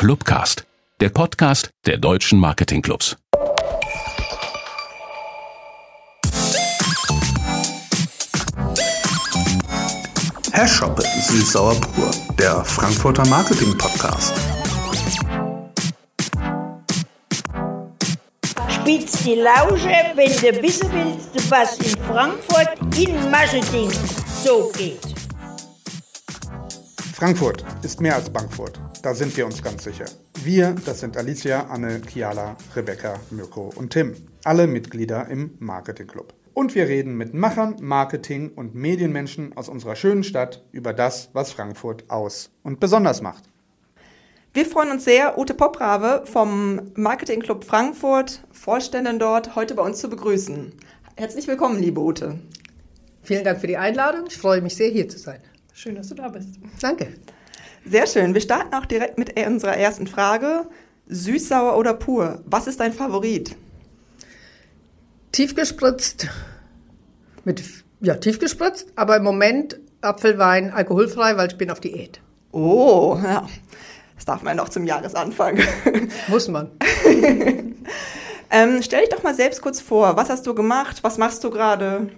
Clubcast, 0.00 0.64
der 1.02 1.10
Podcast 1.10 1.68
der 1.84 1.98
deutschen 1.98 2.40
Marketingclubs. 2.40 3.18
Herr 10.52 10.66
Schoppe, 10.66 11.02
Süß-Sauer 11.02 11.78
Pur, 11.82 12.10
der 12.38 12.64
Frankfurter 12.64 13.26
Marketing 13.26 13.76
Podcast. 13.76 14.32
Spitz 18.70 19.22
die 19.22 19.34
Lausche, 19.34 20.14
wenn 20.14 20.32
du 20.32 20.62
wissen 20.62 20.90
willst, 20.94 21.50
was 21.50 21.76
in 21.76 21.98
Frankfurt 22.04 22.70
in 22.96 23.30
Marketing 23.30 23.90
so 24.42 24.72
geht. 24.78 25.14
Frankfurt 27.12 27.66
ist 27.82 28.00
mehr 28.00 28.14
als 28.14 28.30
Bankfurt. 28.30 28.80
Da 29.02 29.14
sind 29.14 29.34
wir 29.34 29.46
uns 29.46 29.62
ganz 29.62 29.84
sicher. 29.84 30.04
Wir, 30.44 30.74
das 30.84 31.00
sind 31.00 31.16
Alicia, 31.16 31.68
Anne, 31.70 32.00
Kiala, 32.00 32.56
Rebecca, 32.76 33.18
Mirko 33.30 33.72
und 33.74 33.94
Tim. 33.94 34.14
Alle 34.44 34.66
Mitglieder 34.66 35.26
im 35.28 35.54
Marketing 35.58 36.06
Club. 36.06 36.34
Und 36.52 36.74
wir 36.74 36.86
reden 36.86 37.16
mit 37.16 37.32
Machern, 37.32 37.76
Marketing 37.80 38.50
und 38.50 38.74
Medienmenschen 38.74 39.56
aus 39.56 39.70
unserer 39.70 39.96
schönen 39.96 40.22
Stadt 40.22 40.62
über 40.72 40.92
das, 40.92 41.30
was 41.32 41.50
Frankfurt 41.50 42.10
aus 42.10 42.50
und 42.62 42.78
besonders 42.78 43.22
macht. 43.22 43.44
Wir 44.52 44.66
freuen 44.66 44.90
uns 44.90 45.04
sehr, 45.04 45.38
Ute 45.38 45.54
Poprave 45.54 46.24
vom 46.26 46.92
Marketing 46.94 47.40
Club 47.40 47.64
Frankfurt, 47.64 48.42
Vorständin 48.52 49.18
dort, 49.18 49.56
heute 49.56 49.74
bei 49.74 49.82
uns 49.82 50.00
zu 50.00 50.10
begrüßen. 50.10 50.74
Herzlich 51.16 51.46
willkommen, 51.46 51.80
liebe 51.80 52.00
Ute. 52.00 52.38
Vielen 53.22 53.44
Dank 53.44 53.60
für 53.60 53.66
die 53.66 53.78
Einladung. 53.78 54.24
Ich 54.28 54.36
freue 54.36 54.60
mich 54.60 54.76
sehr, 54.76 54.90
hier 54.90 55.08
zu 55.08 55.18
sein. 55.18 55.40
Schön, 55.72 55.94
dass 55.94 56.08
du 56.08 56.16
da 56.16 56.28
bist. 56.28 56.50
Danke. 56.82 57.14
Sehr 57.84 58.06
schön. 58.06 58.34
Wir 58.34 58.40
starten 58.40 58.74
auch 58.74 58.86
direkt 58.86 59.18
mit 59.18 59.38
unserer 59.38 59.76
ersten 59.76 60.06
Frage. 60.06 60.66
Süß, 61.08 61.48
sauer 61.48 61.76
oder 61.76 61.94
pur? 61.94 62.42
Was 62.46 62.66
ist 62.66 62.80
dein 62.80 62.92
Favorit? 62.92 63.56
Tiefgespritzt. 65.32 66.28
Mit, 67.44 67.62
ja, 68.00 68.14
tiefgespritzt, 68.14 68.92
aber 68.96 69.16
im 69.16 69.24
Moment 69.24 69.80
Apfelwein 70.02 70.72
alkoholfrei, 70.72 71.36
weil 71.36 71.48
ich 71.48 71.58
bin 71.58 71.70
auf 71.70 71.80
Diät. 71.80 72.20
Oh, 72.52 73.18
ja. 73.22 73.46
Das 74.16 74.24
darf 74.24 74.42
man 74.42 74.56
noch 74.56 74.68
zum 74.68 74.84
Jahresanfang. 74.84 75.60
Muss 76.28 76.48
man. 76.48 76.70
ähm, 78.50 78.82
stell 78.82 79.00
dich 79.00 79.08
doch 79.08 79.22
mal 79.22 79.34
selbst 79.34 79.62
kurz 79.62 79.80
vor. 79.80 80.16
Was 80.16 80.28
hast 80.28 80.46
du 80.46 80.54
gemacht? 80.54 80.98
Was 81.02 81.16
machst 81.16 81.42
du 81.42 81.50
gerade? 81.50 82.10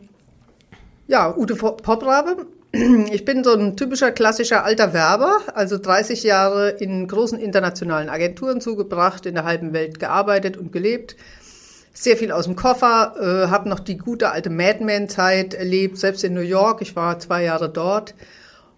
Ja, 1.07 1.37
Ute 1.37 1.55
Poprave, 1.55 2.47
ich 3.13 3.27
bin 3.27 3.45
so 3.45 3.53
ein 3.53 3.77
typischer 3.77 4.13
klassischer 4.13 4.65
alter 4.65 4.95
Werber, 4.95 5.41
also 5.55 5.77
30 5.77 6.23
Jahre 6.23 6.71
in 6.71 7.07
großen 7.07 7.39
internationalen 7.39 8.09
Agenturen 8.09 8.63
zugebracht, 8.63 9.27
in 9.27 9.35
der 9.35 9.45
halben 9.45 9.75
Welt 9.75 9.99
gearbeitet 9.99 10.57
und 10.57 10.73
gelebt. 10.73 11.17
Sehr 11.93 12.17
viel 12.17 12.33
aus 12.33 12.47
dem 12.47 12.57
Koffer, 12.57 13.15
äh, 13.21 13.51
habe 13.51 13.69
noch 13.69 13.81
die 13.81 13.99
gute 13.99 14.31
alte 14.31 14.49
Madman-Zeit 14.49 15.53
erlebt, 15.53 15.99
selbst 15.99 16.25
in 16.25 16.33
New 16.33 16.41
York. 16.41 16.81
Ich 16.81 16.97
war 16.97 17.19
zwei 17.19 17.45
Jahre 17.45 17.69
dort 17.69 18.15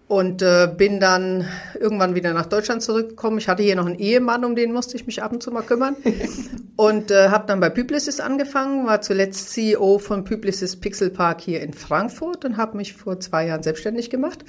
und 0.07 0.43
äh, 0.43 0.69
bin 0.77 1.01
dann 1.01 1.47
irgendwann 1.81 2.15
wieder 2.15 2.35
nach 2.35 2.47
Deutschland 2.47 2.83
zurückgekommen. 2.83 3.39
Ich 3.39 3.49
hatte 3.49 3.63
hier 3.63 3.77
noch 3.77 3.87
einen 3.87 3.99
Ehemann, 3.99 4.45
um 4.45 4.55
den 4.55 4.73
musste 4.73 4.97
ich 4.97 5.07
mich 5.07 5.23
ab 5.23 5.33
und 5.33 5.43
zu 5.43 5.51
mal 5.51 5.63
kümmern. 5.63 5.97
und 6.77 7.11
äh, 7.11 7.29
habe 7.29 7.47
dann 7.47 7.61
bei 7.61 7.71
Publicis 7.71 8.21
angefangen, 8.21 8.87
war 8.87 9.01
zuletzt 9.01 9.53
CEO 9.53 9.99
von 9.99 10.25
Publicis 10.25 10.77
Pixel 10.77 11.11
Park 11.11 11.41
hier 11.41 11.63
in 11.63 11.73
Frankfurt 11.73 12.45
und 12.45 12.57
habe 12.57 12.77
mich 12.77 12.93
vor 12.93 13.19
zwei 13.21 13.47
Jahren 13.47 13.63
selbstständig 13.63 14.11
gemacht. 14.11 14.45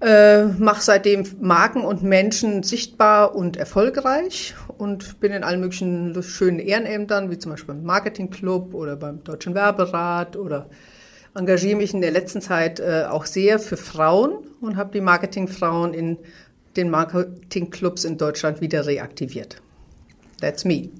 Äh, 0.00 0.46
mache 0.46 0.82
seitdem 0.82 1.26
Marken 1.40 1.82
und 1.82 2.02
Menschen 2.02 2.62
sichtbar 2.62 3.36
und 3.36 3.58
erfolgreich 3.58 4.54
und 4.78 5.20
bin 5.20 5.30
in 5.30 5.44
allen 5.44 5.60
möglichen 5.60 6.22
schönen 6.22 6.58
Ehrenämtern, 6.58 7.30
wie 7.30 7.36
zum 7.36 7.52
Beispiel 7.52 7.74
beim 7.74 7.84
Marketing 7.84 8.30
Club 8.30 8.72
oder 8.72 8.96
beim 8.96 9.22
Deutschen 9.22 9.54
Werberat 9.54 10.36
oder 10.36 10.70
engagiere 11.34 11.76
mich 11.76 11.94
in 11.94 12.00
der 12.00 12.10
letzten 12.10 12.40
Zeit 12.40 12.80
äh, 12.80 13.04
auch 13.08 13.26
sehr 13.26 13.58
für 13.58 13.76
Frauen 13.76 14.38
und 14.60 14.76
habe 14.76 14.92
die 14.92 15.00
Marketingfrauen 15.00 15.94
in 15.94 16.18
den 16.76 16.90
Marketingclubs 16.90 18.04
in 18.04 18.18
Deutschland 18.18 18.60
wieder 18.60 18.86
reaktiviert. 18.86 19.60
That's 20.40 20.64
me. 20.64 20.90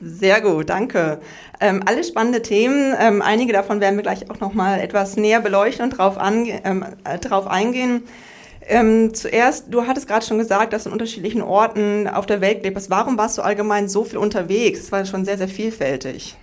Sehr 0.00 0.40
gut, 0.40 0.70
danke. 0.70 1.20
Ähm, 1.60 1.82
alle 1.84 2.04
spannende 2.04 2.42
Themen. 2.42 2.94
Ähm, 3.00 3.20
einige 3.20 3.52
davon 3.52 3.80
werden 3.80 3.96
wir 3.96 4.02
gleich 4.02 4.30
auch 4.30 4.38
noch 4.38 4.54
mal 4.54 4.78
etwas 4.78 5.16
näher 5.16 5.40
beleuchten 5.40 5.84
und 5.84 5.98
drauf, 5.98 6.18
ähm, 6.20 6.84
äh, 7.04 7.18
drauf 7.18 7.48
eingehen. 7.48 8.02
Ähm, 8.62 9.14
zuerst, 9.14 9.66
du 9.70 9.86
hattest 9.86 10.06
gerade 10.06 10.24
schon 10.24 10.38
gesagt, 10.38 10.72
dass 10.72 10.84
du 10.84 10.90
in 10.90 10.92
unterschiedlichen 10.92 11.42
Orten 11.42 12.06
auf 12.06 12.26
der 12.26 12.40
Welt 12.40 12.62
lebst. 12.62 12.90
Warum 12.90 13.18
warst 13.18 13.38
du 13.38 13.42
allgemein 13.42 13.88
so 13.88 14.04
viel 14.04 14.18
unterwegs? 14.18 14.80
Es 14.80 14.92
war 14.92 15.04
schon 15.04 15.24
sehr, 15.24 15.38
sehr 15.38 15.48
vielfältig. 15.48 16.36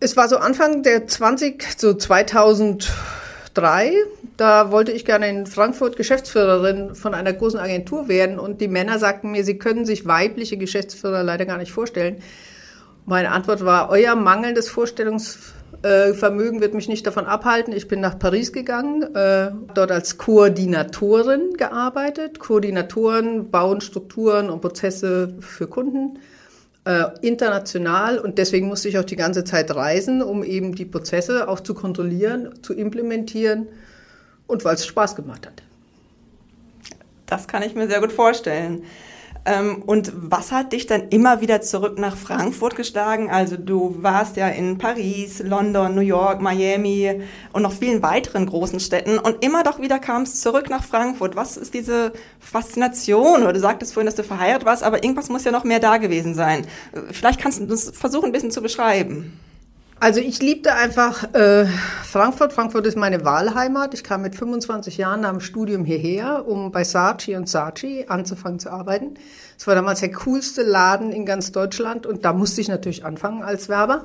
Es 0.00 0.16
war 0.16 0.28
so 0.28 0.36
Anfang 0.36 0.84
der 0.84 1.08
20, 1.08 1.76
so 1.76 1.92
2003. 1.92 2.86
Da 4.36 4.70
wollte 4.70 4.92
ich 4.92 5.04
gerne 5.04 5.28
in 5.28 5.46
Frankfurt 5.46 5.96
Geschäftsführerin 5.96 6.94
von 6.94 7.14
einer 7.14 7.32
großen 7.32 7.58
Agentur 7.58 8.06
werden 8.06 8.38
und 8.38 8.60
die 8.60 8.68
Männer 8.68 9.00
sagten 9.00 9.32
mir, 9.32 9.42
sie 9.42 9.58
können 9.58 9.84
sich 9.84 10.06
weibliche 10.06 10.56
Geschäftsführer 10.56 11.24
leider 11.24 11.46
gar 11.46 11.58
nicht 11.58 11.72
vorstellen. 11.72 12.22
Meine 13.06 13.32
Antwort 13.32 13.64
war, 13.64 13.90
euer 13.90 14.14
mangelndes 14.14 14.68
Vorstellungsvermögen 14.68 16.60
wird 16.60 16.74
mich 16.74 16.86
nicht 16.86 17.04
davon 17.04 17.26
abhalten. 17.26 17.72
Ich 17.72 17.88
bin 17.88 17.98
nach 17.98 18.20
Paris 18.20 18.52
gegangen, 18.52 19.02
äh, 19.16 19.50
dort 19.74 19.90
als 19.90 20.16
Koordinatorin 20.16 21.54
gearbeitet. 21.56 22.38
Koordinatoren 22.38 23.50
bauen 23.50 23.80
Strukturen 23.80 24.48
und 24.48 24.60
Prozesse 24.60 25.34
für 25.40 25.66
Kunden 25.66 26.20
äh, 26.84 27.04
international 27.22 28.18
und 28.18 28.38
deswegen 28.38 28.68
musste 28.68 28.88
ich 28.88 28.98
auch 28.98 29.04
die 29.04 29.16
ganze 29.16 29.44
Zeit 29.44 29.74
reisen, 29.74 30.22
um 30.22 30.42
eben 30.44 30.74
die 30.74 30.84
Prozesse 30.84 31.48
auch 31.48 31.60
zu 31.60 31.74
kontrollieren, 31.74 32.62
zu 32.62 32.74
implementieren 32.74 33.68
und 34.46 34.64
weil 34.64 34.74
es 34.74 34.86
Spaß 34.86 35.16
gemacht 35.16 35.46
hat. 35.46 35.62
Das 37.26 37.46
kann 37.46 37.62
ich 37.62 37.74
mir 37.74 37.88
sehr 37.88 38.00
gut 38.00 38.12
vorstellen. 38.12 38.84
Ähm, 39.48 39.82
und 39.86 40.12
was 40.14 40.52
hat 40.52 40.72
dich 40.74 40.86
dann 40.86 41.08
immer 41.08 41.40
wieder 41.40 41.62
zurück 41.62 41.98
nach 41.98 42.18
Frankfurt 42.18 42.76
geschlagen? 42.76 43.30
Also 43.30 43.56
du 43.56 43.96
warst 44.02 44.36
ja 44.36 44.48
in 44.48 44.76
Paris, 44.76 45.40
London, 45.40 45.94
New 45.94 46.02
York, 46.02 46.42
Miami 46.42 47.22
und 47.54 47.62
noch 47.62 47.72
vielen 47.72 48.02
weiteren 48.02 48.44
großen 48.44 48.78
Städten 48.78 49.18
und 49.18 49.42
immer 49.42 49.62
doch 49.62 49.80
wieder 49.80 49.98
kamst 49.98 50.42
zurück 50.42 50.68
nach 50.68 50.84
Frankfurt. 50.84 51.34
Was 51.34 51.56
ist 51.56 51.72
diese 51.72 52.12
Faszination? 52.38 53.42
Oder 53.42 53.54
du 53.54 53.60
sagtest 53.60 53.94
vorhin, 53.94 54.06
dass 54.06 54.16
du 54.16 54.22
verheiratet 54.22 54.66
warst, 54.66 54.82
aber 54.82 55.02
irgendwas 55.02 55.30
muss 55.30 55.44
ja 55.44 55.50
noch 55.50 55.64
mehr 55.64 55.80
da 55.80 55.96
gewesen 55.96 56.34
sein. 56.34 56.66
Vielleicht 57.10 57.40
kannst 57.40 57.60
du 57.60 57.66
das 57.66 57.90
versuchen, 57.90 58.26
ein 58.26 58.32
bisschen 58.32 58.50
zu 58.50 58.60
beschreiben. 58.60 59.32
Also 60.00 60.20
ich 60.20 60.40
liebte 60.40 60.74
einfach 60.74 61.34
äh, 61.34 61.66
Frankfurt. 62.04 62.52
Frankfurt 62.52 62.86
ist 62.86 62.96
meine 62.96 63.24
Wahlheimat. 63.24 63.94
Ich 63.94 64.04
kam 64.04 64.22
mit 64.22 64.36
25 64.36 64.96
Jahren 64.96 65.22
nach 65.22 65.30
dem 65.30 65.40
Studium 65.40 65.84
hierher, 65.84 66.46
um 66.46 66.70
bei 66.70 66.84
Saatchi 66.84 67.34
und 67.34 67.48
Saatchi 67.48 68.04
anzufangen 68.06 68.60
zu 68.60 68.70
arbeiten. 68.70 69.14
Es 69.58 69.66
war 69.66 69.74
damals 69.74 69.98
der 69.98 70.12
coolste 70.12 70.62
Laden 70.62 71.10
in 71.10 71.26
ganz 71.26 71.50
Deutschland 71.50 72.06
und 72.06 72.24
da 72.24 72.32
musste 72.32 72.60
ich 72.60 72.68
natürlich 72.68 73.04
anfangen 73.04 73.42
als 73.42 73.68
Werber. 73.68 74.04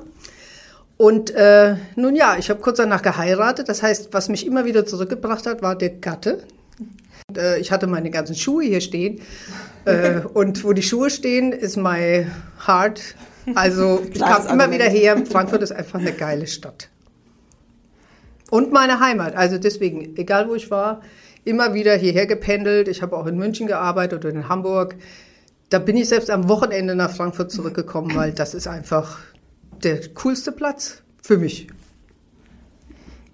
Und 0.96 1.30
äh, 1.30 1.76
nun 1.94 2.16
ja, 2.16 2.36
ich 2.38 2.50
habe 2.50 2.60
kurz 2.60 2.78
danach 2.78 3.02
geheiratet. 3.02 3.68
Das 3.68 3.82
heißt, 3.82 4.08
was 4.12 4.28
mich 4.28 4.46
immer 4.46 4.64
wieder 4.64 4.86
zurückgebracht 4.86 5.46
hat, 5.46 5.62
war 5.62 5.76
der 5.76 5.90
Gatte. 5.90 6.42
Und, 7.28 7.38
äh, 7.38 7.58
ich 7.58 7.70
hatte 7.70 7.86
meine 7.86 8.10
ganzen 8.10 8.34
Schuhe 8.34 8.64
hier 8.64 8.80
stehen. 8.80 9.20
äh, 9.84 10.20
und 10.34 10.64
wo 10.64 10.72
die 10.72 10.82
Schuhe 10.82 11.10
stehen, 11.10 11.52
ist 11.52 11.76
my 11.76 12.26
heart 12.66 13.00
also 13.54 14.02
ich 14.12 14.20
kam 14.20 14.46
immer 14.46 14.70
wieder 14.70 14.86
her. 14.86 15.24
Frankfurt 15.26 15.62
ist 15.62 15.72
einfach 15.72 15.98
eine 15.98 16.12
geile 16.12 16.46
Stadt. 16.46 16.88
Und 18.50 18.72
meine 18.72 19.00
Heimat. 19.00 19.34
Also 19.34 19.58
deswegen, 19.58 20.16
egal 20.16 20.48
wo 20.48 20.54
ich 20.54 20.70
war, 20.70 21.00
immer 21.44 21.74
wieder 21.74 21.94
hierher 21.96 22.26
gependelt. 22.26 22.88
Ich 22.88 23.02
habe 23.02 23.16
auch 23.16 23.26
in 23.26 23.36
München 23.36 23.66
gearbeitet 23.66 24.24
oder 24.24 24.34
in 24.34 24.48
Hamburg. 24.48 24.96
Da 25.70 25.78
bin 25.78 25.96
ich 25.96 26.08
selbst 26.08 26.30
am 26.30 26.48
Wochenende 26.48 26.94
nach 26.94 27.10
Frankfurt 27.10 27.50
zurückgekommen, 27.50 28.14
weil 28.14 28.32
das 28.32 28.54
ist 28.54 28.66
einfach 28.66 29.18
der 29.82 30.00
coolste 30.14 30.52
Platz 30.52 31.02
für 31.22 31.36
mich. 31.36 31.68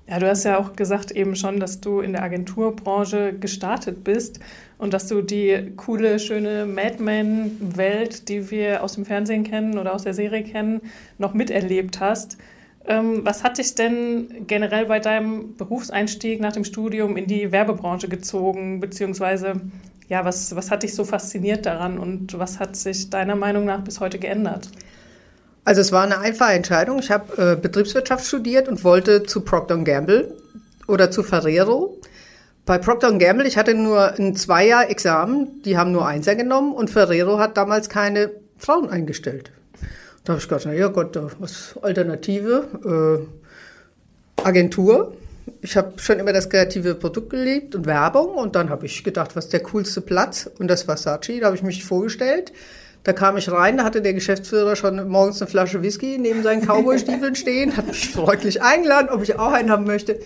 Ja, 0.09 0.19
du 0.19 0.29
hast 0.29 0.45
ja 0.45 0.59
auch 0.59 0.75
gesagt 0.75 1.13
eben 1.13 1.37
schon, 1.37 1.61
dass 1.61 1.81
du 1.81 2.01
in 2.01 2.13
der 2.13 2.23
Agenturbranche 2.23 3.33
gestartet 3.39 4.03
bist 4.03 4.41
und 4.81 4.95
dass 4.95 5.07
du 5.07 5.21
die 5.21 5.73
coole, 5.77 6.19
schöne 6.19 6.65
Madman-Welt, 6.65 8.29
die 8.29 8.51
wir 8.51 8.83
aus 8.83 8.95
dem 8.95 9.05
Fernsehen 9.05 9.45
kennen 9.45 9.79
oder 9.79 9.95
aus 9.95 10.05
der 10.05 10.15
Serie 10.15 10.43
kennen, 10.43 10.81
noch 11.19 11.35
miterlebt 11.35 12.01
hast. 12.01 12.39
Ähm, 12.87 13.21
was 13.23 13.45
hat 13.45 13.59
dich 13.59 13.75
denn 13.75 14.47
generell 14.47 14.87
bei 14.87 14.99
deinem 14.99 15.55
Berufseinstieg 15.57 16.41
nach 16.41 16.53
dem 16.53 16.65
Studium 16.65 17.19
in 17.19 17.27
die 17.27 17.53
Werbebranche 17.53 18.09
gezogen? 18.09 18.81
Beziehungsweise, 18.81 19.61
ja, 20.09 20.25
was, 20.25 20.57
was 20.57 20.71
hat 20.71 20.83
dich 20.83 20.95
so 20.95 21.05
fasziniert 21.05 21.67
daran 21.67 21.99
und 21.99 22.39
was 22.39 22.59
hat 22.59 22.75
sich 22.75 23.11
deiner 23.11 23.37
Meinung 23.37 23.67
nach 23.67 23.85
bis 23.85 24.01
heute 24.01 24.19
geändert? 24.19 24.71
Also 25.65 25.83
es 25.83 25.93
war 25.93 26.05
eine 26.05 26.19
einfache 26.21 26.55
Entscheidung. 26.55 27.01
Ich 27.01 27.11
habe 27.11 27.53
äh, 27.53 27.61
Betriebswirtschaft 27.61 28.25
studiert 28.25 28.67
und 28.67 28.83
wollte 28.83 29.25
zu 29.25 29.43
Procter 29.43 29.77
Gamble 29.77 30.35
oder 30.89 31.11
zu 31.11 31.23
Ferrero. 31.23 32.01
Bei 32.71 32.79
Procter 32.79 33.11
Gamble, 33.19 33.49
ich 33.49 33.57
hatte 33.57 33.75
nur 33.75 34.15
ein 34.17 34.37
Zweijahr-Examen, 34.37 35.61
die 35.65 35.77
haben 35.77 35.91
nur 35.91 36.07
Einser 36.07 36.37
genommen 36.37 36.73
und 36.73 36.89
Ferrero 36.89 37.41
hat 37.41 37.57
damals 37.57 37.89
keine 37.89 38.31
Frauen 38.59 38.89
eingestellt. 38.89 39.51
Da 40.23 40.35
habe 40.35 40.41
ich 40.41 40.49
gedacht, 40.49 40.67
na 40.67 40.73
ja 40.73 40.87
Gott, 40.87 41.19
was 41.41 41.77
Alternative? 41.83 43.27
Äh, 44.39 44.43
Agentur. 44.45 45.17
Ich 45.63 45.77
habe 45.77 45.95
schon 45.97 46.21
immer 46.21 46.33
das 46.33 46.49
kreative 46.49 46.95
Produkt 46.95 47.31
geliebt 47.31 47.75
und 47.75 47.87
Werbung 47.87 48.37
und 48.37 48.55
dann 48.55 48.71
habe 48.71 48.87
ich 48.87 49.03
gedacht, 49.03 49.35
was 49.35 49.47
ist 49.47 49.53
der 49.53 49.65
coolste 49.65 50.01
Platz? 50.01 50.49
Und 50.61 50.69
das 50.69 50.87
war 50.87 50.97
Saatchi, 50.97 51.41
da 51.41 51.47
habe 51.47 51.57
ich 51.57 51.65
mich 51.65 51.85
vorgestellt. 51.85 52.53
Da 53.03 53.13
kam 53.13 53.37
ich 53.37 53.51
rein, 53.51 53.79
da 53.79 53.85
hatte 53.85 54.01
der 54.01 54.15
Geschäftsführer 54.15 54.77
schon 54.77 55.09
morgens 55.09 55.43
eine 55.43 55.51
Flasche 55.51 55.83
Whisky 55.83 56.19
neben 56.19 56.45
seinen 56.45 56.65
Cowboy-Stiefeln 56.65 57.35
stehen, 57.35 57.77
hat 57.77 57.89
mich 57.89 58.11
freundlich 58.11 58.63
eingeladen, 58.63 59.09
ob 59.11 59.25
ich 59.25 59.37
auch 59.41 59.51
einen 59.51 59.73
haben 59.73 59.87
möchte. 59.87 60.21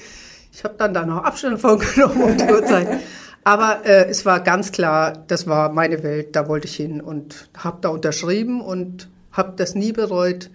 Ich 0.54 0.62
habe 0.62 0.74
dann 0.78 0.94
da 0.94 1.04
noch 1.04 1.24
Abstand 1.24 1.60
von 1.60 1.78
genommen 1.94 2.22
um 2.22 2.36
die 2.36 2.44
Uhrzeit. 2.44 3.00
Aber 3.42 3.84
äh, 3.84 4.06
es 4.08 4.24
war 4.24 4.40
ganz 4.40 4.70
klar, 4.72 5.24
das 5.26 5.46
war 5.46 5.70
meine 5.72 6.02
Welt, 6.02 6.36
da 6.36 6.48
wollte 6.48 6.68
ich 6.68 6.76
hin 6.76 7.00
und 7.00 7.50
habe 7.56 7.78
da 7.80 7.88
unterschrieben 7.88 8.60
und 8.60 9.10
habe 9.32 9.54
das 9.56 9.74
nie 9.74 9.92
bereut. 9.92 10.50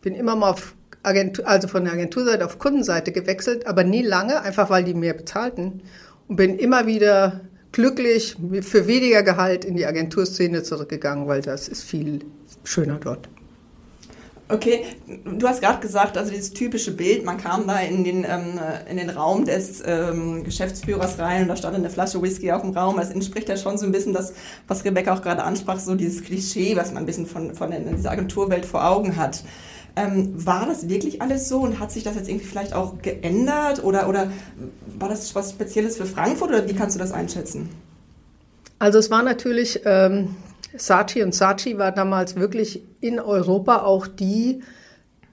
Bin 0.00 0.14
immer 0.14 0.36
mal 0.36 0.50
auf 0.50 0.74
Agentur, 1.02 1.46
also 1.46 1.68
von 1.68 1.84
der 1.84 1.92
Agenturseite 1.92 2.44
auf 2.44 2.58
Kundenseite 2.58 3.12
gewechselt, 3.12 3.66
aber 3.66 3.84
nie 3.84 4.02
lange, 4.02 4.40
einfach 4.42 4.70
weil 4.70 4.84
die 4.84 4.94
mehr 4.94 5.14
bezahlten 5.14 5.82
und 6.28 6.36
bin 6.36 6.56
immer 6.56 6.86
wieder 6.86 7.40
glücklich 7.72 8.36
für 8.62 8.86
weniger 8.86 9.22
Gehalt 9.22 9.64
in 9.64 9.76
die 9.76 9.86
Agenturszene 9.86 10.62
zurückgegangen, 10.62 11.26
weil 11.26 11.42
das 11.42 11.68
ist 11.68 11.82
viel 11.82 12.20
schöner 12.64 12.98
dort. 12.98 13.28
Okay, 14.48 14.84
du 15.24 15.48
hast 15.48 15.60
gerade 15.60 15.80
gesagt, 15.80 16.16
also 16.16 16.30
dieses 16.30 16.52
typische 16.52 16.92
Bild, 16.92 17.24
man 17.24 17.36
kam 17.36 17.66
da 17.66 17.80
in 17.80 18.04
den, 18.04 18.24
ähm, 18.24 18.60
in 18.88 18.96
den 18.96 19.10
Raum 19.10 19.44
des 19.44 19.82
ähm, 19.84 20.44
Geschäftsführers 20.44 21.18
rein 21.18 21.42
und 21.42 21.48
da 21.48 21.56
stand 21.56 21.74
eine 21.74 21.90
Flasche 21.90 22.22
Whisky 22.22 22.52
auf 22.52 22.62
dem 22.62 22.70
Raum. 22.70 22.96
Das 22.96 23.10
entspricht 23.10 23.48
ja 23.48 23.56
schon 23.56 23.76
so 23.76 23.86
ein 23.86 23.92
bisschen 23.92 24.12
das, 24.12 24.34
was 24.68 24.84
Rebecca 24.84 25.14
auch 25.14 25.22
gerade 25.22 25.42
ansprach, 25.42 25.80
so 25.80 25.96
dieses 25.96 26.22
Klischee, 26.22 26.76
was 26.76 26.92
man 26.92 27.02
ein 27.02 27.06
bisschen 27.06 27.26
von, 27.26 27.56
von 27.56 27.72
dieser 27.96 28.12
Agenturwelt 28.12 28.66
vor 28.66 28.88
Augen 28.88 29.16
hat. 29.16 29.42
Ähm, 29.96 30.32
war 30.46 30.66
das 30.66 30.88
wirklich 30.88 31.22
alles 31.22 31.48
so 31.48 31.60
und 31.60 31.80
hat 31.80 31.90
sich 31.90 32.04
das 32.04 32.14
jetzt 32.14 32.28
irgendwie 32.28 32.46
vielleicht 32.46 32.72
auch 32.72 33.02
geändert 33.02 33.82
oder, 33.82 34.08
oder 34.08 34.30
war 34.98 35.08
das 35.08 35.34
was 35.34 35.50
Spezielles 35.50 35.96
für 35.96 36.06
Frankfurt 36.06 36.50
oder 36.50 36.68
wie 36.68 36.74
kannst 36.74 36.94
du 36.94 37.00
das 37.00 37.10
einschätzen? 37.10 37.68
Also 38.78 38.98
es 38.98 39.10
war 39.10 39.22
natürlich, 39.22 39.80
ähm, 39.86 40.36
Saatchi 40.76 41.22
und 41.22 41.34
Saatchi 41.34 41.78
war 41.78 41.92
damals 41.92 42.36
wirklich 42.36 42.82
in 43.00 43.20
Europa 43.20 43.82
auch 43.82 44.06
die 44.06 44.62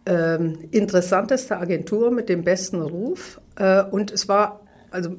ähm, 0.06 0.60
interessanteste 0.72 1.58
Agentur 1.58 2.12
mit 2.12 2.30
dem 2.30 2.44
besten 2.44 2.82
Ruf. 2.82 3.40
Äh, 3.56 3.84
und 3.84 4.12
es 4.12 4.28
war, 4.28 4.62
also 4.92 5.16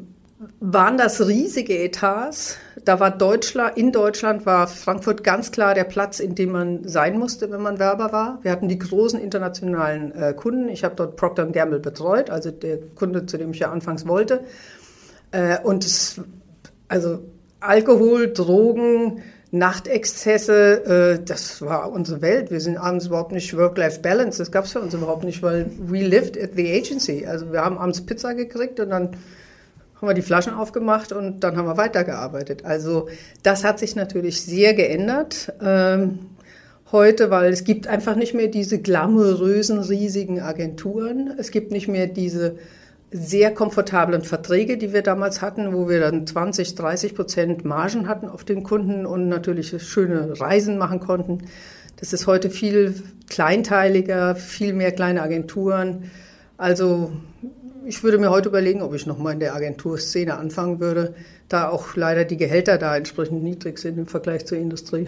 waren 0.61 0.99
das 0.99 1.27
riesige 1.27 1.79
Etats. 1.79 2.59
Da 2.85 3.01
war 3.01 3.11
Deutschland, 3.11 3.77
in 3.77 3.93
Deutschland 3.93 4.45
war 4.47 4.67
Frankfurt 4.67 5.25
ganz 5.25 5.53
klar 5.53 5.75
der 5.75 5.85
Platz, 5.85 6.21
in 6.21 6.35
dem 6.35 6.53
man 6.53 6.87
sein 6.87 7.19
musste, 7.19 7.51
wenn 7.51 7.63
man 7.63 7.79
Werber 7.79 8.13
war. 8.13 8.39
Wir 8.43 8.51
hatten 8.51 8.69
die 8.69 8.79
großen 8.79 9.19
internationalen 9.21 10.13
äh, 10.15 10.35
Kunden. 10.35 10.69
Ich 10.69 10.85
habe 10.85 10.95
dort 10.97 11.17
Procter 11.17 11.47
Gamble 11.47 11.81
betreut, 11.81 12.31
also 12.31 12.51
der 12.51 12.79
Kunde, 12.95 13.27
zu 13.27 13.39
dem 13.39 13.53
ich 13.53 13.61
ja 13.61 13.71
anfangs 13.71 14.07
wollte. 14.07 14.41
Äh, 15.31 15.59
und 15.63 15.85
es, 15.85 16.21
also 16.89 17.21
Alkohol, 17.61 18.33
Drogen, 18.33 19.23
Nachtexzesse, 19.55 21.17
äh, 21.21 21.25
das 21.25 21.63
war 21.63 21.93
unsere 21.93 22.21
Welt. 22.23 22.51
Wir 22.51 22.61
sind 22.61 22.77
abends 22.77 23.07
überhaupt 23.07 23.31
nicht 23.31 23.57
Work-Life-Balance, 23.57 24.39
das 24.39 24.51
gab 24.51 24.65
es 24.65 24.73
für 24.73 24.81
uns 24.81 24.95
überhaupt 24.95 25.23
nicht, 25.23 25.43
weil 25.43 25.67
we 25.79 26.01
lived 26.01 26.37
at 26.43 26.51
the 26.57 26.73
agency. 26.73 27.25
Also 27.25 27.53
wir 27.53 27.61
haben 27.61 27.79
abends 27.79 28.05
Pizza 28.05 28.35
gekriegt 28.35 28.81
und 28.81 28.91
dann 28.91 29.11
haben 29.95 30.09
wir 30.09 30.15
die 30.15 30.23
Flaschen 30.23 30.55
aufgemacht 30.55 31.13
und 31.13 31.41
dann 31.41 31.57
haben 31.57 31.67
wir 31.67 31.77
weitergearbeitet. 31.77 32.65
Also 32.65 33.09
das 33.45 33.63
hat 33.63 33.79
sich 33.79 33.95
natürlich 33.95 34.43
sehr 34.43 34.75
geändert 34.75 35.53
ähm, 35.63 36.19
heute, 36.91 37.31
weil 37.31 37.53
es 37.53 37.63
gibt 37.63 37.87
einfach 37.87 38.17
nicht 38.17 38.35
mehr 38.35 38.49
diese 38.49 38.81
glamourösen, 38.81 39.79
riesigen 39.79 40.41
Agenturen. 40.41 41.33
Es 41.39 41.53
gibt 41.53 41.71
nicht 41.71 41.87
mehr 41.87 42.09
diese 42.09 42.57
sehr 43.17 43.55
komfortablen 43.55 44.23
Verträge, 44.23 44.77
die 44.77 44.93
wir 44.93 45.03
damals 45.03 45.41
hatten, 45.41 45.73
wo 45.73 45.89
wir 45.89 46.01
dann 46.01 46.27
20, 46.27 46.75
30 46.75 47.15
Prozent 47.15 47.65
Margen 47.65 48.09
hatten 48.09 48.29
auf 48.29 48.43
den 48.43 48.65
Kunden 48.65 49.07
und 49.07 49.29
natürlich 49.29 49.81
schöne 49.85 50.41
Reisen 50.41 50.79
machen 50.79 50.99
konnten. 50.99 51.39
Das 51.95 52.13
ist 52.13 52.27
heute 52.27 52.51
viel 52.51 52.93
kleinteiliger, 53.29 54.35
viel 54.35 54.73
mehr 54.73 54.91
kleine 54.91 55.23
Agenturen. 55.23 56.11
Also 56.57 57.13
ich 57.87 58.03
würde 58.03 58.19
mir 58.19 58.31
heute 58.31 58.49
überlegen, 58.49 58.83
ob 58.83 58.95
ich 58.95 59.07
nochmal 59.07 59.35
in 59.35 59.41
der 59.41 59.55
Agenturszene 59.55 60.37
anfangen 60.37 60.81
würde, 60.81 61.15
da 61.49 61.69
auch 61.69 61.95
leider 61.95 62.25
die 62.25 62.37
Gehälter 62.37 62.79
da 62.79 62.97
entsprechend 62.97 63.45
niedrig 63.45 63.79
sind 63.79 63.97
im 63.97 64.09
Vergleich 64.09 64.45
zur 64.45 64.59
Industrie. 64.59 65.07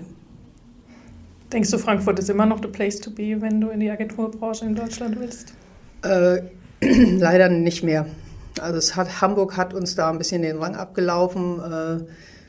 Denkst 1.53 1.73
du, 1.73 1.79
Frankfurt 1.79 2.21
ist 2.21 2.31
immer 2.31 2.47
noch 2.47 2.63
the 2.63 2.69
place 2.69 3.01
to 3.01 3.11
be, 3.11 3.41
wenn 3.41 3.61
du 3.61 3.71
in 3.71 3.81
die 3.81 3.91
Agenturbranche 3.91 4.65
in 4.65 4.77
Deutschland 4.77 5.19
willst? 5.19 5.55
Äh, 6.03 6.43
Leider 6.81 7.49
nicht 7.49 7.83
mehr. 7.83 8.07
Also 8.61 8.97
hat, 8.97 9.21
Hamburg 9.21 9.57
hat 9.57 9.75
uns 9.75 9.95
da 9.95 10.11
ein 10.11 10.19
bisschen 10.19 10.43
den 10.43 10.59
Rang 10.59 10.77
abgelaufen. 10.77 11.61
Äh, 11.61 12.05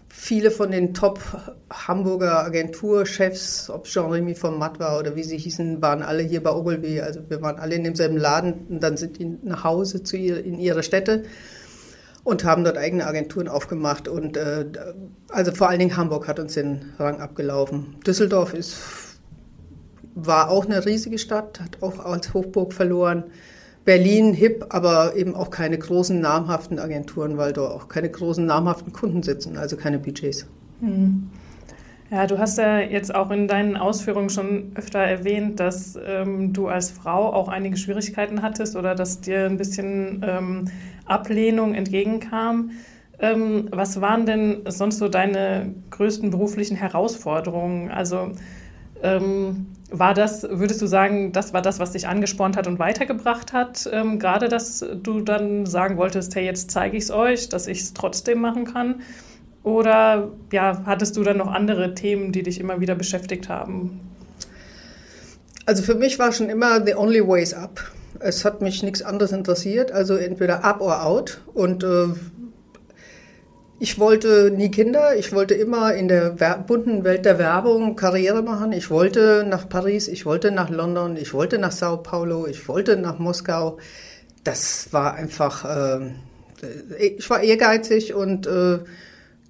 viele 0.09 0.51
von 0.51 0.71
den 0.71 0.93
Top-Hamburger 0.93 2.45
Agenturchefs, 2.45 3.69
ob 3.69 3.85
Jean-Remy 3.85 4.35
von 4.35 4.57
Matt 4.57 4.79
war 4.79 4.99
oder 4.99 5.15
wie 5.15 5.23
sie 5.23 5.37
hießen, 5.37 5.81
waren 5.81 6.01
alle 6.01 6.23
hier 6.23 6.41
bei 6.41 6.51
Ogilvy. 6.51 7.01
Also 7.01 7.21
wir 7.29 7.41
waren 7.41 7.57
alle 7.57 7.75
in 7.75 7.83
demselben 7.83 8.17
Laden 8.17 8.65
und 8.69 8.81
dann 8.81 8.97
sind 8.97 9.19
die 9.19 9.37
nach 9.43 9.63
Hause 9.63 10.03
zu 10.03 10.17
ihr, 10.17 10.43
in 10.43 10.59
ihre 10.59 10.83
Städte 10.83 11.23
und 12.23 12.43
haben 12.43 12.63
dort 12.63 12.77
eigene 12.77 13.05
Agenturen 13.05 13.47
aufgemacht. 13.47 14.07
Und 14.07 14.37
äh, 14.37 14.65
also 15.29 15.53
vor 15.53 15.69
allen 15.69 15.79
Dingen 15.79 15.97
Hamburg 15.97 16.27
hat 16.27 16.39
uns 16.39 16.53
den 16.53 16.93
Rang 16.99 17.19
abgelaufen. 17.19 17.97
Düsseldorf 18.05 18.53
ist, 18.53 18.77
war 20.15 20.49
auch 20.49 20.65
eine 20.65 20.85
riesige 20.85 21.19
Stadt, 21.19 21.59
hat 21.59 21.81
auch 21.81 21.99
als 22.03 22.33
Hochburg 22.33 22.73
verloren. 22.73 23.25
Berlin 23.87 24.33
hip, 24.33 24.65
aber 24.67 25.15
eben 25.15 25.33
auch 25.33 25.49
keine 25.49 25.77
großen 25.77 26.19
namhaften 26.19 26.77
Agenturen, 26.77 27.37
weil 27.37 27.53
da 27.53 27.61
auch 27.61 27.87
keine 27.87 28.09
großen 28.09 28.45
namhaften 28.45 28.91
Kunden 28.91 29.23
sitzen, 29.23 29.55
also 29.55 29.77
keine 29.77 29.97
Budgets. 29.97 30.45
Hm. 30.81 31.29
Ja, 32.11 32.27
du 32.27 32.37
hast 32.37 32.57
ja 32.57 32.79
jetzt 32.79 33.15
auch 33.15 33.31
in 33.31 33.47
deinen 33.47 33.77
Ausführungen 33.77 34.29
schon 34.29 34.73
öfter 34.75 34.99
erwähnt, 34.99 35.61
dass 35.61 35.97
ähm, 36.05 36.51
du 36.51 36.67
als 36.67 36.91
Frau 36.91 37.31
auch 37.31 37.47
einige 37.47 37.77
Schwierigkeiten 37.77 38.41
hattest 38.41 38.75
oder 38.75 38.93
dass 38.93 39.21
dir 39.21 39.45
ein 39.45 39.55
bisschen 39.55 40.21
ähm, 40.27 40.65
Ablehnung 41.05 41.73
entgegenkam. 41.73 42.71
Ähm, 43.19 43.69
was 43.71 44.01
waren 44.01 44.25
denn 44.25 44.63
sonst 44.67 44.97
so 44.97 45.07
deine 45.07 45.73
größten 45.91 46.29
beruflichen 46.29 46.75
Herausforderungen? 46.75 47.89
Also 47.89 48.31
ähm, 49.01 49.67
war 49.89 50.13
das, 50.13 50.43
würdest 50.49 50.81
du 50.81 50.87
sagen, 50.87 51.31
das 51.31 51.53
war 51.53 51.61
das, 51.61 51.79
was 51.79 51.91
dich 51.91 52.07
angespornt 52.07 52.57
hat 52.57 52.67
und 52.67 52.79
weitergebracht 52.79 53.53
hat? 53.53 53.89
Ähm, 53.91 54.19
gerade, 54.19 54.49
dass 54.49 54.85
du 55.01 55.21
dann 55.21 55.65
sagen 55.65 55.97
wolltest, 55.97 56.35
hey, 56.35 56.45
jetzt 56.45 56.71
zeige 56.71 56.97
ich 56.97 57.05
es 57.05 57.11
euch, 57.11 57.49
dass 57.49 57.67
ich 57.67 57.81
es 57.81 57.93
trotzdem 57.93 58.41
machen 58.41 58.65
kann? 58.65 59.01
Oder 59.63 60.31
ja, 60.51 60.83
hattest 60.85 61.17
du 61.17 61.23
dann 61.23 61.37
noch 61.37 61.51
andere 61.51 61.93
Themen, 61.93 62.31
die 62.31 62.43
dich 62.43 62.59
immer 62.59 62.79
wieder 62.79 62.95
beschäftigt 62.95 63.49
haben? 63.49 63.99
Also 65.65 65.83
für 65.83 65.95
mich 65.95 66.19
war 66.19 66.31
schon 66.31 66.49
immer 66.49 66.85
the 66.85 66.95
only 66.95 67.25
ways 67.25 67.53
up. 67.53 67.81
Es 68.19 68.45
hat 68.45 68.61
mich 68.61 68.83
nichts 68.83 69.01
anderes 69.01 69.31
interessiert, 69.31 69.91
also 69.91 70.15
entweder 70.15 70.63
up 70.63 70.81
or 70.81 71.03
out. 71.03 71.41
Und 71.53 71.83
äh, 71.83 72.07
ich 73.79 73.99
wollte 73.99 74.51
nie 74.51 74.71
Kinder. 74.71 75.15
Ich 75.17 75.33
wollte 75.33 75.53
immer 75.53 75.93
in 75.93 76.07
der 76.07 76.31
bunten 76.67 77.03
Welt 77.03 77.25
der 77.25 77.37
Werbung 77.37 77.95
Karriere 77.95 78.41
machen. 78.41 78.71
Ich 78.71 78.89
wollte 78.89 79.45
nach 79.47 79.69
Paris, 79.69 80.07
ich 80.07 80.25
wollte 80.25 80.51
nach 80.51 80.69
London, 80.69 81.15
ich 81.15 81.33
wollte 81.33 81.59
nach 81.59 81.71
Sao 81.71 81.97
Paulo, 81.97 82.47
ich 82.47 82.67
wollte 82.67 82.97
nach 82.97 83.19
Moskau. 83.19 83.77
Das 84.43 84.91
war 84.91 85.13
einfach, 85.13 85.65
äh, 85.65 86.11
ich 86.97 87.29
war 87.29 87.43
ehrgeizig 87.43 88.15
und 88.15 88.47
äh, 88.47 88.79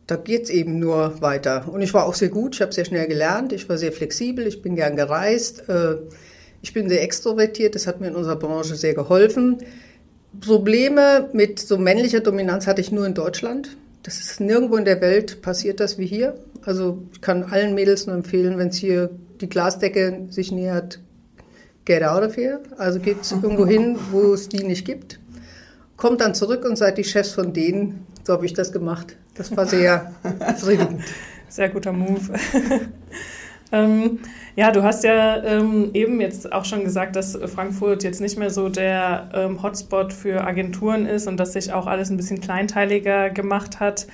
da 0.08 0.16
geht's 0.16 0.50
eben 0.50 0.80
nur 0.80 1.22
weiter. 1.22 1.70
Und 1.72 1.82
ich 1.82 1.94
war 1.94 2.06
auch 2.06 2.16
sehr 2.16 2.30
gut, 2.30 2.56
ich 2.56 2.62
habe 2.62 2.74
sehr 2.74 2.86
schnell 2.86 3.08
gelernt, 3.08 3.54
ich 3.54 3.70
war 3.70 3.78
sehr 3.78 3.92
flexibel, 3.92 4.46
ich 4.48 4.62
bin 4.62 4.76
gern 4.76 4.96
gereist, 4.96 5.70
äh, 5.70 5.98
ich 6.62 6.74
bin 6.74 6.90
sehr 6.90 7.04
extrovertiert, 7.04 7.76
das 7.76 7.88
hat 7.88 8.02
mir 8.02 8.08
in 8.08 8.16
unserer 8.16 8.38
Branche 8.38 8.76
sehr 8.76 8.94
geholfen. 8.94 9.58
Probleme 10.42 11.30
mit 11.34 11.60
so 11.60 11.78
männlicher 11.78 12.20
Dominanz 12.20 12.68
hatte 12.68 12.82
ich 12.82 12.92
nur 12.92 13.06
in 13.06 13.14
Deutschland. 13.14 13.78
Das 14.08 14.22
ist 14.22 14.40
nirgendwo 14.40 14.78
in 14.78 14.86
der 14.86 15.02
Welt 15.02 15.42
passiert 15.42 15.82
das 15.82 15.98
wie 15.98 16.06
hier. 16.06 16.36
Also 16.64 17.04
ich 17.12 17.20
kann 17.20 17.44
allen 17.44 17.76
Mädels 17.76 18.08
nur 18.08 18.16
empfehlen, 18.16 18.58
wenn 18.58 18.70
es 18.70 18.78
hier 18.78 19.10
die 19.42 19.50
Glasdecke 19.50 20.28
sich 20.30 20.50
nähert, 20.50 21.02
get 21.84 22.04
out 22.04 22.24
of 22.24 22.38
here. 22.38 22.62
Also 22.78 23.02
geht 23.02 23.18
irgendwo 23.30 23.66
hin, 23.66 24.00
wo 24.12 24.34
es 24.34 24.48
die 24.48 24.64
nicht 24.64 24.86
gibt. 24.86 25.20
Kommt 25.98 26.22
dann 26.22 26.36
zurück 26.36 26.64
und 26.64 26.78
seid 26.78 26.98
die 26.98 27.04
Chefs 27.04 27.32
von 27.32 27.52
denen. 27.52 28.08
So 28.24 28.32
habe 28.32 28.46
ich 28.46 28.54
das 28.54 28.72
gemacht. 28.72 29.18
Das 29.36 29.58
war 29.58 29.66
sehr 29.66 30.14
befriedigend. 30.40 31.04
Sehr 31.50 31.68
guter 31.68 31.92
Move. 31.92 32.22
Ähm, 33.72 34.20
ja, 34.56 34.72
du 34.72 34.84
hast 34.84 35.04
ja 35.04 35.44
ähm, 35.44 35.92
eben 35.94 36.22
jetzt 36.22 36.52
auch 36.52 36.66
schon 36.66 36.84
gesagt, 36.84 37.16
dass 37.16 37.38
Frankfurt 37.46 38.04
jetzt 38.04 38.22
nicht 38.22 38.38
mehr 38.38 38.50
so 38.50 38.70
der 38.70 39.30
ähm, 39.34 39.62
Hotspot 39.62 40.14
für 40.14 40.46
Agenturen 40.46 41.06
ist 41.06 41.28
und 41.28 41.38
dass 41.38 41.54
sich 41.54 41.74
auch 41.74 41.86
alles 41.86 42.10
ein 42.10 42.18
bisschen 42.18 42.40
kleinteiliger 42.40 43.30
gemacht 43.30 43.80
hat. 43.80 44.08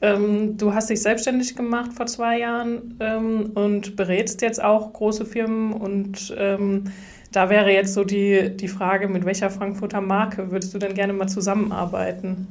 Ähm, 0.00 0.56
du 0.56 0.74
hast 0.74 0.90
dich 0.90 1.02
selbstständig 1.02 1.56
gemacht 1.56 1.92
vor 1.94 2.06
zwei 2.06 2.38
Jahren 2.38 2.96
ähm, 3.00 3.50
und 3.54 3.96
berätst 3.96 4.42
jetzt 4.42 4.62
auch 4.62 4.92
große 4.92 5.24
Firmen 5.24 5.72
und 5.72 6.34
ähm, 6.38 6.84
da 7.32 7.50
wäre 7.50 7.70
jetzt 7.70 7.94
so 7.94 8.04
die, 8.04 8.56
die 8.56 8.68
Frage, 8.68 9.08
mit 9.08 9.24
welcher 9.24 9.50
Frankfurter 9.50 10.00
Marke 10.00 10.50
würdest 10.50 10.72
du 10.72 10.78
denn 10.78 10.94
gerne 10.94 11.12
mal 11.12 11.28
zusammenarbeiten? 11.28 12.46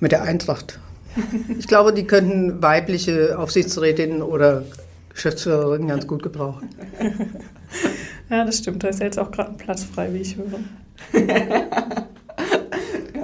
Mit 0.00 0.12
der 0.12 0.22
Eintracht. 0.22 0.80
Ich 1.58 1.68
glaube, 1.68 1.92
die 1.92 2.04
könnten 2.04 2.62
weibliche 2.62 3.38
Aufsichtsrätinnen 3.38 4.22
oder 4.22 4.64
Geschäftsführerin 5.14 5.88
ganz 5.88 6.06
gut 6.06 6.22
gebrauchen. 6.22 6.68
ja, 8.30 8.44
das 8.44 8.58
stimmt. 8.58 8.82
Da 8.82 8.88
ist 8.88 9.00
ja 9.00 9.06
jetzt 9.06 9.18
auch 9.18 9.30
gerade 9.30 9.50
ein 9.50 9.56
Platz 9.56 9.84
frei, 9.84 10.12
wie 10.12 10.18
ich 10.18 10.36
höre. 10.36 10.60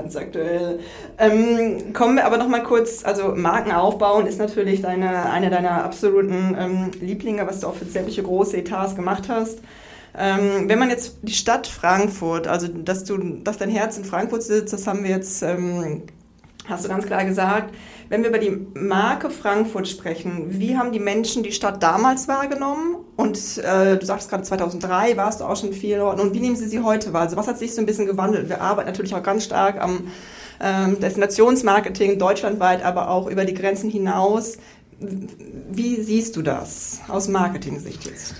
ganz 0.08 0.16
aktuell. 0.16 0.80
Ähm, 1.18 1.92
kommen 1.92 2.16
wir 2.16 2.24
aber 2.24 2.38
noch 2.38 2.48
mal 2.48 2.62
kurz, 2.62 3.04
also 3.04 3.34
Marken 3.34 3.72
aufbauen 3.72 4.26
ist 4.26 4.38
natürlich 4.38 4.80
deine, 4.80 5.30
eine 5.30 5.50
deiner 5.50 5.84
absoluten 5.84 6.56
ähm, 6.58 6.90
Lieblinge, 7.00 7.46
was 7.46 7.60
du 7.60 7.66
auch 7.66 7.74
für 7.74 7.84
sämtliche 7.84 8.22
große 8.22 8.56
Etats 8.56 8.96
gemacht 8.96 9.24
hast. 9.28 9.58
Ähm, 10.16 10.68
wenn 10.68 10.78
man 10.78 10.88
jetzt 10.88 11.18
die 11.22 11.32
Stadt 11.32 11.66
Frankfurt, 11.66 12.46
also 12.46 12.68
dass 12.68 13.04
du, 13.04 13.18
dass 13.18 13.58
dein 13.58 13.70
Herz 13.70 13.98
in 13.98 14.04
Frankfurt 14.04 14.42
sitzt, 14.42 14.72
das 14.72 14.86
haben 14.86 15.04
wir 15.04 15.10
jetzt, 15.10 15.42
ähm, 15.42 16.04
hast 16.66 16.84
du 16.84 16.88
ganz 16.88 17.04
klar 17.04 17.24
gesagt. 17.24 17.74
Wenn 18.08 18.22
wir 18.22 18.30
über 18.30 18.38
die 18.38 18.66
Marke 18.74 19.28
Frankfurt 19.28 19.86
sprechen, 19.86 20.46
wie 20.58 20.78
haben 20.78 20.92
die 20.92 20.98
Menschen 20.98 21.42
die 21.42 21.52
Stadt 21.52 21.82
damals 21.82 22.26
wahrgenommen? 22.26 22.96
Und 23.16 23.58
äh, 23.58 23.98
du 23.98 24.06
sagst 24.06 24.30
gerade 24.30 24.44
2003 24.44 25.16
warst 25.18 25.40
du 25.40 25.44
auch 25.44 25.56
schon 25.56 25.74
viel 25.74 25.98
dort. 25.98 26.18
Und 26.18 26.32
wie 26.32 26.40
nehmen 26.40 26.56
sie 26.56 26.68
sie 26.68 26.80
heute 26.80 27.12
wahr? 27.12 27.22
Also 27.22 27.36
was 27.36 27.46
hat 27.46 27.58
sich 27.58 27.74
so 27.74 27.82
ein 27.82 27.86
bisschen 27.86 28.06
gewandelt? 28.06 28.48
Wir 28.48 28.62
arbeiten 28.62 28.88
natürlich 28.88 29.14
auch 29.14 29.22
ganz 29.22 29.44
stark 29.44 29.78
am 29.80 30.08
ähm, 30.60 30.98
Destinationsmarketing 31.00 32.18
deutschlandweit, 32.18 32.82
aber 32.82 33.10
auch 33.10 33.28
über 33.28 33.44
die 33.44 33.54
Grenzen 33.54 33.90
hinaus. 33.90 34.56
Wie 34.98 36.00
siehst 36.00 36.34
du 36.36 36.42
das 36.42 37.00
aus 37.08 37.28
Marketing-Sicht 37.28 38.06
jetzt? 38.06 38.34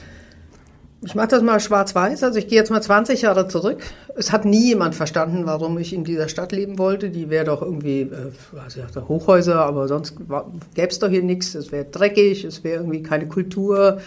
Ich 1.05 1.15
mache 1.15 1.29
das 1.29 1.43
mal 1.43 1.61
schwarz-weiß. 1.61 2.25
Also 2.25 2.39
ich 2.41 2.49
gehe 2.49 2.59
jetzt 2.59 2.71
mal 2.71 2.83
20 2.83 3.23
Jahre 3.23 3.47
zurück. 3.47 3.83
Es 4.17 4.33
hat 4.33 4.45
nie 4.45 4.67
jemand 4.67 4.97
verstanden, 4.97 5.47
warum 5.47 5.79
ich 5.79 5.93
in 5.93 6.03
dieser 6.03 6.29
Stadt 6.29 6.51
leben 6.51 6.77
wollte. 6.77 7.11
Die 7.11 7.31
wäre 7.31 7.45
doch 7.45 7.63
irgendwie, 7.63 8.01
äh, 8.01 8.33
also 8.63 9.09
Hochhäuser, 9.09 9.61
aber 9.61 9.87
sonst 9.87 10.17
gäbe 10.75 10.89
es 10.89 10.99
doch 10.99 11.09
hier 11.09 11.23
nichts. 11.23 11.55
Es 11.55 11.71
wäre 11.71 11.85
dreckig, 11.85 12.45
es 12.45 12.65
wäre 12.65 12.81
irgendwie 12.81 13.03
keine 13.05 13.29
Kultur, 13.29 14.01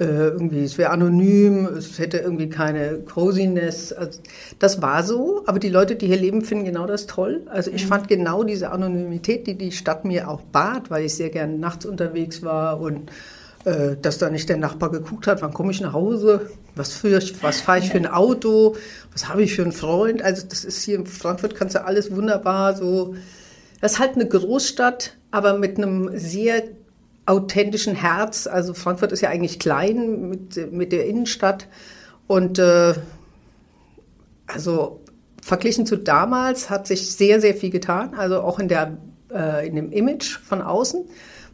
äh, 0.00 0.04
irgendwie 0.04 0.64
es 0.64 0.78
wäre 0.78 0.90
anonym, 0.90 1.66
es 1.66 2.00
hätte 2.00 2.18
irgendwie 2.18 2.48
keine 2.48 2.98
Coziness. 2.98 3.92
Also 3.92 4.18
das 4.58 4.82
war 4.82 5.04
so, 5.04 5.44
aber 5.46 5.60
die 5.60 5.68
Leute, 5.68 5.94
die 5.94 6.08
hier 6.08 6.16
leben, 6.16 6.42
finden 6.42 6.64
genau 6.64 6.86
das 6.86 7.06
toll. 7.06 7.42
Also 7.46 7.70
ich 7.70 7.84
mhm. 7.84 7.88
fand 7.88 8.08
genau 8.08 8.42
diese 8.42 8.72
Anonymität, 8.72 9.46
die 9.46 9.54
die 9.54 9.70
Stadt 9.70 10.04
mir 10.04 10.28
auch 10.28 10.40
bat, 10.40 10.90
weil 10.90 11.04
ich 11.04 11.14
sehr 11.14 11.30
gerne 11.30 11.56
nachts 11.56 11.86
unterwegs 11.86 12.42
war 12.42 12.80
und 12.80 13.12
äh, 13.64 13.96
dass 14.00 14.18
da 14.18 14.30
nicht 14.30 14.48
der 14.48 14.56
Nachbar 14.56 14.90
geguckt 14.90 15.26
hat, 15.26 15.42
wann 15.42 15.52
komme 15.52 15.70
ich 15.70 15.80
nach 15.80 15.92
Hause, 15.92 16.50
was, 16.74 17.04
was 17.04 17.60
fahre 17.60 17.78
ich 17.78 17.90
für 17.90 17.98
ein 17.98 18.06
Auto, 18.06 18.76
was 19.12 19.28
habe 19.28 19.42
ich 19.42 19.54
für 19.54 19.62
einen 19.62 19.72
Freund. 19.72 20.22
Also 20.22 20.46
das 20.48 20.64
ist 20.64 20.82
hier 20.82 20.96
in 20.96 21.06
Frankfurt, 21.06 21.54
kannst 21.54 21.74
du 21.74 21.84
alles 21.84 22.14
wunderbar 22.14 22.76
so. 22.76 23.14
Das 23.80 23.92
ist 23.92 23.98
halt 23.98 24.14
eine 24.14 24.26
Großstadt, 24.26 25.16
aber 25.30 25.58
mit 25.58 25.78
einem 25.78 26.10
sehr 26.14 26.62
authentischen 27.26 27.94
Herz. 27.94 28.46
Also 28.46 28.74
Frankfurt 28.74 29.12
ist 29.12 29.20
ja 29.20 29.28
eigentlich 29.28 29.58
klein 29.58 30.28
mit, 30.28 30.72
mit 30.72 30.92
der 30.92 31.06
Innenstadt. 31.06 31.68
Und 32.26 32.58
äh, 32.58 32.94
also 34.46 35.00
verglichen 35.40 35.86
zu 35.86 35.96
damals 35.96 36.70
hat 36.70 36.86
sich 36.86 37.10
sehr, 37.12 37.40
sehr 37.40 37.54
viel 37.54 37.70
getan. 37.70 38.14
Also 38.14 38.40
auch 38.40 38.58
in, 38.58 38.68
der, 38.68 38.98
äh, 39.32 39.66
in 39.66 39.76
dem 39.76 39.92
Image 39.92 40.38
von 40.38 40.62
außen. 40.62 41.04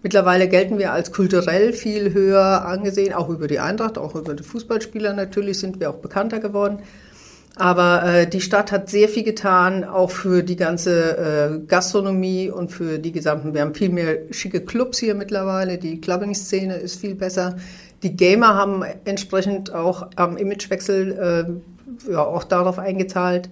Mittlerweile 0.02 0.48
gelten 0.48 0.78
wir 0.78 0.92
als 0.92 1.12
kulturell 1.12 1.72
viel 1.72 2.14
höher 2.14 2.64
angesehen, 2.64 3.12
auch 3.12 3.28
über 3.28 3.48
die 3.48 3.58
Eintracht, 3.58 3.98
auch 3.98 4.14
über 4.14 4.34
die 4.34 4.44
Fußballspieler 4.44 5.12
natürlich 5.12 5.58
sind 5.58 5.80
wir 5.80 5.90
auch 5.90 5.96
bekannter 5.96 6.38
geworden. 6.38 6.80
Aber 7.56 8.04
äh, 8.04 8.26
die 8.28 8.40
Stadt 8.40 8.70
hat 8.70 8.88
sehr 8.88 9.08
viel 9.08 9.24
getan, 9.24 9.82
auch 9.82 10.12
für 10.12 10.44
die 10.44 10.54
ganze 10.54 11.18
äh, 11.18 11.66
Gastronomie 11.66 12.50
und 12.50 12.70
für 12.70 13.00
die 13.00 13.10
gesamten. 13.10 13.52
Wir 13.52 13.62
haben 13.62 13.74
viel 13.74 13.88
mehr 13.88 14.18
schicke 14.30 14.60
Clubs 14.60 14.98
hier 14.98 15.16
mittlerweile. 15.16 15.76
Die 15.78 16.00
Clubbing-Szene 16.00 16.76
ist 16.76 17.00
viel 17.00 17.16
besser. 17.16 17.56
Die 18.04 18.14
Gamer 18.14 18.54
haben 18.54 18.84
entsprechend 19.04 19.74
auch 19.74 20.06
am 20.14 20.36
Imagewechsel 20.36 21.58
äh, 22.06 22.12
ja, 22.12 22.24
auch 22.24 22.44
darauf 22.44 22.78
eingezahlt. 22.78 23.50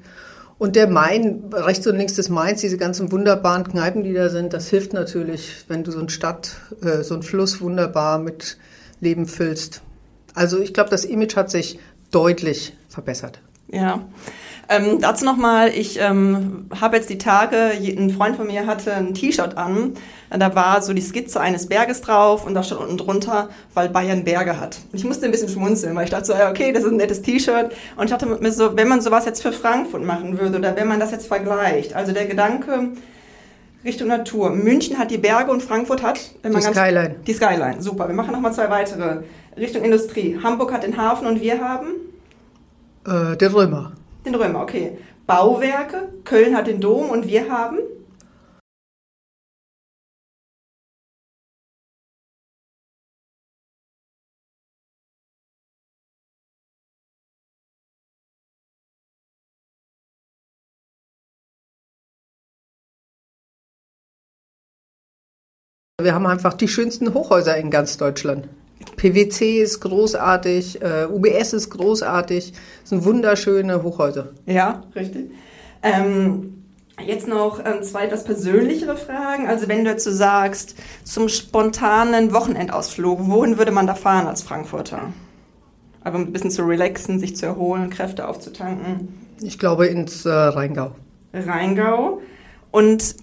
Und 0.58 0.75
der 0.75 0.88
Main, 0.88 1.50
rechts 1.52 1.86
und 1.86 1.96
links 1.96 2.14
des 2.14 2.30
Mains, 2.30 2.62
diese 2.62 2.78
ganzen 2.78 3.12
wunderbaren 3.12 3.64
Kneipen, 3.64 4.04
die 4.04 4.14
da 4.14 4.30
sind, 4.30 4.54
das 4.54 4.68
hilft 4.68 4.94
natürlich, 4.94 5.64
wenn 5.68 5.84
du 5.84 5.90
so 5.90 5.98
eine 5.98 6.08
Stadt, 6.08 6.52
äh, 6.82 7.02
so 7.02 7.14
einen 7.14 7.22
Fluss 7.22 7.60
wunderbar 7.60 8.18
mit 8.18 8.56
Leben 9.00 9.26
füllst. 9.26 9.82
Also 10.34 10.58
ich 10.58 10.72
glaube, 10.72 10.88
das 10.88 11.04
Image 11.04 11.36
hat 11.36 11.50
sich 11.50 11.78
deutlich 12.10 12.75
verbessert. 12.88 13.40
Ja. 13.68 14.00
Ähm, 14.68 15.00
dazu 15.00 15.25
nochmal, 15.25 15.68
ich 15.68 16.00
ähm, 16.00 16.66
habe 16.80 16.96
jetzt 16.96 17.08
die 17.08 17.18
Tage, 17.18 17.73
ein 17.73 18.11
Freund 18.11 18.37
von 18.37 18.49
mir 18.49 18.66
hatte 18.66 18.92
ein 18.94 19.14
T-Shirt 19.14 19.56
an, 19.56 19.94
da 20.30 20.54
war 20.56 20.82
so 20.82 20.92
die 20.92 21.02
Skizze 21.02 21.40
eines 21.40 21.68
Berges 21.68 22.00
drauf 22.00 22.44
und 22.44 22.54
da 22.54 22.64
stand 22.64 22.80
unten 22.80 22.99
drunter, 22.99 23.49
weil 23.75 23.88
Bayern 23.88 24.25
Berge 24.25 24.58
hat. 24.58 24.78
Und 24.90 24.99
ich 24.99 25.04
musste 25.04 25.26
ein 25.26 25.30
bisschen 25.30 25.49
schmunzeln, 25.49 25.94
weil 25.94 26.04
ich 26.04 26.11
dachte 26.11 26.26
so, 26.26 26.32
ja, 26.32 26.50
okay, 26.50 26.73
das 26.73 26.82
ist 26.82 26.90
ein 26.90 26.96
nettes 26.96 27.23
T-Shirt. 27.23 27.73
Und 27.96 28.04
ich 28.04 28.11
dachte 28.11 28.26
mir 28.26 28.52
so, 28.52 28.76
wenn 28.76 28.88
man 28.88 29.00
sowas 29.00 29.25
jetzt 29.25 29.40
für 29.40 29.52
Frankfurt 29.52 30.02
machen 30.02 30.38
würde 30.38 30.58
oder 30.58 30.75
wenn 30.75 30.88
man 30.88 30.99
das 30.99 31.12
jetzt 31.12 31.28
vergleicht, 31.28 31.94
also 31.94 32.12
der 32.12 32.26
Gedanke, 32.26 32.90
Richtung 33.85 34.08
Natur. 34.08 34.50
München 34.50 34.99
hat 34.99 35.12
die 35.12 35.18
Berge 35.18 35.52
und 35.52 35.62
Frankfurt 35.62 36.02
hat 36.02 36.18
die 36.44 36.61
Skyline. 36.61 37.14
Die 37.25 37.32
Skyline, 37.32 37.80
super. 37.80 38.08
Wir 38.08 38.16
machen 38.16 38.32
nochmal 38.32 38.52
zwei 38.52 38.68
weitere. 38.68 39.23
Richtung 39.56 39.85
Industrie. 39.85 40.38
Hamburg 40.42 40.73
hat 40.73 40.82
den 40.82 40.96
Hafen 40.96 41.28
und 41.28 41.40
wir 41.40 41.61
haben? 41.61 41.87
Äh, 43.06 43.36
den 43.36 43.52
Römer. 43.52 43.92
Den 44.25 44.34
Römer, 44.34 44.62
okay. 44.62 44.98
Bauwerke, 45.26 46.08
Köln 46.25 46.56
hat 46.56 46.66
den 46.66 46.80
Dom 46.80 47.10
und 47.10 47.28
wir 47.28 47.48
haben? 47.48 47.78
Wir 66.00 66.14
haben 66.14 66.26
einfach 66.26 66.54
die 66.54 66.68
schönsten 66.68 67.14
Hochhäuser 67.14 67.56
in 67.56 67.70
ganz 67.70 67.96
Deutschland. 67.96 68.48
PwC 68.96 69.60
ist 69.62 69.80
großartig, 69.80 70.82
äh, 70.82 71.06
UBS 71.06 71.52
ist 71.52 71.70
großartig. 71.70 72.52
Das 72.80 72.90
sind 72.90 73.04
wunderschöne 73.04 73.82
Hochhäuser. 73.82 74.28
Ja, 74.46 74.82
richtig. 74.94 75.30
Ähm, 75.82 76.64
jetzt 77.04 77.28
noch 77.28 77.60
ähm, 77.64 77.82
zwei 77.82 78.06
etwas 78.06 78.24
persönlichere 78.24 78.96
Fragen. 78.96 79.46
Also 79.46 79.68
wenn 79.68 79.84
du 79.84 79.90
dazu 79.92 80.10
sagst, 80.10 80.76
zum 81.04 81.28
spontanen 81.28 82.32
Wochenendausflug, 82.32 83.20
wohin 83.22 83.58
würde 83.58 83.72
man 83.72 83.86
da 83.86 83.94
fahren 83.94 84.26
als 84.26 84.42
Frankfurter? 84.42 85.12
Aber 86.02 86.18
ein 86.18 86.32
bisschen 86.32 86.50
zu 86.50 86.62
relaxen, 86.62 87.18
sich 87.18 87.36
zu 87.36 87.46
erholen, 87.46 87.90
Kräfte 87.90 88.28
aufzutanken. 88.28 89.08
Ich 89.40 89.58
glaube 89.58 89.86
ins 89.86 90.24
äh, 90.24 90.30
Rheingau. 90.30 90.94
Rheingau. 91.34 92.20
Und 92.70 93.16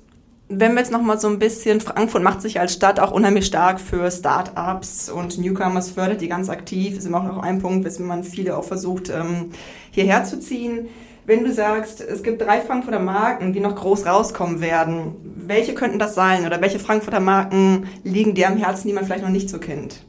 wenn 0.50 0.74
wir 0.74 0.80
jetzt 0.80 0.92
noch 0.92 1.02
mal 1.02 1.20
so 1.20 1.28
ein 1.28 1.40
bisschen, 1.40 1.82
Frankfurt 1.82 2.22
macht 2.22 2.42
sich 2.42 2.60
als 2.60 2.74
Stadt 2.74 3.00
auch 3.00 3.12
unheimlich 3.12 3.46
stark 3.46 3.80
für 3.80 4.10
Start-ups 4.12 5.10
und 5.10 5.38
Newcomers, 5.38 5.92
fördert 5.92 6.22
die 6.22 6.28
ganz 6.28 6.50
aktiv. 6.50 6.98
Ist 6.98 7.06
immer 7.06 7.20
auch 7.20 7.24
noch 7.24 7.38
ein 7.40 7.60
Punkt, 7.60 7.86
weswegen 7.86 8.08
man 8.08 8.24
viele 8.24 8.58
auch 8.58 8.64
versucht, 8.64 9.10
ähm, 9.10 9.52
hierher 9.92 10.24
zu 10.26 10.40
ziehen. 10.40 10.90
Wenn 11.26 11.46
du 11.46 11.54
sagst, 11.54 12.02
es 12.02 12.22
gibt 12.22 12.42
drei 12.42 12.60
Frankfurter 12.60 13.00
Marken, 13.00 13.54
die 13.54 13.62
noch 13.62 13.76
groß 13.76 14.06
rauskommen 14.06 14.60
werden, 14.60 15.16
welche 15.36 15.74
könnten 15.74 15.98
das 15.98 16.16
sein 16.16 16.46
oder 16.46 16.60
welche 16.60 16.80
Frankfurter 16.80 17.22
Marken 17.22 17.88
liegen 18.04 18.36
dir 18.36 18.50
am 18.50 18.58
Herzen, 18.58 18.90
die 18.90 18.94
man 18.94 19.06
vielleicht 19.06 19.24
noch 19.24 19.30
nicht 19.30 19.50
so 19.50 19.58
kennt? 19.58 20.04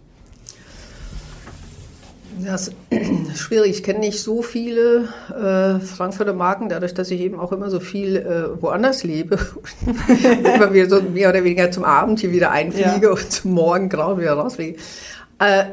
Das 2.42 2.68
ist 2.68 2.74
schwierig. 3.38 3.70
Ich 3.70 3.82
kenne 3.82 4.00
nicht 4.00 4.20
so 4.20 4.42
viele 4.42 5.08
äh, 5.30 5.80
Frankfurter 5.84 6.32
Marken, 6.32 6.68
dadurch, 6.68 6.94
dass 6.94 7.10
ich 7.10 7.20
eben 7.20 7.38
auch 7.38 7.52
immer 7.52 7.70
so 7.70 7.80
viel 7.80 8.16
äh, 8.16 8.60
woanders 8.62 9.04
lebe. 9.04 9.38
immer 10.16 10.72
wieder 10.72 10.88
so 10.88 11.02
mehr 11.02 11.30
oder 11.30 11.44
weniger 11.44 11.70
zum 11.70 11.84
Abend 11.84 12.20
hier 12.20 12.32
wieder 12.32 12.50
einfliege 12.50 13.06
ja. 13.06 13.10
und 13.10 13.30
zum 13.30 13.52
Morgen 13.52 13.88
grau 13.88 14.18
wieder 14.18 14.32
rausfliege. 14.32 14.78
Äh, 15.38 15.64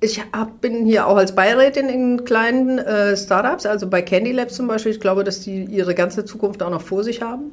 ich 0.00 0.20
hab, 0.32 0.60
bin 0.60 0.84
hier 0.84 1.06
auch 1.06 1.16
als 1.16 1.34
Beirätin 1.34 1.88
in 1.88 2.24
kleinen 2.24 2.78
äh, 2.78 3.16
Startups, 3.16 3.64
also 3.64 3.88
bei 3.88 4.02
Candy 4.02 4.32
Labs 4.32 4.54
zum 4.54 4.66
Beispiel. 4.66 4.92
Ich 4.92 5.00
glaube, 5.00 5.24
dass 5.24 5.40
die 5.40 5.64
ihre 5.64 5.94
ganze 5.94 6.24
Zukunft 6.24 6.62
auch 6.62 6.70
noch 6.70 6.82
vor 6.82 7.02
sich 7.02 7.22
haben. 7.22 7.52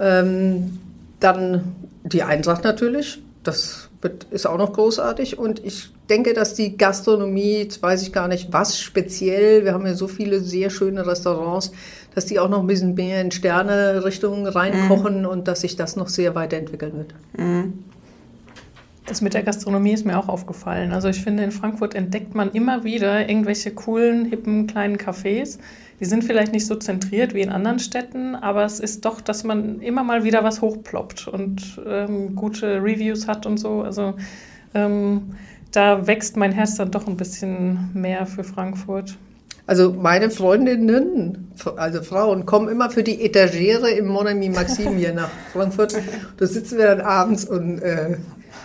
Ähm, 0.00 0.78
dann 1.20 1.76
die 2.04 2.22
Eintracht 2.22 2.64
natürlich. 2.64 3.22
Das 3.42 3.88
wird, 4.00 4.26
ist 4.30 4.46
auch 4.46 4.58
noch 4.58 4.72
großartig. 4.72 5.38
Und 5.38 5.64
ich 5.64 5.90
denke, 6.08 6.32
dass 6.32 6.54
die 6.54 6.76
Gastronomie, 6.76 7.58
jetzt 7.58 7.82
weiß 7.82 8.02
ich 8.02 8.12
gar 8.12 8.28
nicht, 8.28 8.52
was 8.52 8.80
speziell, 8.80 9.64
wir 9.64 9.72
haben 9.72 9.86
ja 9.86 9.94
so 9.94 10.08
viele 10.08 10.40
sehr 10.40 10.70
schöne 10.70 11.06
Restaurants, 11.06 11.72
dass 12.14 12.26
die 12.26 12.38
auch 12.38 12.48
noch 12.48 12.60
ein 12.60 12.66
bisschen 12.66 12.94
mehr 12.94 13.20
in 13.20 13.30
Sterne-Richtungen 13.30 14.46
reinkochen 14.46 15.26
und 15.26 15.48
dass 15.48 15.60
sich 15.60 15.76
das 15.76 15.96
noch 15.96 16.08
sehr 16.08 16.34
weiterentwickeln 16.34 16.94
wird. 16.96 17.14
Das 19.06 19.22
mit 19.22 19.32
der 19.32 19.42
Gastronomie 19.42 19.92
ist 19.92 20.04
mir 20.04 20.18
auch 20.18 20.28
aufgefallen. 20.28 20.92
Also 20.92 21.08
ich 21.08 21.22
finde, 21.22 21.42
in 21.42 21.50
Frankfurt 21.50 21.94
entdeckt 21.94 22.34
man 22.34 22.52
immer 22.52 22.84
wieder 22.84 23.26
irgendwelche 23.28 23.70
coolen, 23.70 24.26
hippen, 24.26 24.66
kleinen 24.66 24.96
Cafés. 24.98 25.58
Die 26.00 26.04
sind 26.04 26.24
vielleicht 26.24 26.52
nicht 26.52 26.66
so 26.66 26.76
zentriert 26.76 27.34
wie 27.34 27.40
in 27.40 27.48
anderen 27.48 27.78
Städten, 27.78 28.34
aber 28.34 28.64
es 28.64 28.80
ist 28.80 29.04
doch, 29.04 29.20
dass 29.20 29.44
man 29.44 29.80
immer 29.80 30.04
mal 30.04 30.24
wieder 30.24 30.44
was 30.44 30.60
hochploppt 30.60 31.26
und 31.26 31.80
ähm, 31.86 32.36
gute 32.36 32.82
Reviews 32.82 33.26
hat 33.26 33.46
und 33.46 33.58
so. 33.58 33.82
Also 33.82 34.14
ähm, 34.74 35.34
da 35.70 36.06
wächst 36.06 36.36
mein 36.36 36.52
Herz 36.52 36.76
dann 36.76 36.90
doch 36.90 37.06
ein 37.06 37.16
bisschen 37.16 37.90
mehr 37.94 38.26
für 38.26 38.44
Frankfurt. 38.44 39.16
Also 39.66 39.92
meine 39.92 40.30
Freundinnen, 40.30 41.52
also 41.76 42.02
Frauen, 42.02 42.46
kommen 42.46 42.70
immer 42.70 42.88
für 42.88 43.02
die 43.02 43.22
Etagere 43.22 43.90
im 43.90 44.06
Mon 44.06 44.26
Ami 44.26 44.48
Maxim 44.48 44.96
hier 44.96 45.12
nach 45.12 45.28
Frankfurt. 45.52 45.94
Da 46.38 46.46
sitzen 46.46 46.78
wir 46.78 46.86
dann 46.86 47.02
abends 47.02 47.44
und 47.44 47.80
äh, 47.80 48.16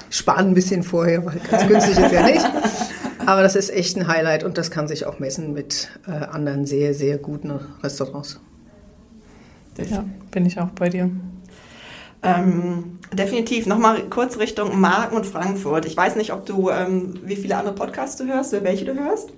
sparen 0.10 0.48
ein 0.48 0.54
bisschen 0.54 0.82
vorher, 0.82 1.26
weil 1.26 1.40
ganz 1.52 1.68
günstig 1.68 2.00
ist 2.00 2.12
ja 2.14 2.26
nicht. 2.26 2.46
Aber 3.26 3.42
das 3.42 3.58
ist 3.58 3.70
echt 3.70 3.98
ein 3.98 4.08
Highlight 4.08 4.46
und 4.46 4.58
das 4.58 4.72
kann 4.72 4.88
sich 4.88 5.06
auch 5.06 5.20
messen 5.20 5.52
mit 5.52 5.90
äh, 6.08 6.12
anderen 6.12 6.66
sehr, 6.66 6.94
sehr 6.94 7.18
guten 7.18 7.52
Restaurants. 7.84 8.40
Ja, 9.78 10.06
bin 10.32 10.46
ich 10.46 10.60
auch 10.60 10.70
bei 10.70 10.88
dir. 10.88 11.10
Ähm, 12.24 13.00
definitiv. 13.12 13.66
Nochmal 13.68 14.04
kurz 14.10 14.38
Richtung 14.40 14.80
Marken 14.80 15.16
und 15.16 15.26
Frankfurt. 15.26 15.86
Ich 15.86 15.96
weiß 15.96 16.16
nicht, 16.16 16.32
ob 16.32 16.46
du, 16.46 16.70
ähm, 16.70 17.20
wie 17.24 17.36
viele 17.36 17.58
andere 17.58 17.76
Podcasts 17.76 18.18
du 18.18 18.26
hörst 18.26 18.54
oder 18.54 18.64
welche 18.64 18.86
du 18.86 18.94
hörst. 18.94 19.30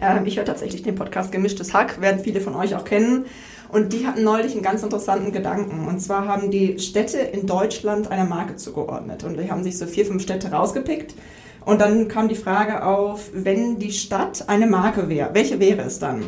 Ähm, 0.00 0.24
ich 0.26 0.36
höre 0.36 0.44
tatsächlich 0.44 0.82
den 0.82 0.94
Podcast 0.94 1.30
Gemischtes 1.30 1.74
Hack, 1.74 2.00
werden 2.00 2.20
viele 2.22 2.40
von 2.40 2.54
euch 2.54 2.74
auch 2.74 2.84
kennen. 2.84 3.26
Und 3.68 3.92
die 3.92 4.06
hatten 4.06 4.22
neulich 4.22 4.52
einen 4.52 4.62
ganz 4.62 4.82
interessanten 4.82 5.32
Gedanken. 5.32 5.86
Und 5.86 6.00
zwar 6.00 6.26
haben 6.26 6.50
die 6.50 6.78
Städte 6.78 7.18
in 7.18 7.46
Deutschland 7.46 8.10
einer 8.10 8.24
Marke 8.24 8.56
zugeordnet. 8.56 9.24
Und 9.24 9.38
die 9.38 9.50
haben 9.50 9.62
sich 9.62 9.76
so 9.76 9.86
vier, 9.86 10.06
fünf 10.06 10.22
Städte 10.22 10.50
rausgepickt. 10.50 11.14
Und 11.64 11.80
dann 11.80 12.06
kam 12.06 12.28
die 12.28 12.36
Frage 12.36 12.84
auf, 12.84 13.30
wenn 13.32 13.78
die 13.78 13.90
Stadt 13.90 14.44
eine 14.48 14.68
Marke 14.68 15.08
wäre, 15.08 15.30
welche 15.34 15.58
wäre 15.58 15.82
es 15.82 15.98
dann? 15.98 16.22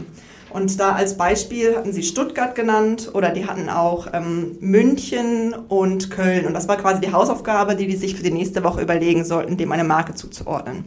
Und 0.50 0.80
da 0.80 0.92
als 0.92 1.16
Beispiel 1.16 1.76
hatten 1.76 1.92
sie 1.92 2.02
Stuttgart 2.02 2.54
genannt 2.54 3.10
oder 3.12 3.30
die 3.30 3.46
hatten 3.46 3.68
auch 3.68 4.08
ähm, 4.12 4.56
München 4.60 5.54
und 5.68 6.10
Köln. 6.10 6.46
Und 6.46 6.54
das 6.54 6.68
war 6.68 6.76
quasi 6.76 7.00
die 7.00 7.12
Hausaufgabe, 7.12 7.76
die 7.76 7.86
die 7.86 7.96
sich 7.96 8.16
für 8.16 8.22
die 8.22 8.30
nächste 8.30 8.64
Woche 8.64 8.80
überlegen 8.80 9.24
sollten, 9.24 9.56
dem 9.56 9.72
eine 9.72 9.84
Marke 9.84 10.14
zuzuordnen. 10.14 10.84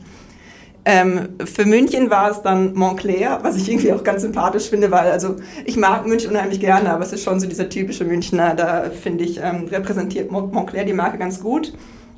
Ähm, 0.83 1.29
für 1.45 1.65
München 1.65 2.09
war 2.09 2.31
es 2.31 2.41
dann 2.41 2.73
Montclair, 2.73 3.39
was 3.43 3.55
ich 3.55 3.69
irgendwie 3.69 3.93
auch 3.93 4.03
ganz 4.03 4.23
sympathisch 4.23 4.67
finde, 4.67 4.89
weil 4.89 5.11
also 5.11 5.35
ich 5.63 5.77
mag 5.77 6.07
München 6.07 6.31
unheimlich 6.31 6.59
gerne, 6.59 6.91
aber 6.91 7.03
es 7.03 7.13
ist 7.13 7.23
schon 7.23 7.39
so 7.39 7.47
dieser 7.47 7.69
typische 7.69 8.03
Münchner, 8.03 8.55
da 8.55 8.89
finde 8.89 9.23
ich, 9.23 9.37
ähm, 9.37 9.67
repräsentiert 9.69 10.31
Montclair 10.31 10.85
die 10.85 10.93
Marke 10.93 11.19
ganz 11.19 11.39
gut. 11.41 11.73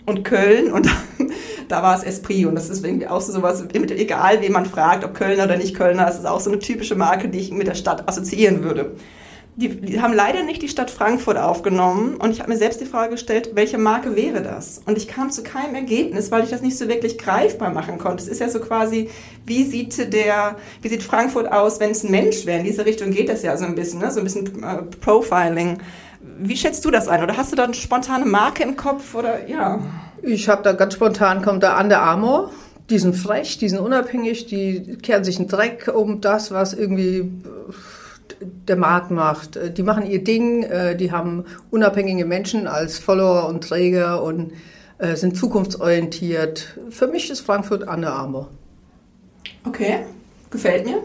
Und 0.05 0.25
Köln 0.25 0.71
und 0.73 0.89
da 1.67 1.84
war 1.84 1.96
es 1.96 2.03
Esprit 2.03 2.46
und 2.46 2.55
das 2.55 2.70
ist 2.70 2.86
irgendwie 2.86 3.08
auch 3.08 3.22
so 3.22 3.32
sowas, 3.32 3.63
egal 3.74 4.41
wen 4.41 4.51
man 4.51 4.65
fragt, 4.65 5.03
ob 5.03 5.13
Kölner 5.13 5.46
oder 5.46 5.58
nicht 5.58 5.75
Kölner, 5.75 6.08
es 6.08 6.20
ist 6.20 6.27
auch 6.27 6.39
so 6.39 6.50
eine 6.50 6.60
typische 6.60 6.96
Marke, 6.96 7.29
die 7.29 7.39
ich 7.39 7.51
mit 7.51 7.67
der 7.67 7.75
Stadt 7.75 8.08
assoziieren 8.08 8.63
würde. 8.63 8.96
Die, 9.55 9.70
die 9.70 10.01
haben 10.01 10.13
leider 10.13 10.41
nicht 10.41 10.63
die 10.63 10.67
Stadt 10.67 10.89
Frankfurt 10.89 11.38
aufgenommen 11.38 12.15
und 12.15 12.32
ich 12.32 12.39
habe 12.39 12.51
mir 12.51 12.58
selbst 12.58 12.82
die 12.82 12.88
Frage 12.88 13.12
gestellt, 13.12 13.51
welche 13.53 13.77
Marke 13.77 14.15
wäre 14.15 14.41
das? 14.41 14.82
Und 14.88 14.98
ich 14.98 15.08
kam 15.08 15.29
zu 15.29 15.43
keinem 15.43 15.75
Ergebnis, 15.75 16.32
weil 16.32 16.43
ich 16.43 16.50
das 16.50 16.63
nicht 16.63 16.75
so 16.75 16.88
wirklich 16.88 17.20
greifbar 17.20 17.70
machen 17.70 18.00
konnte. 18.00 18.24
Es 18.24 18.29
ist 18.29 18.39
ja 18.39 18.50
so 18.50 18.60
quasi, 18.60 19.12
wie 19.46 19.63
sieht 19.63 20.12
der, 20.12 20.55
wie 20.82 20.88
sieht 20.88 21.03
Frankfurt 21.03 21.51
aus, 21.51 21.79
wenn 21.79 21.91
es 21.91 22.03
ein 22.03 22.10
Mensch 22.10 22.48
wäre? 22.48 22.60
In 22.60 22.65
diese 22.65 22.84
Richtung 22.84 23.12
geht 23.12 23.29
das 23.29 23.43
ja 23.43 23.55
so 23.55 23.65
ein 23.65 23.75
bisschen, 23.75 24.00
ne? 24.00 24.10
so 24.10 24.22
ein 24.22 24.24
bisschen 24.24 24.63
äh, 24.63 24.82
Profiling. 25.01 25.77
Wie 26.39 26.58
schätzt 26.58 26.84
du 26.84 26.89
das 26.89 27.08
ein? 27.08 27.22
Oder 27.22 27.38
hast 27.38 27.51
du 27.51 27.55
da 27.55 27.65
eine 27.65 27.75
spontane 27.75 28.25
Marke 28.25 28.63
im 28.63 28.75
Kopf? 28.75 29.13
Oder 29.13 29.48
ja? 29.48 29.80
Ich 30.25 30.47
habe 30.47 30.63
da 30.63 30.71
ganz 30.71 30.93
spontan 30.93 31.41
kommt 31.41 31.63
da 31.63 31.79
Under 31.79 32.01
Armour. 32.01 32.51
Die 32.89 32.97
sind 32.97 33.13
frech, 33.15 33.57
die 33.57 33.69
sind 33.69 33.79
unabhängig, 33.79 34.45
die 34.45 34.97
kehren 35.01 35.23
sich 35.23 35.38
einen 35.38 35.47
Dreck 35.47 35.91
um 35.93 36.21
das, 36.21 36.51
was 36.51 36.73
irgendwie 36.73 37.29
der 38.67 38.75
Markt 38.77 39.12
macht. 39.12 39.59
Die 39.77 39.83
machen 39.83 40.05
ihr 40.09 40.23
Ding, 40.23 40.63
äh, 40.63 40.95
die 40.95 41.12
haben 41.12 41.45
unabhängige 41.71 42.25
Menschen 42.25 42.67
als 42.67 42.99
Follower 42.99 43.47
und 43.47 43.63
Träger 43.63 44.23
und 44.23 44.53
äh, 44.97 45.15
sind 45.15 45.36
zukunftsorientiert. 45.36 46.79
Für 46.89 47.07
mich 47.07 47.29
ist 47.29 47.41
Frankfurt 47.41 47.88
Under 47.88 48.13
Armour. 48.13 48.49
Okay, 49.65 49.99
gefällt 50.49 50.86
mir. 50.86 50.99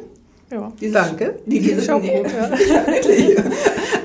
Ja, 0.51 0.73
diese, 0.81 0.95
danke. 0.95 1.39
Die, 1.47 1.91
auch 1.91 2.01
nee, 2.01 2.23
gut, 2.23 2.33
ja. 2.33 2.49
ja 2.69 2.87
wirklich. 2.87 3.37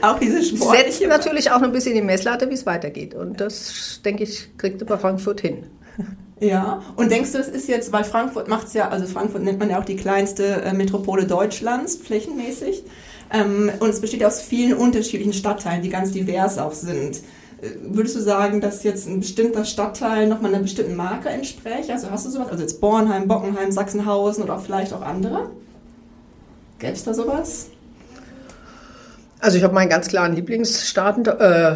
auch 0.12 0.20
diese 0.20 0.44
sportliche... 0.44 0.92
Setzt 0.92 1.08
natürlich 1.08 1.52
auch 1.52 1.60
noch 1.60 1.68
ein 1.68 1.72
bisschen 1.72 1.96
die 1.96 2.02
Messlatte, 2.02 2.50
wie 2.50 2.54
es 2.54 2.66
weitergeht. 2.66 3.16
Und 3.16 3.40
das, 3.40 4.02
denke 4.04 4.24
ich, 4.24 4.58
kriegt 4.58 4.82
aber 4.82 4.98
Frankfurt 4.98 5.42
hin. 5.42 5.66
Ja, 6.40 6.82
und 6.98 7.10
denkst 7.10 7.32
du, 7.32 7.38
es 7.38 7.48
ist 7.48 7.70
jetzt, 7.70 7.94
weil 7.94 8.04
Frankfurt 8.04 8.50
macht 8.50 8.68
es 8.68 8.74
ja, 8.74 8.90
also 8.90 9.06
Frankfurt 9.06 9.44
nennt 9.44 9.60
man 9.60 9.70
ja 9.70 9.80
auch 9.80 9.86
die 9.86 9.96
kleinste 9.96 10.62
äh, 10.64 10.74
Metropole 10.74 11.26
Deutschlands, 11.26 11.96
flächenmäßig. 11.96 12.84
Ähm, 13.32 13.72
und 13.80 13.90
es 13.90 14.02
besteht 14.02 14.26
aus 14.26 14.42
vielen 14.42 14.74
unterschiedlichen 14.74 15.32
Stadtteilen, 15.32 15.84
die 15.84 15.90
ganz 15.90 16.12
divers 16.12 16.58
auch 16.58 16.74
sind. 16.74 17.18
Äh, 17.62 17.70
würdest 17.82 18.18
du 18.18 18.20
sagen, 18.20 18.60
dass 18.60 18.84
jetzt 18.84 19.08
ein 19.08 19.22
bestimmter 19.22 19.64
Stadtteil 19.64 20.28
nochmal 20.28 20.54
einer 20.54 20.64
bestimmten 20.64 20.98
Marke 20.98 21.30
entspricht? 21.30 21.90
Also 21.90 22.12
hast 22.12 22.26
du 22.26 22.30
sowas? 22.30 22.50
Also 22.50 22.64
jetzt 22.64 22.82
Bornheim, 22.82 23.30
Bockenheim, 23.30 23.72
Sachsenhausen 23.72 24.44
oder 24.44 24.58
auch 24.58 24.64
vielleicht 24.64 24.92
auch 24.92 25.02
andere? 25.02 25.50
Gäbe 26.80 26.94
es 26.94 27.06
da 27.06 27.14
sowas? 27.14 27.70
Also 29.44 29.58
ich 29.58 29.64
habe 29.66 29.74
meinen 29.74 29.90
ganz 29.90 30.08
klaren 30.08 30.34
Lieblingsstaaten 30.38 31.26
äh, 31.26 31.76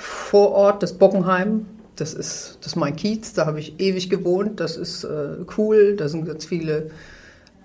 Vorort, 0.00 0.82
das 0.82 0.92
Bockenheim. 0.92 1.64
Das 1.96 2.12
ist, 2.12 2.58
das 2.60 2.72
ist 2.72 2.76
mein 2.76 2.94
Kiez, 2.94 3.32
da 3.32 3.46
habe 3.46 3.58
ich 3.58 3.80
ewig 3.80 4.10
gewohnt. 4.10 4.60
Das 4.60 4.76
ist 4.76 5.02
äh, 5.02 5.08
cool, 5.56 5.96
da 5.96 6.08
sind 6.10 6.26
ganz 6.26 6.44
viele, 6.44 6.90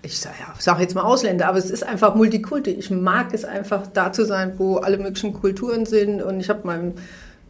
ich 0.03 0.17
sage 0.17 0.35
ja, 0.39 0.53
sag 0.57 0.79
jetzt 0.79 0.95
mal 0.95 1.01
Ausländer, 1.01 1.49
aber 1.49 1.57
es 1.57 1.69
ist 1.69 1.83
einfach 1.83 2.15
Multikulti. 2.15 2.69
Ich 2.71 2.91
mag 2.91 3.33
es 3.33 3.43
einfach 3.43 3.87
da 3.87 4.13
zu 4.13 4.23
sein, 4.23 4.53
wo 4.57 4.77
alle 4.77 4.97
möglichen 4.97 5.33
Kulturen 5.33 5.85
sind. 5.85 6.21
Und 6.21 6.39
ich 6.39 6.49
habe 6.49 6.65
meinem 6.65 6.93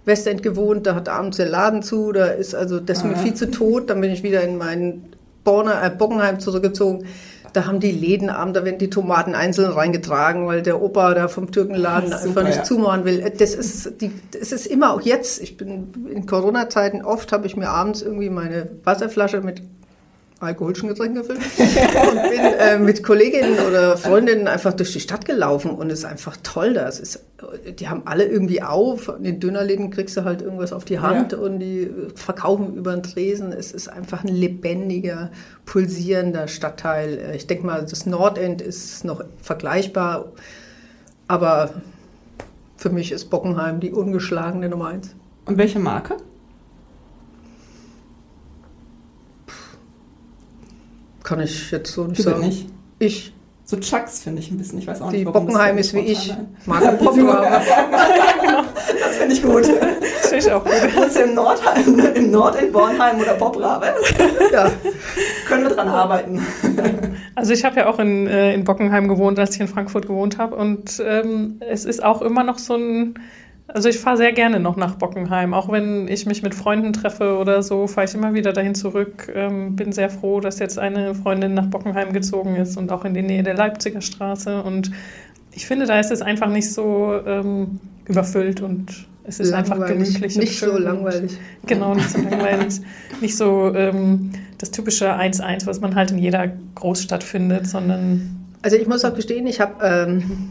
Westend 0.05 0.41
gewohnt, 0.41 0.87
da 0.87 0.95
hat 0.95 1.07
abends 1.07 1.37
der 1.37 1.49
Laden 1.49 1.83
zu, 1.83 2.11
da 2.13 2.25
ist 2.25 2.55
also 2.55 2.79
das 2.79 2.99
ist 2.99 3.03
mir 3.03 3.15
viel 3.15 3.35
zu 3.35 3.51
tot. 3.51 3.91
Dann 3.91 4.01
bin 4.01 4.09
ich 4.09 4.23
wieder 4.23 4.41
in 4.41 4.57
meinen 4.57 5.13
Borner, 5.43 5.83
äh, 5.83 5.91
Bockenheim 5.91 6.39
zurückgezogen. 6.39 7.05
Da 7.53 7.65
haben 7.65 7.79
die 7.79 7.91
Läden 7.91 8.29
abend, 8.29 8.55
da 8.55 8.65
werden 8.65 8.77
die 8.77 8.89
Tomaten 8.89 9.35
einzeln 9.35 9.71
reingetragen, 9.71 10.47
weil 10.47 10.61
der 10.61 10.81
Opa 10.81 11.13
da 11.13 11.27
vom 11.27 11.51
Türkenladen 11.51 12.11
Super, 12.11 12.23
einfach 12.23 12.43
nicht 12.43 12.57
ja. 12.57 12.63
zumachen 12.63 13.05
will. 13.05 13.31
Das 13.37 13.53
ist, 13.53 14.01
die, 14.01 14.11
das 14.31 14.51
ist 14.51 14.67
immer 14.67 14.93
auch 14.93 15.01
jetzt. 15.01 15.41
Ich 15.41 15.57
bin 15.57 15.93
in 16.11 16.25
Corona-Zeiten 16.25 17.03
oft 17.03 17.31
habe 17.31 17.47
ich 17.47 17.55
mir 17.55 17.69
abends 17.69 18.01
irgendwie 18.01 18.29
meine 18.29 18.69
Wasserflasche 18.83 19.41
mit 19.41 19.61
alkoholischen 20.39 20.89
Getränken 20.89 21.21
gefüllt 21.21 21.39
und 21.39 22.29
bin 22.29 22.39
äh, 22.39 22.77
mit 22.79 23.03
Kolleginnen 23.03 23.59
oder 23.67 23.97
Freundinnen 23.97 24.47
einfach 24.47 24.73
durch 24.73 24.93
die 24.93 24.99
Stadt 24.99 25.25
gelaufen 25.25 25.71
und 25.71 25.91
es 25.91 25.99
ist 25.99 26.05
einfach 26.05 26.37
toll 26.43 26.73
da. 26.73 26.87
Es 26.87 26.99
ist, 26.99 27.23
die 27.77 27.89
haben 27.89 28.03
alle 28.05 28.25
irgendwie 28.25 28.61
auf. 28.61 29.09
In 29.09 29.23
den 29.23 29.39
Dönerläden 29.39 29.89
kriegst 29.89 30.15
du 30.15 30.23
halt 30.23 30.41
irgendwas 30.41 30.71
auf 30.71 30.85
die 30.85 30.99
Hand 30.99 31.33
ja. 31.33 31.37
und 31.39 31.59
die 31.59 31.91
verkaufen 32.15 32.75
über 32.75 32.93
den 32.93 33.03
Tresen. 33.03 33.51
Es 33.51 33.71
ist 33.71 33.89
einfach 33.89 34.23
ein 34.23 34.33
lebendiger, 34.33 35.31
pulsierender 35.65 36.47
Stadtteil. 36.47 37.33
Ich 37.35 37.47
denke 37.47 37.65
mal, 37.65 37.85
das 37.85 38.05
Nordend 38.05 38.61
ist 38.61 39.03
noch 39.03 39.23
vergleichbar, 39.41 40.31
aber 41.27 41.71
für 42.77 42.89
mich 42.89 43.11
ist 43.11 43.29
Bockenheim 43.29 43.81
die 43.81 43.91
ungeschlagene 43.91 44.69
Nummer 44.69 44.87
eins. 44.87 45.15
Und 45.45 45.57
welche 45.57 45.79
Marke? 45.79 46.15
Kann 51.29 51.41
ich 51.41 51.69
jetzt 51.69 51.91
so 51.93 52.05
nicht 52.05 52.17
du 52.17 52.23
sagen. 52.23 52.39
Nicht. 52.39 52.65
Ich. 52.97 53.33
So 53.63 53.77
Chucks 53.77 54.23
finde 54.23 54.41
ich 54.41 54.49
ein 54.49 54.57
bisschen, 54.57 54.79
ich 54.79 54.87
weiß 54.87 54.99
auch 54.99 55.11
die 55.11 55.17
nicht, 55.17 55.27
warum 55.27 55.45
Bockenheim 55.45 55.77
ist 55.77 55.93
wie 55.93 55.99
ich. 55.99 56.33
Marke 56.65 56.93
Popcorn. 56.93 57.45
das 58.99 59.17
finde 59.17 59.35
ich 59.35 59.43
gut. 59.43 59.67
Das 59.67 60.29
finde 60.29 60.37
ich 60.47 60.51
auch 60.51 60.63
gut. 60.63 60.73
Wohnst 60.95 61.17
du 61.17 61.19
im 61.21 61.35
Nordheim, 61.35 61.99
im 62.15 62.31
Nord 62.31 62.59
in 62.59 62.71
Bornheim 62.71 63.19
oder 63.19 63.33
Poprabe? 63.33 63.93
Ja. 64.51 64.71
Können 65.47 65.65
wir 65.65 65.75
dran 65.75 65.87
arbeiten. 65.87 66.43
Also 67.35 67.53
ich 67.53 67.63
habe 67.63 67.75
ja 67.75 67.85
auch 67.85 67.99
in, 67.99 68.25
äh, 68.25 68.55
in 68.55 68.63
Bockenheim 68.63 69.07
gewohnt, 69.07 69.37
als 69.37 69.53
ich 69.53 69.61
in 69.61 69.67
Frankfurt 69.67 70.07
gewohnt 70.07 70.39
habe 70.39 70.55
und 70.55 70.99
ähm, 71.05 71.59
es 71.59 71.85
ist 71.85 72.03
auch 72.03 72.23
immer 72.23 72.43
noch 72.43 72.57
so 72.57 72.73
ein 72.73 73.19
also 73.73 73.89
ich 73.89 73.99
fahre 73.99 74.17
sehr 74.17 74.33
gerne 74.33 74.59
noch 74.59 74.75
nach 74.75 74.95
Bockenheim, 74.95 75.53
auch 75.53 75.71
wenn 75.71 76.07
ich 76.07 76.25
mich 76.25 76.41
mit 76.41 76.55
Freunden 76.55 76.93
treffe 76.93 77.37
oder 77.37 77.61
so, 77.61 77.87
fahre 77.87 78.07
ich 78.07 78.13
immer 78.13 78.33
wieder 78.33 78.53
dahin 78.53 78.75
zurück. 78.75 79.31
Ähm, 79.33 79.75
bin 79.75 79.91
sehr 79.91 80.09
froh, 80.09 80.39
dass 80.39 80.59
jetzt 80.59 80.79
eine 80.79 81.13
Freundin 81.15 81.53
nach 81.53 81.67
Bockenheim 81.67 82.11
gezogen 82.13 82.55
ist 82.55 82.77
und 82.77 82.91
auch 82.91 83.05
in 83.05 83.13
die 83.13 83.21
Nähe 83.21 83.43
der 83.43 83.53
Leipziger 83.53 84.01
Straße. 84.01 84.63
Und 84.63 84.91
ich 85.51 85.65
finde, 85.65 85.85
da 85.85 85.99
ist 85.99 86.11
es 86.11 86.21
einfach 86.21 86.49
nicht 86.49 86.71
so 86.71 87.19
ähm, 87.25 87.79
überfüllt 88.05 88.61
und 88.61 89.07
Es 89.23 89.39
ist 89.39 89.53
einfach 89.53 89.85
gemütlich. 89.85 90.37
Nicht 90.37 90.59
so 90.59 90.77
langweilig. 90.77 91.37
Genau, 91.65 91.93
nicht 91.93 92.09
so 92.09 92.17
langweilig. 92.29 92.81
nicht 93.21 93.37
so 93.37 93.73
ähm, 93.75 94.31
das 94.57 94.71
typische 94.71 95.13
1-1, 95.13 95.65
was 95.67 95.79
man 95.79 95.95
halt 95.95 96.11
in 96.11 96.17
jeder 96.17 96.51
Großstadt 96.75 97.23
findet, 97.23 97.67
sondern. 97.67 98.35
Also 98.61 98.75
ich 98.75 98.87
muss 98.87 99.05
auch 99.05 99.13
gestehen, 99.13 99.47
ich 99.47 99.61
habe 99.61 99.73
ähm, 99.83 100.49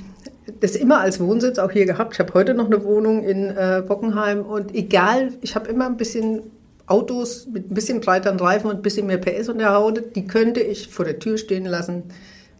das 0.61 0.77
immer 0.77 1.01
als 1.01 1.21
Wohnsitz 1.21 1.59
auch 1.59 1.71
hier 1.71 1.87
gehabt. 1.87 2.15
Ich 2.15 2.21
habe 2.21 2.35
heute 2.35 2.55
noch 2.55 2.67
eine 2.67 2.85
Wohnung 2.85 3.23
in 3.25 3.51
äh, 3.51 3.83
Bockenheim 3.87 4.43
und 4.43 4.75
egal, 4.75 5.33
ich 5.41 5.55
habe 5.55 5.69
immer 5.69 5.87
ein 5.87 5.97
bisschen 5.97 6.43
Autos 6.87 7.47
mit 7.47 7.71
ein 7.71 7.75
bisschen 7.75 8.01
breiteren 8.01 8.41
Reifen 8.41 8.71
und 8.71 8.77
ein 8.77 8.83
bisschen 8.83 9.07
mehr 9.07 9.19
PS 9.19 9.49
unter 9.49 9.65
der 9.65 9.75
Haut, 9.75 10.17
die 10.17 10.27
könnte 10.27 10.61
ich 10.61 10.89
vor 10.89 11.05
der 11.05 11.19
Tür 11.19 11.37
stehen 11.37 11.67
lassen, 11.67 12.05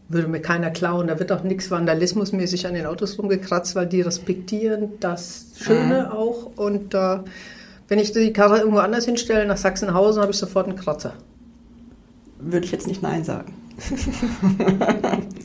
würde 0.07 0.27
mir 0.27 0.41
keiner 0.41 0.69
klauen. 0.69 1.07
Da 1.07 1.19
wird 1.19 1.31
auch 1.31 1.43
nichts 1.43 1.71
vandalismusmäßig 1.71 2.67
an 2.67 2.75
den 2.75 2.85
Autos 2.85 3.17
rumgekratzt, 3.17 3.75
weil 3.75 3.87
die 3.87 4.01
respektieren 4.01 4.93
das 4.99 5.47
Schöne 5.55 6.09
mhm. 6.09 6.17
auch. 6.17 6.51
Und 6.55 6.93
äh, 6.93 7.19
wenn 7.87 7.99
ich 7.99 8.11
die 8.11 8.33
Karre 8.33 8.59
irgendwo 8.59 8.79
anders 8.79 9.05
hinstelle, 9.05 9.45
nach 9.45 9.57
Sachsenhausen, 9.57 10.21
habe 10.21 10.31
ich 10.31 10.37
sofort 10.37 10.67
einen 10.67 10.77
Kratzer. 10.77 11.13
Würde 12.39 12.65
ich 12.65 12.71
jetzt 12.71 12.87
nicht 12.87 13.01
Nein 13.01 13.23
sagen. 13.23 13.53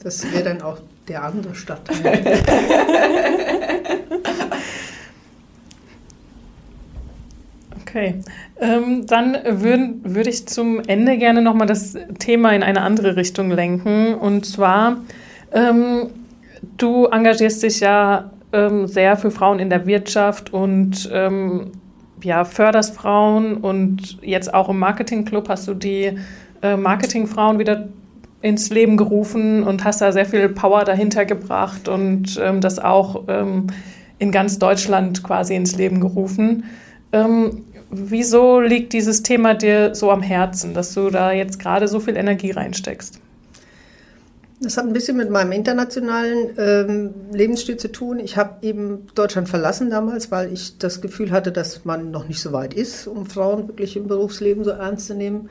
das 0.03 0.31
wäre 0.33 0.45
dann 0.45 0.63
auch 0.63 0.79
der 1.09 1.25
andere 1.25 1.55
Stadtteil. 1.55 2.43
Okay, 7.95 8.17
ähm, 8.61 9.07
dann 9.07 9.39
würde 9.45 9.95
würd 10.03 10.27
ich 10.27 10.49
zum 10.49 10.81
Ende 10.81 11.17
gerne 11.17 11.43
nochmal 11.43 11.69
das 11.69 11.97
Thema 12.19 12.51
in 12.51 12.65
eine 12.65 12.81
andere 12.81 13.15
Richtung 13.15 13.53
lenken. 13.53 14.15
Und 14.15 14.47
zwar, 14.47 14.97
ähm, 15.53 16.11
du 16.77 17.07
engagierst 17.07 17.63
dich 17.63 17.79
ja 17.79 18.33
ähm, 18.53 18.89
sehr 18.89 19.17
für 19.17 19.31
Frauen 19.31 19.61
in 19.61 19.71
der 19.71 19.87
Wirtschaft 19.87 20.53
und 20.53 21.09
ähm, 21.13 21.71
ja, 22.21 22.45
förderst 22.45 22.97
Frauen. 22.97 23.59
Und 23.59 24.19
jetzt 24.23 24.53
auch 24.53 24.69
im 24.69 24.81
Marketingclub 24.81 25.49
hast 25.49 25.69
du 25.69 25.75
die 25.75 26.19
äh, 26.63 26.77
Marketingfrauen 26.77 27.61
wieder 27.61 27.87
ins 28.45 28.69
Leben 28.69 28.99
gerufen 28.99 29.63
und 29.63 29.85
hast 29.85 30.03
da 30.03 30.13
sehr 30.13 30.27
viel 30.27 30.51
Power 30.51 30.85
dahinter 30.85 31.25
gebracht 31.25 31.89
und 31.89 32.39
ähm, 32.39 32.61
das 32.61 32.79
auch 32.79 33.25
ähm, 33.27 33.69
in 34.19 34.33
ganz 34.33 34.59
Deutschland 34.59 35.23
quasi 35.23 35.55
ins 35.55 35.77
Leben 35.77 35.99
gerufen. 35.99 36.65
Ähm, 37.13 37.65
wieso 37.91 38.61
liegt 38.61 38.93
dieses 38.93 39.23
Thema 39.23 39.55
dir 39.55 39.95
so 39.95 40.11
am 40.11 40.21
Herzen, 40.21 40.75
dass 40.75 40.93
du 40.93 41.09
da 41.09 41.33
jetzt 41.33 41.59
gerade 41.59 41.89
so 41.89 42.01
viel 42.01 42.19
Energie 42.19 42.51
reinsteckst? 42.51 43.19
Das 44.61 44.77
hat 44.77 44.85
ein 44.85 44.93
bisschen 44.93 45.17
mit 45.17 45.31
meinem 45.31 45.53
internationalen 45.53 46.51
ähm, 46.59 47.15
Lebensstil 47.33 47.79
zu 47.79 47.91
tun. 47.91 48.19
Ich 48.19 48.37
habe 48.37 48.59
eben 48.61 49.07
Deutschland 49.15 49.49
verlassen 49.49 49.89
damals, 49.89 50.31
weil 50.31 50.53
ich 50.53 50.77
das 50.77 51.01
Gefühl 51.01 51.31
hatte, 51.31 51.51
dass 51.51 51.87
man 51.87 52.11
noch 52.11 52.29
nicht 52.29 52.43
so 52.43 52.53
weit 52.53 52.75
ist, 52.75 53.07
um 53.07 53.25
Frauen 53.25 53.69
wirklich 53.69 53.97
im 53.97 54.07
Berufsleben 54.07 54.65
so 54.65 54.71
ernst 54.71 55.07
zu 55.07 55.15
nehmen. 55.15 55.49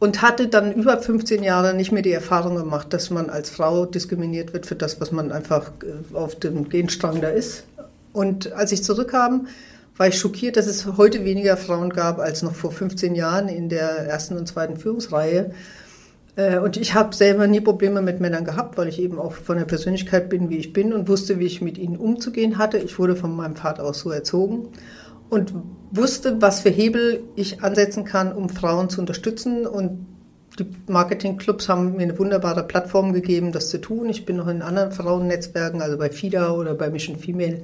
Und 0.00 0.22
hatte 0.22 0.48
dann 0.48 0.72
über 0.72 0.98
15 1.00 1.42
Jahre 1.42 1.72
nicht 1.74 1.92
mehr 1.92 2.02
die 2.02 2.12
Erfahrung 2.12 2.56
gemacht, 2.56 2.92
dass 2.92 3.10
man 3.10 3.30
als 3.30 3.48
Frau 3.48 3.86
diskriminiert 3.86 4.52
wird 4.52 4.66
für 4.66 4.74
das, 4.74 5.00
was 5.00 5.12
man 5.12 5.32
einfach 5.32 5.70
äh, 5.82 6.14
auf 6.14 6.34
dem 6.34 6.68
Genstrang 6.68 7.20
da 7.20 7.28
ist. 7.28 7.64
Und 8.12 8.52
als 8.52 8.72
ich 8.72 8.84
zurückkam, 8.84 9.46
war 9.96 10.08
ich 10.08 10.18
schockiert, 10.18 10.56
dass 10.56 10.66
es 10.66 10.86
heute 10.96 11.24
weniger 11.24 11.56
Frauen 11.56 11.90
gab 11.90 12.18
als 12.18 12.42
noch 12.42 12.54
vor 12.54 12.72
15 12.72 13.14
Jahren 13.14 13.48
in 13.48 13.68
der 13.68 13.88
ersten 13.88 14.36
und 14.36 14.46
zweiten 14.46 14.76
Führungsreihe. 14.76 15.52
Äh, 16.36 16.58
und 16.58 16.76
ich 16.76 16.94
habe 16.94 17.14
selber 17.14 17.46
nie 17.46 17.60
Probleme 17.60 18.02
mit 18.02 18.20
Männern 18.20 18.44
gehabt, 18.44 18.76
weil 18.76 18.88
ich 18.88 19.00
eben 19.00 19.18
auch 19.18 19.32
von 19.32 19.56
der 19.56 19.64
Persönlichkeit 19.64 20.28
bin, 20.28 20.50
wie 20.50 20.58
ich 20.58 20.72
bin 20.72 20.92
und 20.92 21.08
wusste, 21.08 21.38
wie 21.38 21.46
ich 21.46 21.60
mit 21.60 21.78
ihnen 21.78 21.96
umzugehen 21.96 22.58
hatte. 22.58 22.78
Ich 22.78 22.98
wurde 22.98 23.16
von 23.16 23.34
meinem 23.34 23.56
Vater 23.56 23.84
aus 23.84 24.00
so 24.00 24.10
erzogen 24.10 24.68
und 25.34 25.52
wusste, 25.90 26.40
was 26.40 26.60
für 26.60 26.70
Hebel 26.70 27.22
ich 27.36 27.62
ansetzen 27.62 28.04
kann, 28.04 28.32
um 28.32 28.48
Frauen 28.48 28.88
zu 28.88 29.00
unterstützen. 29.00 29.66
Und 29.66 30.06
die 30.58 30.66
Marketingclubs 30.86 31.68
haben 31.68 31.96
mir 31.96 32.02
eine 32.02 32.18
wunderbare 32.18 32.62
Plattform 32.64 33.12
gegeben, 33.12 33.52
das 33.52 33.68
zu 33.68 33.80
tun. 33.80 34.08
Ich 34.08 34.24
bin 34.24 34.36
noch 34.36 34.48
in 34.48 34.62
anderen 34.62 34.92
Frauennetzwerken, 34.92 35.82
also 35.82 35.98
bei 35.98 36.10
FIDA 36.10 36.52
oder 36.52 36.74
bei 36.74 36.88
Mission 36.88 37.16
Female 37.16 37.62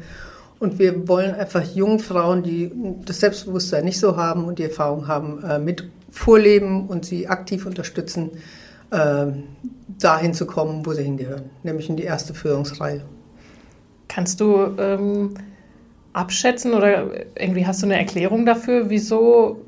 und 0.60 0.78
wir 0.78 1.08
wollen 1.08 1.34
einfach 1.34 1.64
jungen 1.74 1.98
Frauen, 1.98 2.42
die 2.42 2.70
das 3.06 3.20
Selbstbewusstsein 3.20 3.84
nicht 3.84 3.98
so 3.98 4.16
haben 4.16 4.44
und 4.44 4.58
die 4.58 4.64
Erfahrung 4.64 5.08
haben, 5.08 5.42
äh, 5.42 5.58
mit 5.58 5.88
vorleben 6.10 6.86
und 6.86 7.06
sie 7.06 7.28
aktiv 7.28 7.64
unterstützen, 7.64 8.32
äh, 8.90 9.26
dahin 9.98 10.34
zu 10.34 10.46
kommen, 10.46 10.84
wo 10.84 10.92
sie 10.92 11.02
hingehören, 11.02 11.48
nämlich 11.62 11.88
in 11.88 11.96
die 11.96 12.02
erste 12.02 12.34
Führungsreihe. 12.34 13.02
Kannst 14.06 14.40
du 14.40 14.74
ähm, 14.78 15.34
abschätzen 16.12 16.74
oder 16.74 17.10
irgendwie 17.38 17.66
hast 17.66 17.82
du 17.82 17.86
eine 17.86 17.98
Erklärung 17.98 18.46
dafür, 18.46 18.90
wieso 18.90 19.60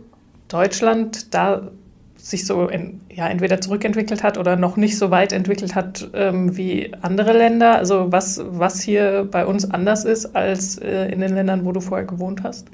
Deutschland 0.48 1.34
da 1.34 1.70
sich 2.16 2.46
so 2.46 2.68
in, 2.68 3.00
ja, 3.10 3.28
entweder 3.28 3.60
zurückentwickelt 3.60 4.22
hat 4.22 4.38
oder 4.38 4.54
noch 4.54 4.76
nicht 4.76 4.96
so 4.96 5.10
weit 5.10 5.32
entwickelt 5.32 5.74
hat 5.74 6.08
ähm, 6.14 6.56
wie 6.56 6.92
andere 7.02 7.32
Länder? 7.32 7.76
Also 7.76 8.12
was, 8.12 8.40
was 8.44 8.80
hier 8.80 9.26
bei 9.28 9.44
uns 9.44 9.68
anders 9.68 10.04
ist 10.04 10.36
als 10.36 10.78
äh, 10.78 11.06
in 11.10 11.20
den 11.20 11.34
Ländern, 11.34 11.64
wo 11.64 11.72
du 11.72 11.80
vorher 11.80 12.06
gewohnt 12.06 12.44
hast? 12.44 12.68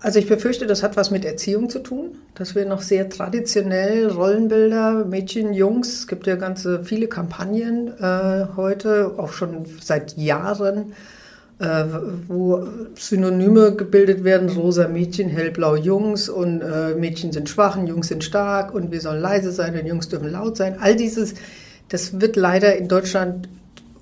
Also 0.00 0.20
ich 0.20 0.28
befürchte, 0.28 0.66
das 0.66 0.82
hat 0.82 0.96
was 0.96 1.10
mit 1.10 1.24
Erziehung 1.24 1.70
zu 1.70 1.80
tun, 1.80 2.18
dass 2.34 2.54
wir 2.54 2.66
noch 2.66 2.82
sehr 2.82 3.08
traditionell 3.08 4.08
Rollenbilder, 4.08 5.06
Mädchen, 5.06 5.52
Jungs, 5.54 6.00
es 6.00 6.06
gibt 6.06 6.26
ja 6.28 6.36
ganze 6.36 6.84
viele 6.84 7.08
Kampagnen 7.08 7.88
äh, 7.98 8.46
heute, 8.56 9.14
auch 9.16 9.32
schon 9.32 9.64
seit 9.80 10.16
Jahren, 10.16 10.92
äh, 11.58 11.84
wo 12.28 12.66
Synonyme 12.94 13.74
gebildet 13.74 14.22
werden, 14.24 14.48
rosa 14.48 14.86
Mädchen, 14.88 15.28
hellblau 15.28 15.74
Jungs 15.74 16.28
und 16.28 16.60
äh, 16.60 16.94
Mädchen 16.94 17.32
sind 17.32 17.48
schwach 17.48 17.76
und 17.76 17.86
Jungs 17.88 18.08
sind 18.08 18.22
stark 18.22 18.74
und 18.74 18.92
wir 18.92 19.00
sollen 19.00 19.20
leise 19.20 19.50
sein 19.50 19.78
und 19.78 19.86
Jungs 19.86 20.08
dürfen 20.08 20.30
laut 20.30 20.56
sein. 20.56 20.76
All 20.80 20.94
dieses, 20.94 21.34
das 21.88 22.20
wird 22.20 22.36
leider 22.36 22.76
in 22.76 22.88
Deutschland 22.88 23.48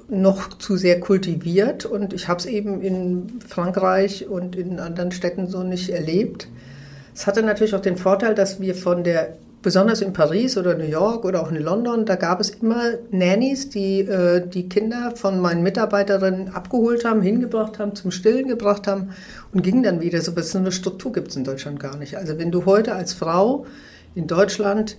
noch 0.09 0.57
zu 0.59 0.77
sehr 0.77 1.01
kultiviert 1.01 1.85
und 1.85 2.12
ich 2.12 2.29
habe 2.29 2.40
es 2.40 2.47
eben 2.47 2.81
in 2.83 3.40
Frankreich 3.47 4.29
und 4.29 4.55
in 4.55 4.79
anderen 4.79 5.11
Städten 5.11 5.49
so 5.49 5.62
nicht 5.62 5.88
erlebt. 5.88 6.49
Es 7.14 7.27
hatte 7.27 7.42
natürlich 7.42 7.75
auch 7.75 7.81
den 7.81 7.97
Vorteil, 7.97 8.35
dass 8.35 8.61
wir 8.61 8.75
von 8.75 9.03
der 9.03 9.37
besonders 9.66 10.00
in 10.00 10.12
Paris 10.12 10.57
oder 10.57 10.76
New 10.76 10.85
York 10.85 11.24
oder 11.24 11.42
auch 11.42 11.50
in 11.50 11.61
London, 11.61 12.07
da 12.07 12.14
gab 12.14 12.40
es 12.40 12.50
immer 12.50 12.92
Nannies, 13.11 13.68
die 13.68 13.98
äh, 13.98 14.46
die 14.46 14.68
Kinder 14.68 15.14
von 15.16 15.40
meinen 15.40 15.64
Mitarbeiterinnen 15.64 16.50
abgeholt 16.50 17.05
haben, 17.05 17.20
hingebracht 17.20 17.81
haben, 17.81 17.96
zum 17.96 18.12
Stillen 18.12 18.46
gebracht 18.46 18.87
haben 18.87 19.11
und 19.52 19.62
gingen 19.62 19.83
dann 19.83 20.00
wieder. 20.00 20.20
So, 20.20 20.33
eine 20.57 20.70
Struktur 20.70 21.11
gibt 21.11 21.31
es 21.31 21.37
in 21.37 21.42
Deutschland 21.42 21.81
gar 21.81 21.96
nicht. 21.96 22.16
Also 22.16 22.38
wenn 22.38 22.52
du 22.52 22.64
heute 22.64 22.94
als 22.94 23.12
Frau 23.12 23.66
in 24.14 24.29
Deutschland 24.29 24.98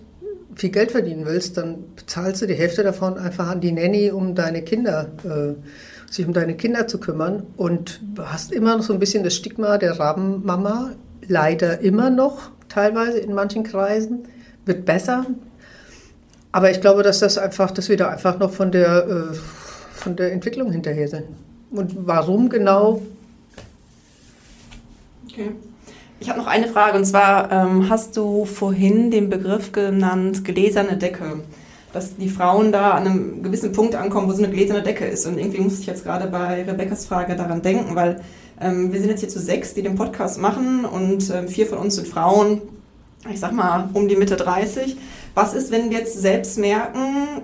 viel 0.55 0.71
Geld 0.71 0.91
verdienen 0.91 1.25
willst, 1.25 1.55
dann 1.55 1.85
bezahlst 1.95 2.41
du 2.41 2.45
die 2.45 2.55
Hälfte 2.55 2.83
davon 2.83 3.17
einfach 3.17 3.47
an 3.47 3.61
die 3.61 3.71
Nanny, 3.71 4.11
um 4.11 4.35
deine 4.35 4.63
Kinder, 4.63 5.07
äh, 5.23 6.11
sich 6.11 6.27
um 6.27 6.33
deine 6.33 6.57
Kinder 6.57 6.87
zu 6.87 6.99
kümmern 6.99 7.43
und 7.55 8.01
hast 8.19 8.51
immer 8.51 8.75
noch 8.75 8.83
so 8.83 8.91
ein 8.91 8.99
bisschen 8.99 9.23
das 9.23 9.33
Stigma 9.33 9.77
der 9.77 9.97
Rabenmama, 9.97 10.91
leider 11.25 11.79
immer 11.79 12.09
noch 12.09 12.51
teilweise 12.67 13.19
in 13.19 13.33
manchen 13.33 13.63
Kreisen 13.63 14.27
wird 14.67 14.85
besser. 14.85 15.25
Aber 16.51 16.71
ich 16.71 16.81
glaube, 16.81 17.03
dass 17.03 17.19
das 17.19 17.37
einfach, 17.37 17.71
dass 17.71 17.89
wir 17.89 17.97
da 17.97 18.09
einfach 18.09 18.39
noch 18.39 18.51
von 18.51 18.71
der, 18.71 19.07
äh, 19.07 19.35
von 19.93 20.15
der 20.15 20.31
Entwicklung 20.31 20.71
hinterher 20.71 21.07
sind. 21.07 21.25
Und 21.69 22.07
warum 22.07 22.49
genau? 22.49 23.01
Okay. 25.29 25.51
Ich 26.19 26.29
habe 26.29 26.39
noch 26.39 26.47
eine 26.47 26.67
Frage 26.67 26.97
und 26.97 27.05
zwar 27.05 27.51
ähm, 27.51 27.89
hast 27.89 28.17
du 28.17 28.45
vorhin 28.45 29.11
den 29.11 29.29
Begriff 29.29 29.71
genannt 29.71 30.43
gläserne 30.43 30.97
Decke, 30.97 31.41
dass 31.93 32.15
die 32.15 32.29
Frauen 32.29 32.71
da 32.71 32.91
an 32.91 33.05
einem 33.05 33.43
gewissen 33.43 33.71
Punkt 33.71 33.93
ankommen, 33.93 34.27
wo 34.27 34.31
so 34.31 34.43
eine 34.43 34.51
gläserne 34.51 34.81
Decke 34.81 35.05
ist. 35.05 35.27
Und 35.27 35.37
irgendwie 35.37 35.61
musste 35.61 35.81
ich 35.81 35.85
jetzt 35.85 36.03
gerade 36.03 36.27
bei 36.27 36.63
Rebekkas 36.63 37.05
Frage 37.05 37.35
daran 37.35 37.61
denken, 37.61 37.95
weil 37.95 38.21
ähm, 38.59 38.91
wir 38.91 38.99
sind 38.99 39.09
jetzt 39.11 39.19
hier 39.19 39.29
zu 39.29 39.39
sechs, 39.39 39.75
die 39.75 39.83
den 39.83 39.93
Podcast 39.93 40.39
machen 40.39 40.85
und 40.85 41.29
ähm, 41.29 41.47
vier 41.47 41.67
von 41.67 41.77
uns 41.77 41.95
sind 41.95 42.07
Frauen 42.07 42.61
ich 43.31 43.39
sag 43.39 43.51
mal, 43.51 43.89
um 43.93 44.07
die 44.07 44.15
Mitte 44.15 44.35
30. 44.35 44.97
Was 45.35 45.53
ist, 45.53 45.71
wenn 45.71 45.89
wir 45.89 45.99
jetzt 45.99 46.19
selbst 46.19 46.57
merken, 46.57 47.43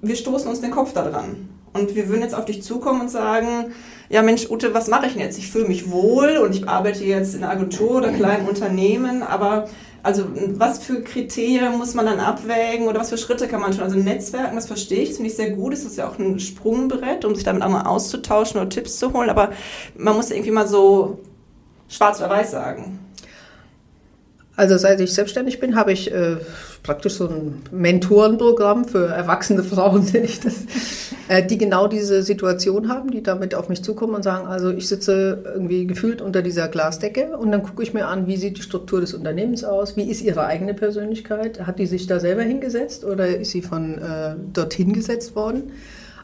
wir 0.00 0.16
stoßen 0.16 0.48
uns 0.48 0.60
den 0.60 0.70
Kopf 0.70 0.92
da 0.92 1.08
dran? 1.08 1.48
Und 1.72 1.94
wir 1.94 2.08
würden 2.08 2.22
jetzt 2.22 2.34
auf 2.34 2.44
dich 2.44 2.62
zukommen 2.62 3.02
und 3.02 3.10
sagen, 3.10 3.72
ja 4.08 4.22
Mensch, 4.22 4.50
Ute, 4.50 4.74
was 4.74 4.88
mache 4.88 5.06
ich 5.06 5.12
denn 5.12 5.22
jetzt? 5.22 5.38
Ich 5.38 5.50
fühle 5.50 5.68
mich 5.68 5.90
wohl 5.90 6.38
und 6.38 6.54
ich 6.54 6.68
arbeite 6.68 7.04
jetzt 7.04 7.34
in 7.34 7.44
einer 7.44 7.52
Agentur 7.52 7.96
oder 7.96 8.10
kleinen 8.12 8.48
Unternehmen, 8.48 9.22
aber 9.22 9.68
also 10.02 10.24
was 10.54 10.78
für 10.78 11.02
Kriterien 11.02 11.76
muss 11.76 11.94
man 11.94 12.06
dann 12.06 12.20
abwägen 12.20 12.86
oder 12.86 13.00
was 13.00 13.10
für 13.10 13.18
Schritte 13.18 13.48
kann 13.48 13.60
man 13.60 13.72
tun? 13.72 13.82
Also 13.82 13.98
Netzwerken, 13.98 14.54
das 14.54 14.66
verstehe 14.66 15.02
ich, 15.02 15.08
das 15.10 15.16
finde 15.16 15.30
ich 15.30 15.36
sehr 15.36 15.50
gut. 15.50 15.72
Das 15.72 15.84
ist 15.84 15.98
ja 15.98 16.08
auch 16.08 16.18
ein 16.18 16.38
Sprungbrett, 16.38 17.24
um 17.24 17.34
sich 17.34 17.44
damit 17.44 17.62
auch 17.62 17.68
mal 17.68 17.82
auszutauschen 17.82 18.60
oder 18.60 18.70
Tipps 18.70 18.98
zu 18.98 19.12
holen, 19.12 19.28
aber 19.28 19.50
man 19.96 20.16
muss 20.16 20.30
irgendwie 20.30 20.52
mal 20.52 20.66
so 20.66 21.18
schwarz 21.88 22.20
oder 22.20 22.30
weiß 22.30 22.50
sagen. 22.50 22.98
Also 24.58 24.76
seit 24.76 25.00
ich 25.00 25.12
selbstständig 25.12 25.60
bin, 25.60 25.76
habe 25.76 25.92
ich 25.92 26.12
äh, 26.12 26.34
praktisch 26.82 27.14
so 27.14 27.28
ein 27.28 27.62
Mentorenprogramm 27.70 28.86
für 28.86 29.06
erwachsene 29.06 29.62
Frauen, 29.62 30.04
nenne 30.12 30.24
ich 30.24 30.40
das, 30.40 30.64
äh, 31.28 31.46
die 31.46 31.58
genau 31.58 31.86
diese 31.86 32.24
Situation 32.24 32.88
haben, 32.88 33.12
die 33.12 33.22
damit 33.22 33.54
auf 33.54 33.68
mich 33.68 33.84
zukommen 33.84 34.16
und 34.16 34.24
sagen, 34.24 34.48
also 34.48 34.70
ich 34.70 34.88
sitze 34.88 35.44
irgendwie 35.44 35.86
gefühlt 35.86 36.20
unter 36.20 36.42
dieser 36.42 36.66
Glasdecke 36.66 37.38
und 37.38 37.52
dann 37.52 37.62
gucke 37.62 37.84
ich 37.84 37.94
mir 37.94 38.08
an, 38.08 38.26
wie 38.26 38.36
sieht 38.36 38.58
die 38.58 38.62
Struktur 38.62 39.00
des 39.00 39.14
Unternehmens 39.14 39.62
aus, 39.62 39.96
wie 39.96 40.10
ist 40.10 40.22
ihre 40.22 40.44
eigene 40.44 40.74
Persönlichkeit, 40.74 41.64
hat 41.64 41.78
die 41.78 41.86
sich 41.86 42.08
da 42.08 42.18
selber 42.18 42.42
hingesetzt 42.42 43.04
oder 43.04 43.28
ist 43.28 43.52
sie 43.52 43.62
von 43.62 43.98
äh, 43.98 44.34
dorthin 44.52 44.92
gesetzt 44.92 45.36
worden? 45.36 45.70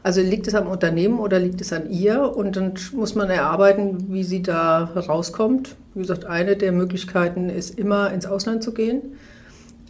Also 0.04 0.20
liegt 0.20 0.46
es 0.46 0.54
am 0.54 0.66
Unternehmen 0.66 1.18
oder 1.18 1.40
liegt 1.40 1.62
es 1.62 1.72
an 1.72 1.90
ihr? 1.90 2.36
Und 2.36 2.56
dann 2.56 2.74
muss 2.92 3.14
man 3.14 3.30
erarbeiten, 3.30 4.12
wie 4.12 4.22
sie 4.22 4.42
da 4.42 4.84
rauskommt. 4.84 5.76
Wie 5.94 6.00
gesagt, 6.00 6.26
eine 6.26 6.56
der 6.56 6.72
Möglichkeiten 6.72 7.48
ist 7.48 7.78
immer 7.78 8.12
ins 8.12 8.26
Ausland 8.26 8.62
zu 8.62 8.74
gehen, 8.74 9.00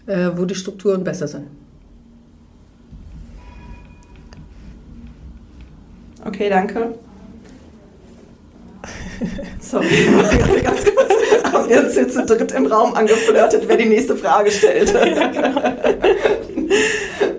äh, 0.07 0.31
wo 0.37 0.44
die 0.44 0.55
Strukturen 0.55 1.03
besser 1.03 1.27
sind. 1.27 1.48
Okay, 6.24 6.48
danke. 6.48 6.94
Sorry, 9.61 9.87
ganz 10.62 10.85
kurz. 10.85 11.53
Haben 11.53 11.68
wir 11.68 11.85
uns 11.85 11.97
jetzt 11.97 12.14
zu 12.14 12.25
dritt 12.25 12.53
im 12.53 12.66
Raum 12.66 12.94
angeflirtet, 12.94 13.64
wer 13.66 13.77
die 13.77 13.87
nächste 13.87 14.16
Frage 14.16 14.51
stellt. 14.51 14.94
Ja, 15.05 15.29
genau. 15.29 15.61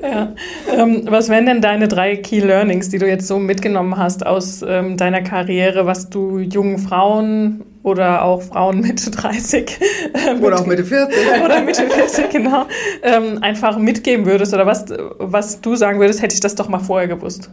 ja. 0.01 0.35
Ähm, 0.77 1.03
was 1.07 1.29
wären 1.29 1.45
denn 1.45 1.61
deine 1.61 1.87
drei 1.87 2.15
Key 2.15 2.39
Learnings, 2.39 2.89
die 2.89 2.99
du 2.99 3.07
jetzt 3.07 3.27
so 3.27 3.39
mitgenommen 3.39 3.97
hast 3.97 4.25
aus 4.25 4.63
ähm, 4.67 4.97
deiner 4.97 5.21
Karriere, 5.21 5.85
was 5.85 6.09
du 6.09 6.39
jungen 6.39 6.77
Frauen 6.77 7.65
oder 7.83 8.23
auch 8.23 8.41
Frauen 8.41 8.81
Mitte 8.81 9.11
30 9.11 9.79
äh, 10.13 10.33
mit, 10.33 10.43
oder 10.43 10.59
auch 10.59 10.65
Mitte 10.65 10.83
40 10.83 11.17
oder 11.45 11.61
Mitte 11.61 11.87
40 11.89 12.29
genau 12.29 12.65
ähm, 13.03 13.39
einfach 13.41 13.77
mitgeben 13.77 14.25
würdest 14.25 14.53
oder 14.53 14.65
was 14.65 14.85
was 15.17 15.61
du 15.61 15.75
sagen 15.75 15.99
würdest, 15.99 16.21
hätte 16.21 16.33
ich 16.33 16.41
das 16.41 16.55
doch 16.55 16.67
mal 16.67 16.79
vorher 16.79 17.07
gewusst. 17.07 17.49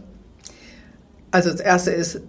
Also 1.31 1.49
das 1.49 1.61
erste 1.61 1.91
ist 1.91 2.21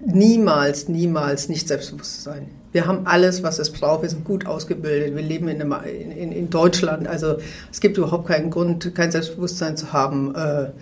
niemals, 0.00 0.88
niemals 0.88 1.48
nicht 1.48 1.68
selbstbewusst 1.68 2.22
sein. 2.22 2.48
Wir 2.72 2.86
haben 2.86 3.06
alles, 3.06 3.42
was 3.42 3.58
es 3.58 3.70
braucht. 3.70 4.02
Wir 4.02 4.10
sind 4.10 4.24
gut 4.24 4.46
ausgebildet. 4.46 5.16
Wir 5.16 5.22
leben 5.22 5.48
in, 5.48 5.62
einem, 5.62 5.74
in, 5.84 6.32
in 6.32 6.50
Deutschland. 6.50 7.08
Also 7.08 7.38
es 7.72 7.80
gibt 7.80 7.96
überhaupt 7.96 8.28
keinen 8.28 8.50
Grund, 8.50 8.94
kein 8.94 9.10
Selbstbewusstsein 9.10 9.76
zu 9.76 9.92
haben. 9.92 10.34
Äh, 10.34 10.72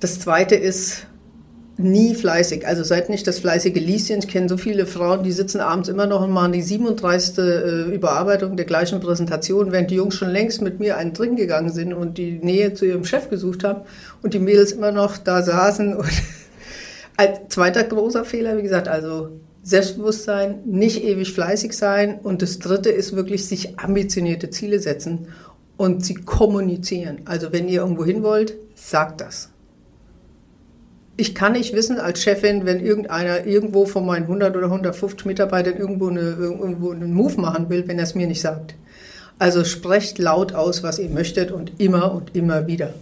das 0.00 0.18
Zweite 0.18 0.54
ist 0.54 1.06
nie 1.76 2.14
fleißig. 2.14 2.66
Also 2.66 2.84
seid 2.84 3.10
nicht 3.10 3.26
das 3.26 3.38
fleißige 3.38 3.74
Lieschen. 3.74 4.20
Ich 4.20 4.28
kenne 4.28 4.48
so 4.48 4.56
viele 4.56 4.86
Frauen, 4.86 5.22
die 5.22 5.32
sitzen 5.32 5.60
abends 5.60 5.88
immer 5.88 6.06
noch 6.06 6.22
und 6.22 6.30
machen 6.30 6.52
die 6.52 6.62
37. 6.62 7.38
Äh, 7.38 7.82
Überarbeitung 7.94 8.56
der 8.56 8.66
gleichen 8.66 9.00
Präsentation, 9.00 9.72
während 9.72 9.90
die 9.90 9.96
Jungs 9.96 10.14
schon 10.14 10.30
längst 10.30 10.62
mit 10.62 10.80
mir 10.80 10.96
einen 10.96 11.12
drin 11.12 11.36
gegangen 11.36 11.70
sind 11.70 11.92
und 11.92 12.18
die 12.18 12.38
Nähe 12.38 12.74
zu 12.74 12.86
ihrem 12.86 13.04
Chef 13.04 13.28
gesucht 13.28 13.64
haben 13.64 13.82
und 14.22 14.34
die 14.34 14.38
Mädels 14.38 14.72
immer 14.72 14.92
noch 14.92 15.18
da 15.18 15.42
saßen 15.42 15.94
und 15.94 16.08
als 17.20 17.40
zweiter 17.48 17.84
großer 17.84 18.24
Fehler, 18.24 18.56
wie 18.56 18.62
gesagt, 18.62 18.88
also 18.88 19.28
Selbstbewusstsein, 19.62 20.60
nicht 20.64 21.04
ewig 21.04 21.34
fleißig 21.34 21.76
sein. 21.76 22.18
Und 22.22 22.40
das 22.40 22.58
dritte 22.58 22.88
ist 22.88 23.14
wirklich 23.14 23.46
sich 23.46 23.78
ambitionierte 23.78 24.48
Ziele 24.48 24.78
setzen 24.78 25.28
und 25.76 26.02
sie 26.02 26.14
kommunizieren. 26.14 27.18
Also 27.26 27.52
wenn 27.52 27.68
ihr 27.68 27.82
irgendwo 27.82 28.06
hin 28.06 28.22
wollt, 28.22 28.54
sagt 28.74 29.20
das. 29.20 29.50
Ich 31.18 31.34
kann 31.34 31.52
nicht 31.52 31.74
wissen 31.74 31.98
als 31.98 32.22
Chefin, 32.22 32.64
wenn 32.64 32.80
irgendeiner 32.80 33.44
irgendwo 33.44 33.84
von 33.84 34.06
meinen 34.06 34.22
100 34.22 34.56
oder 34.56 34.66
150 34.66 35.26
Mitarbeitern 35.26 35.76
irgendwo, 35.76 36.08
eine, 36.08 36.20
irgendwo 36.20 36.92
einen 36.92 37.12
Move 37.12 37.38
machen 37.38 37.68
will, 37.68 37.86
wenn 37.86 37.98
er 37.98 38.04
es 38.04 38.14
mir 38.14 38.26
nicht 38.26 38.40
sagt. 38.40 38.76
Also 39.38 39.64
sprecht 39.64 40.18
laut 40.18 40.54
aus, 40.54 40.82
was 40.82 40.98
ihr 40.98 41.10
möchtet 41.10 41.50
und 41.50 41.78
immer 41.78 42.14
und 42.14 42.34
immer 42.34 42.66
wieder. 42.66 42.94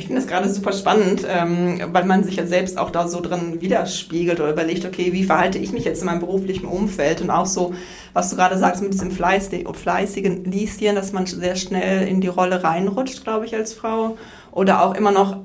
Ich 0.00 0.06
finde 0.06 0.22
das 0.22 0.30
gerade 0.30 0.48
super 0.48 0.72
spannend, 0.72 1.26
ähm, 1.28 1.78
weil 1.92 2.06
man 2.06 2.24
sich 2.24 2.36
ja 2.36 2.46
selbst 2.46 2.78
auch 2.78 2.90
da 2.90 3.06
so 3.06 3.20
drin 3.20 3.60
widerspiegelt 3.60 4.40
oder 4.40 4.50
überlegt, 4.50 4.86
okay, 4.86 5.12
wie 5.12 5.24
verhalte 5.24 5.58
ich 5.58 5.72
mich 5.72 5.84
jetzt 5.84 6.00
in 6.00 6.06
meinem 6.06 6.20
beruflichen 6.20 6.64
Umfeld? 6.64 7.20
Und 7.20 7.28
auch 7.28 7.44
so, 7.44 7.74
was 8.14 8.30
du 8.30 8.36
gerade 8.36 8.56
sagst 8.56 8.82
mit 8.82 8.94
diesem 8.94 9.10
fleißigen 9.10 10.44
Lieschen, 10.46 10.94
dass 10.94 11.12
man 11.12 11.26
sehr 11.26 11.54
schnell 11.54 12.08
in 12.08 12.22
die 12.22 12.28
Rolle 12.28 12.64
reinrutscht, 12.64 13.24
glaube 13.24 13.44
ich, 13.44 13.54
als 13.54 13.74
Frau. 13.74 14.16
Oder 14.52 14.82
auch 14.82 14.94
immer 14.94 15.12
noch 15.12 15.36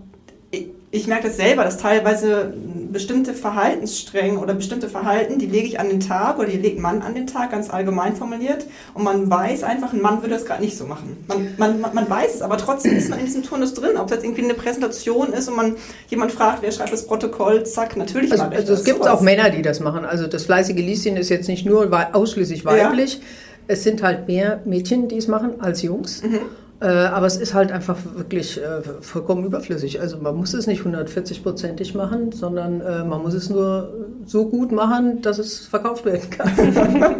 ich 0.96 1.08
merke 1.08 1.28
das 1.28 1.38
selber, 1.38 1.64
dass 1.64 1.78
teilweise 1.78 2.54
bestimmte 2.92 3.34
Verhaltensstränge 3.34 4.40
oder 4.40 4.54
bestimmte 4.54 4.88
Verhalten, 4.88 5.38
die 5.38 5.48
lege 5.48 5.68
ich 5.68 5.80
an 5.80 5.90
den 5.90 6.00
Tag 6.00 6.40
oder 6.40 6.48
die 6.48 6.58
legt 6.58 6.80
Mann 6.80 7.02
an 7.02 7.14
den 7.14 7.28
Tag, 7.28 7.52
ganz 7.52 7.70
allgemein 7.70 8.16
formuliert. 8.16 8.66
Und 8.94 9.04
man 9.04 9.30
weiß 9.30 9.64
einfach, 9.64 9.92
ein 9.92 10.02
Mann 10.02 10.22
würde 10.22 10.36
das 10.36 10.46
gerade 10.46 10.64
nicht 10.64 10.78
so 10.78 10.86
machen. 10.86 11.18
Man, 11.58 11.82
man, 11.82 11.94
man 11.94 12.10
weiß 12.10 12.36
es, 12.36 12.42
aber 12.42 12.58
trotzdem 12.58 12.96
ist 12.96 13.10
man 13.10 13.20
in 13.20 13.26
diesem 13.26 13.44
Turnus 13.44 13.74
drin. 13.74 13.98
Ob 13.98 14.08
das 14.08 14.24
irgendwie 14.24 14.44
eine 14.44 14.54
Präsentation 14.54 15.34
ist 15.34 15.50
und 15.50 15.58
man 15.58 15.76
jemand 16.08 16.32
fragt, 16.32 16.62
wer 16.62 16.72
schreibt 16.72 16.94
das 16.94 17.06
Protokoll, 17.06 17.66
zack, 17.66 17.98
natürlich 17.98 18.32
also, 18.32 18.46
also 18.46 18.74
es 18.74 18.86
gibt 18.86 19.06
auch 19.08 19.22
Männer, 19.22 19.50
die 19.50 19.62
das 19.62 19.82
machen. 19.82 20.06
Also 20.06 20.28
das 20.28 20.46
fleißige 20.46 20.78
Lieschen 20.78 21.18
ist 21.18 21.30
jetzt 21.30 21.50
nicht 21.50 21.66
nur 21.66 21.90
ausschließlich 22.14 22.64
weiblich. 22.64 23.16
Ja. 23.16 23.20
Es 23.68 23.84
sind 23.84 24.04
halt 24.04 24.28
mehr 24.28 24.62
Mädchen, 24.64 25.08
die 25.08 25.18
es 25.18 25.28
machen, 25.28 25.60
als 25.60 25.82
Jungs. 25.82 26.24
Mhm. 26.24 26.40
Äh, 26.82 26.88
aber 26.88 27.26
es 27.26 27.38
ist 27.38 27.54
halt 27.54 27.72
einfach 27.72 27.98
wirklich 28.16 28.62
äh, 28.62 28.82
vollkommen 29.02 29.46
überflüssig. 29.46 30.02
Also 30.02 30.18
man 30.18 30.36
muss 30.36 30.54
es 30.54 30.68
nicht 30.68 30.82
140-prozentig 30.82 31.96
machen, 31.96 32.34
sondern 32.34 32.82
äh, 32.82 33.06
man 33.06 33.22
muss 33.22 33.34
es 33.34 33.50
nur 33.50 33.94
so 34.26 34.46
gut 34.50 34.74
machen, 34.74 35.22
dass 35.22 35.40
es 35.40 35.68
verkauft 35.68 36.04
werden 36.04 36.30
kann. 36.30 36.52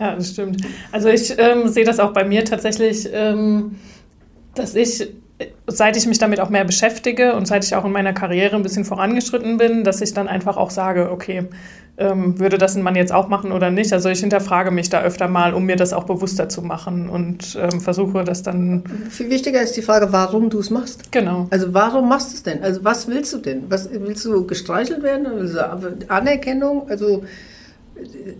ja, 0.00 0.16
das 0.16 0.30
stimmt. 0.30 0.62
Also 0.90 1.08
ich 1.08 1.38
ähm, 1.38 1.68
sehe 1.68 1.84
das 1.84 2.00
auch 2.00 2.12
bei 2.12 2.24
mir 2.24 2.44
tatsächlich, 2.44 3.08
ähm, 3.12 3.76
dass 4.54 4.74
ich 4.74 5.08
seit 5.66 5.96
ich 5.96 6.06
mich 6.06 6.18
damit 6.18 6.40
auch 6.40 6.50
mehr 6.50 6.64
beschäftige 6.64 7.34
und 7.34 7.46
seit 7.46 7.64
ich 7.64 7.74
auch 7.74 7.84
in 7.84 7.92
meiner 7.92 8.12
Karriere 8.12 8.56
ein 8.56 8.62
bisschen 8.62 8.84
vorangeschritten 8.84 9.56
bin, 9.56 9.84
dass 9.84 10.00
ich 10.00 10.12
dann 10.12 10.28
einfach 10.28 10.56
auch 10.56 10.70
sage, 10.70 11.10
okay, 11.10 11.48
ähm, 12.00 12.38
würde 12.38 12.58
das 12.58 12.74
ein 12.74 12.82
Mann 12.82 12.96
jetzt 12.96 13.12
auch 13.12 13.28
machen 13.28 13.52
oder 13.52 13.70
nicht? 13.70 13.92
Also 13.92 14.08
ich 14.08 14.20
hinterfrage 14.20 14.70
mich 14.70 14.88
da 14.88 15.02
öfter 15.02 15.28
mal, 15.28 15.52
um 15.52 15.66
mir 15.66 15.76
das 15.76 15.92
auch 15.92 16.04
bewusster 16.04 16.48
zu 16.48 16.62
machen 16.62 17.08
und 17.10 17.58
ähm, 17.60 17.80
versuche 17.80 18.24
das 18.24 18.42
dann. 18.42 18.82
Viel 19.10 19.30
wichtiger 19.30 19.60
ist 19.60 19.76
die 19.76 19.82
Frage, 19.82 20.12
warum 20.12 20.48
du 20.48 20.58
es 20.58 20.70
machst. 20.70 21.12
Genau. 21.12 21.46
Also 21.50 21.72
warum 21.74 22.08
machst 22.08 22.32
du 22.32 22.36
es 22.36 22.42
denn? 22.42 22.62
Also 22.64 22.82
was 22.82 23.06
willst 23.06 23.32
du 23.34 23.38
denn? 23.38 23.64
Was 23.68 23.90
willst 23.92 24.24
du 24.24 24.46
gestreichelt 24.46 25.02
werden? 25.02 25.26
Also 25.26 25.60
Anerkennung? 26.08 26.88
Also 26.88 27.22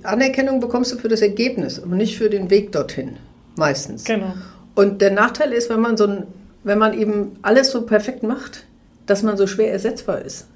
Anerkennung 0.03 0.61
bekommst 0.61 0.93
du 0.93 0.97
für 0.97 1.09
das 1.09 1.21
Ergebnis, 1.21 1.83
aber 1.83 1.95
nicht 1.95 2.17
für 2.17 2.31
den 2.31 2.49
Weg 2.51 2.73
dorthin. 2.73 3.17
Meistens. 3.57 4.05
Genau. 4.05 4.33
Und 4.75 5.03
der 5.03 5.11
Nachteil 5.11 5.53
ist, 5.53 5.69
wenn 5.69 5.81
man 5.81 5.99
so 5.99 6.07
ein, 6.07 6.23
wenn 6.65 6.79
man 6.79 6.99
eben 6.99 7.37
alles 7.43 7.71
so 7.71 7.83
perfekt 7.83 8.23
macht, 8.23 8.65
dass 9.05 9.23
man 9.23 9.37
so 9.37 9.47
schwer 9.47 9.71
ersetzbar 9.71 10.23
ist. 10.23 10.47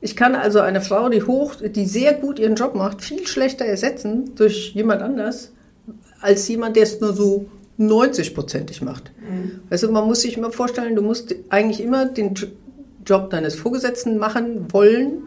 Ich 0.00 0.16
kann 0.16 0.34
also 0.34 0.60
eine 0.60 0.80
Frau, 0.80 1.08
die 1.08 1.22
hoch, 1.22 1.56
die 1.56 1.86
sehr 1.86 2.14
gut 2.14 2.38
ihren 2.38 2.54
Job 2.54 2.74
macht, 2.74 3.02
viel 3.02 3.26
schlechter 3.26 3.66
ersetzen 3.66 4.34
durch 4.34 4.72
jemand 4.74 5.02
anders, 5.02 5.52
als 6.20 6.48
jemand, 6.48 6.76
der 6.76 6.84
es 6.84 7.00
nur 7.00 7.12
so 7.12 7.46
90-prozentig 7.78 8.84
macht. 8.84 9.10
Mhm. 9.20 9.60
Also 9.68 9.90
man 9.90 10.06
muss 10.06 10.22
sich 10.22 10.36
immer 10.36 10.52
vorstellen, 10.52 10.96
du 10.96 11.02
musst 11.02 11.34
eigentlich 11.50 11.82
immer 11.82 12.06
den 12.06 12.34
Job 13.04 13.30
deines 13.30 13.54
Vorgesetzten 13.54 14.18
machen 14.18 14.72
wollen 14.72 15.22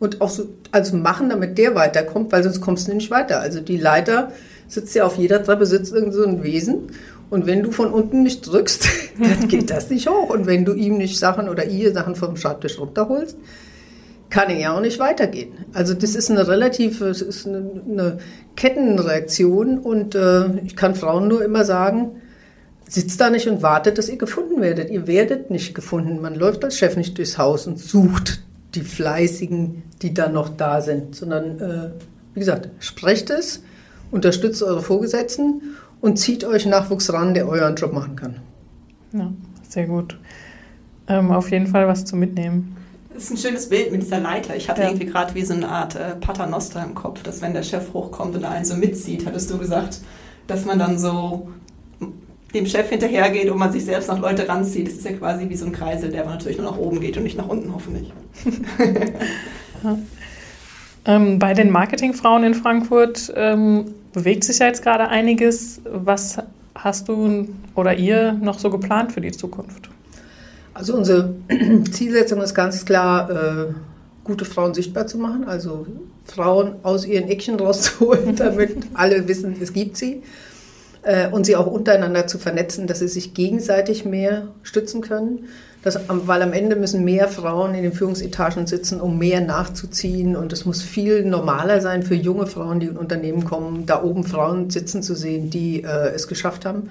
und 0.00 0.20
auch 0.20 0.30
so, 0.30 0.48
also 0.70 0.96
machen, 0.96 1.28
damit 1.28 1.58
der 1.58 1.74
weiterkommt, 1.74 2.32
weil 2.32 2.42
sonst 2.42 2.60
kommst 2.60 2.88
du 2.88 2.94
nicht 2.94 3.10
weiter. 3.10 3.40
Also 3.40 3.60
die 3.60 3.76
Leiter 3.76 4.32
sitzt 4.68 4.94
ja 4.94 5.04
auf 5.04 5.16
jeder 5.16 5.42
Treppe, 5.42 5.66
sitzt 5.66 5.92
irgend 5.92 6.14
so 6.14 6.24
ein 6.24 6.42
Wesen 6.42 6.90
und 7.30 7.46
wenn 7.46 7.62
du 7.62 7.70
von 7.70 7.92
unten 7.92 8.22
nicht 8.22 8.46
drückst, 8.46 8.88
dann 9.18 9.48
geht 9.48 9.70
das 9.70 9.90
nicht 9.90 10.08
hoch. 10.08 10.30
Und 10.30 10.46
wenn 10.46 10.64
du 10.64 10.72
ihm 10.72 10.98
nicht 10.98 11.18
Sachen 11.18 11.48
oder 11.48 11.66
ihr 11.66 11.92
Sachen 11.92 12.14
vom 12.14 12.36
Schreibtisch 12.36 12.78
runterholst, 12.78 13.36
kann 14.30 14.50
er 14.50 14.58
ja 14.58 14.76
auch 14.76 14.80
nicht 14.80 14.98
weitergehen. 14.98 15.52
Also 15.72 15.94
das 15.94 16.14
ist 16.14 16.30
eine 16.30 16.46
relative, 16.46 17.06
es 17.06 17.22
ist 17.22 17.46
eine, 17.46 17.82
eine 17.88 18.18
Kettenreaktion 18.56 19.78
und 19.78 20.14
äh, 20.14 20.58
ich 20.64 20.76
kann 20.76 20.94
Frauen 20.94 21.28
nur 21.28 21.44
immer 21.44 21.64
sagen, 21.64 22.20
sitzt 22.88 23.20
da 23.20 23.30
nicht 23.30 23.48
und 23.48 23.62
wartet, 23.62 23.98
dass 23.98 24.08
ihr 24.08 24.18
gefunden 24.18 24.60
werdet. 24.60 24.90
Ihr 24.90 25.06
werdet 25.06 25.50
nicht 25.50 25.74
gefunden. 25.74 26.20
Man 26.20 26.34
läuft 26.34 26.64
als 26.64 26.76
Chef 26.76 26.96
nicht 26.96 27.16
durchs 27.18 27.38
Haus 27.38 27.66
und 27.66 27.78
sucht 27.78 28.42
die 28.74 28.80
Fleißigen, 28.80 29.82
die 30.02 30.14
dann 30.14 30.32
noch 30.32 30.50
da 30.50 30.80
sind, 30.80 31.14
sondern 31.14 31.60
äh, 31.60 31.90
wie 32.34 32.40
gesagt, 32.40 32.68
sprecht 32.80 33.30
es, 33.30 33.62
unterstützt 34.10 34.62
eure 34.62 34.82
Vorgesetzten 34.82 35.62
und 36.00 36.18
zieht 36.18 36.44
euch 36.44 36.66
Nachwuchs 36.66 37.12
ran, 37.12 37.34
der 37.34 37.48
euren 37.48 37.76
Job 37.76 37.92
machen 37.92 38.16
kann. 38.16 38.36
Ja, 39.12 39.32
sehr 39.68 39.86
gut. 39.86 40.18
Ähm, 41.08 41.30
auf 41.30 41.50
jeden 41.50 41.66
Fall 41.66 41.88
was 41.88 42.04
zu 42.04 42.16
mitnehmen. 42.16 42.76
Das 43.18 43.24
ist 43.24 43.30
ein 43.32 43.36
schönes 43.36 43.68
Bild 43.68 43.90
mit 43.90 44.00
dieser 44.00 44.20
Leiter. 44.20 44.54
Ich 44.54 44.68
hatte 44.68 44.82
ja. 44.82 44.86
irgendwie 44.86 45.06
gerade 45.06 45.34
wie 45.34 45.44
so 45.44 45.52
eine 45.52 45.68
Art 45.68 45.96
äh, 45.96 46.14
Paternoster 46.20 46.84
im 46.84 46.94
Kopf, 46.94 47.20
dass 47.24 47.42
wenn 47.42 47.52
der 47.52 47.64
Chef 47.64 47.92
hochkommt 47.92 48.36
und 48.36 48.44
einen 48.44 48.64
so 48.64 48.76
mitzieht, 48.76 49.26
hattest 49.26 49.50
du 49.50 49.58
gesagt, 49.58 49.98
dass 50.46 50.64
man 50.64 50.78
dann 50.78 51.00
so 51.00 51.48
dem 52.54 52.64
Chef 52.66 52.88
hinterhergeht 52.88 53.50
und 53.50 53.58
man 53.58 53.72
sich 53.72 53.84
selbst 53.84 54.08
noch 54.08 54.20
Leute 54.20 54.48
ranzieht. 54.48 54.86
Das 54.86 54.94
ist 54.94 55.04
ja 55.04 55.14
quasi 55.14 55.48
wie 55.48 55.56
so 55.56 55.66
ein 55.66 55.72
Kreisel, 55.72 56.12
der 56.12 56.22
aber 56.22 56.30
natürlich 56.30 56.58
nur 56.58 56.70
nach 56.70 56.78
oben 56.78 57.00
geht 57.00 57.16
und 57.16 57.24
nicht 57.24 57.36
nach 57.36 57.48
unten, 57.48 57.74
hoffentlich. 57.74 58.12
ja. 59.82 59.98
ähm, 61.04 61.40
bei 61.40 61.54
den 61.54 61.72
Marketingfrauen 61.72 62.44
in 62.44 62.54
Frankfurt 62.54 63.32
ähm, 63.34 63.96
bewegt 64.12 64.44
sich 64.44 64.60
ja 64.60 64.66
jetzt 64.68 64.84
gerade 64.84 65.08
einiges. 65.08 65.80
Was 65.90 66.38
hast 66.76 67.08
du 67.08 67.48
oder 67.74 67.94
ihr 67.94 68.34
noch 68.34 68.60
so 68.60 68.70
geplant 68.70 69.10
für 69.10 69.20
die 69.20 69.32
Zukunft? 69.32 69.90
Also 70.78 70.94
unsere 70.94 71.34
Zielsetzung 71.90 72.40
ist 72.40 72.54
ganz 72.54 72.84
klar, 72.84 73.30
äh, 73.30 73.72
gute 74.22 74.44
Frauen 74.44 74.74
sichtbar 74.74 75.08
zu 75.08 75.18
machen, 75.18 75.44
also 75.44 75.86
Frauen 76.24 76.76
aus 76.84 77.04
ihren 77.04 77.28
Eckchen 77.28 77.58
rauszuholen, 77.58 78.36
damit 78.36 78.76
alle 78.94 79.26
wissen, 79.26 79.56
es 79.60 79.72
gibt 79.72 79.96
sie. 79.96 80.22
Äh, 81.02 81.30
und 81.30 81.46
sie 81.46 81.56
auch 81.56 81.66
untereinander 81.66 82.28
zu 82.28 82.38
vernetzen, 82.38 82.86
dass 82.86 83.00
sie 83.00 83.08
sich 83.08 83.34
gegenseitig 83.34 84.04
mehr 84.04 84.48
stützen 84.62 85.00
können. 85.00 85.48
Das, 85.82 85.98
weil 86.08 86.42
am 86.42 86.52
Ende 86.52 86.76
müssen 86.76 87.04
mehr 87.04 87.26
Frauen 87.26 87.74
in 87.74 87.82
den 87.82 87.92
Führungsetagen 87.92 88.68
sitzen, 88.68 89.00
um 89.00 89.18
mehr 89.18 89.40
nachzuziehen. 89.40 90.36
Und 90.36 90.52
es 90.52 90.64
muss 90.64 90.80
viel 90.80 91.24
normaler 91.24 91.80
sein 91.80 92.04
für 92.04 92.14
junge 92.14 92.46
Frauen, 92.46 92.78
die 92.78 92.86
in 92.86 92.96
Unternehmen 92.96 93.44
kommen, 93.44 93.84
da 93.86 94.02
oben 94.02 94.22
Frauen 94.22 94.70
sitzen 94.70 95.02
zu 95.02 95.16
sehen, 95.16 95.50
die 95.50 95.82
äh, 95.82 96.14
es 96.14 96.28
geschafft 96.28 96.64
haben, 96.64 96.90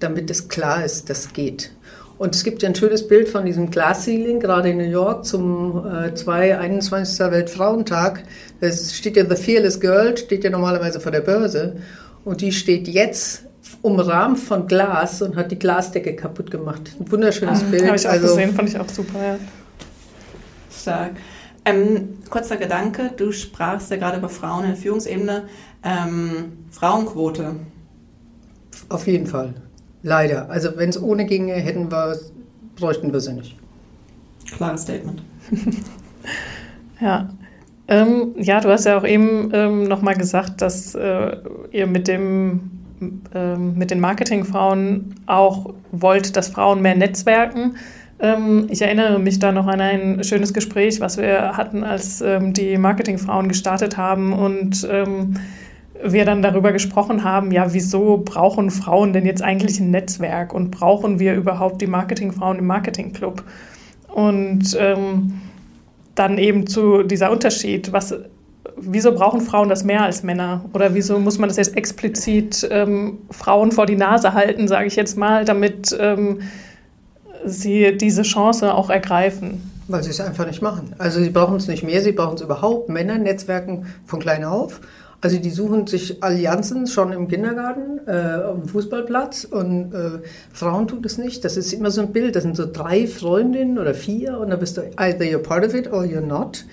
damit 0.00 0.30
es 0.30 0.48
klar 0.48 0.82
ist, 0.82 1.10
das 1.10 1.34
geht. 1.34 1.72
Und 2.18 2.34
es 2.34 2.44
gibt 2.44 2.62
ja 2.62 2.68
ein 2.68 2.74
schönes 2.74 3.06
Bild 3.06 3.28
von 3.28 3.44
diesem 3.44 3.70
Glass 3.70 4.04
Ceiling, 4.04 4.40
gerade 4.40 4.70
in 4.70 4.78
New 4.78 4.84
York, 4.84 5.26
zum 5.26 5.84
äh, 5.86 6.14
221. 6.14 7.18
Weltfrauentag. 7.30 8.22
Es 8.60 8.96
steht 8.96 9.16
ja 9.16 9.24
The 9.28 9.36
Fearless 9.36 9.80
Girl, 9.80 10.16
steht 10.16 10.44
ja 10.44 10.50
normalerweise 10.50 10.98
vor 10.98 11.12
der 11.12 11.20
Börse. 11.20 11.76
Und 12.24 12.40
die 12.40 12.52
steht 12.52 12.88
jetzt 12.88 13.44
umrahmt 13.82 14.38
von 14.38 14.66
Glas 14.66 15.20
und 15.20 15.36
hat 15.36 15.50
die 15.50 15.58
Glasdecke 15.58 16.16
kaputt 16.16 16.50
gemacht. 16.50 16.92
Ein 16.98 17.10
wunderschönes 17.10 17.62
mhm, 17.62 17.70
Bild. 17.70 17.86
Habe 17.86 17.96
ich 17.96 18.06
auch 18.06 18.12
also, 18.12 18.28
gesehen, 18.28 18.54
fand 18.54 18.68
ich 18.70 18.80
auch 18.80 18.88
super, 18.88 19.22
ja. 19.22 19.38
Stark. 20.74 21.12
Ähm, 21.64 22.18
kurzer 22.30 22.56
Gedanke, 22.56 23.10
du 23.16 23.32
sprachst 23.32 23.90
ja 23.90 23.96
gerade 23.96 24.18
über 24.18 24.28
Frauen 24.28 24.64
in 24.64 24.70
der 24.70 24.76
Führungsebene. 24.76 25.44
Ähm, 25.84 26.66
Frauenquote. 26.70 27.56
Auf 28.88 29.06
jeden 29.06 29.26
Fall. 29.26 29.54
Leider. 30.06 30.48
Also 30.48 30.70
wenn 30.76 30.90
es 30.90 31.02
ohne 31.02 31.24
ginge, 31.24 31.54
hätten 31.54 31.90
wir, 31.90 32.16
bräuchten 32.76 33.12
wir 33.12 33.18
sie 33.18 33.32
nicht. 33.32 33.56
Klares 34.54 34.82
Statement. 34.82 35.20
ja. 37.00 37.28
Ähm, 37.88 38.34
ja, 38.36 38.60
du 38.60 38.68
hast 38.68 38.84
ja 38.84 38.98
auch 38.98 39.04
eben 39.04 39.50
ähm, 39.52 39.82
nochmal 39.82 40.14
gesagt, 40.14 40.62
dass 40.62 40.94
äh, 40.94 41.36
ihr 41.72 41.88
mit 41.88 42.06
dem 42.06 42.70
ähm, 43.34 43.76
mit 43.76 43.90
den 43.90 43.98
Marketingfrauen 43.98 45.16
auch 45.26 45.74
wollt, 45.90 46.36
dass 46.36 46.50
Frauen 46.50 46.82
mehr 46.82 46.94
netzwerken. 46.94 47.74
Ähm, 48.20 48.68
ich 48.70 48.82
erinnere 48.82 49.18
mich 49.18 49.40
da 49.40 49.50
noch 49.50 49.66
an 49.66 49.80
ein 49.80 50.22
schönes 50.22 50.54
Gespräch, 50.54 51.00
was 51.00 51.18
wir 51.18 51.56
hatten, 51.56 51.82
als 51.82 52.20
ähm, 52.20 52.52
die 52.52 52.78
Marketingfrauen 52.78 53.48
gestartet 53.48 53.96
haben 53.96 54.32
und 54.32 54.86
wir 56.02 56.24
dann 56.24 56.42
darüber 56.42 56.72
gesprochen 56.72 57.24
haben, 57.24 57.52
ja, 57.52 57.72
wieso 57.72 58.18
brauchen 58.18 58.70
Frauen 58.70 59.12
denn 59.12 59.26
jetzt 59.26 59.42
eigentlich 59.42 59.80
ein 59.80 59.90
Netzwerk 59.90 60.52
und 60.52 60.70
brauchen 60.70 61.18
wir 61.18 61.34
überhaupt 61.34 61.80
die 61.80 61.86
Marketingfrauen 61.86 62.58
im 62.58 62.66
Marketingclub? 62.66 63.42
Und 64.08 64.76
ähm, 64.78 65.40
dann 66.14 66.38
eben 66.38 66.66
zu 66.66 67.02
dieser 67.02 67.30
Unterschied, 67.30 67.92
was 67.92 68.14
wieso 68.76 69.12
brauchen 69.12 69.40
Frauen 69.40 69.68
das 69.68 69.84
mehr 69.84 70.02
als 70.02 70.22
Männer? 70.22 70.64
Oder 70.72 70.94
wieso 70.94 71.18
muss 71.18 71.38
man 71.38 71.48
das 71.48 71.56
jetzt 71.56 71.76
explizit 71.76 72.66
ähm, 72.70 73.18
Frauen 73.30 73.72
vor 73.72 73.86
die 73.86 73.96
Nase 73.96 74.34
halten, 74.34 74.68
sage 74.68 74.86
ich 74.86 74.96
jetzt 74.96 75.16
mal, 75.16 75.44
damit 75.44 75.96
ähm, 75.98 76.40
sie 77.44 77.96
diese 77.96 78.22
Chance 78.22 78.74
auch 78.74 78.90
ergreifen? 78.90 79.70
Weil 79.88 80.02
sie 80.02 80.10
es 80.10 80.20
einfach 80.20 80.46
nicht 80.46 80.62
machen. 80.62 80.94
Also 80.98 81.20
sie 81.20 81.30
brauchen 81.30 81.56
es 81.56 81.68
nicht 81.68 81.84
mehr, 81.84 82.02
sie 82.02 82.12
brauchen 82.12 82.34
es 82.34 82.40
überhaupt. 82.40 82.88
Männer 82.88 83.18
netzwerken 83.18 83.86
von 84.04 84.20
klein 84.20 84.44
auf. 84.44 84.80
Also 85.20 85.38
die 85.38 85.50
suchen 85.50 85.86
sich 85.86 86.22
Allianzen 86.22 86.86
schon 86.86 87.12
im 87.12 87.26
Kindergarten, 87.26 88.06
äh, 88.06 88.52
dem 88.52 88.68
Fußballplatz 88.68 89.44
und 89.44 89.94
äh, 89.94 90.20
Frauen 90.52 90.86
tun 90.88 91.02
das 91.02 91.16
nicht. 91.16 91.44
Das 91.44 91.56
ist 91.56 91.72
immer 91.72 91.90
so 91.90 92.02
ein 92.02 92.12
Bild, 92.12 92.36
das 92.36 92.42
sind 92.42 92.56
so 92.56 92.66
drei 92.70 93.06
Freundinnen 93.06 93.78
oder 93.78 93.94
vier 93.94 94.38
und 94.38 94.50
da 94.50 94.56
bist 94.56 94.76
du 94.76 94.82
either 94.98 95.24
you're 95.24 95.38
part 95.38 95.64
of 95.64 95.74
it 95.74 95.90
or 95.90 96.02
you're 96.02 96.20
not. 96.20 96.64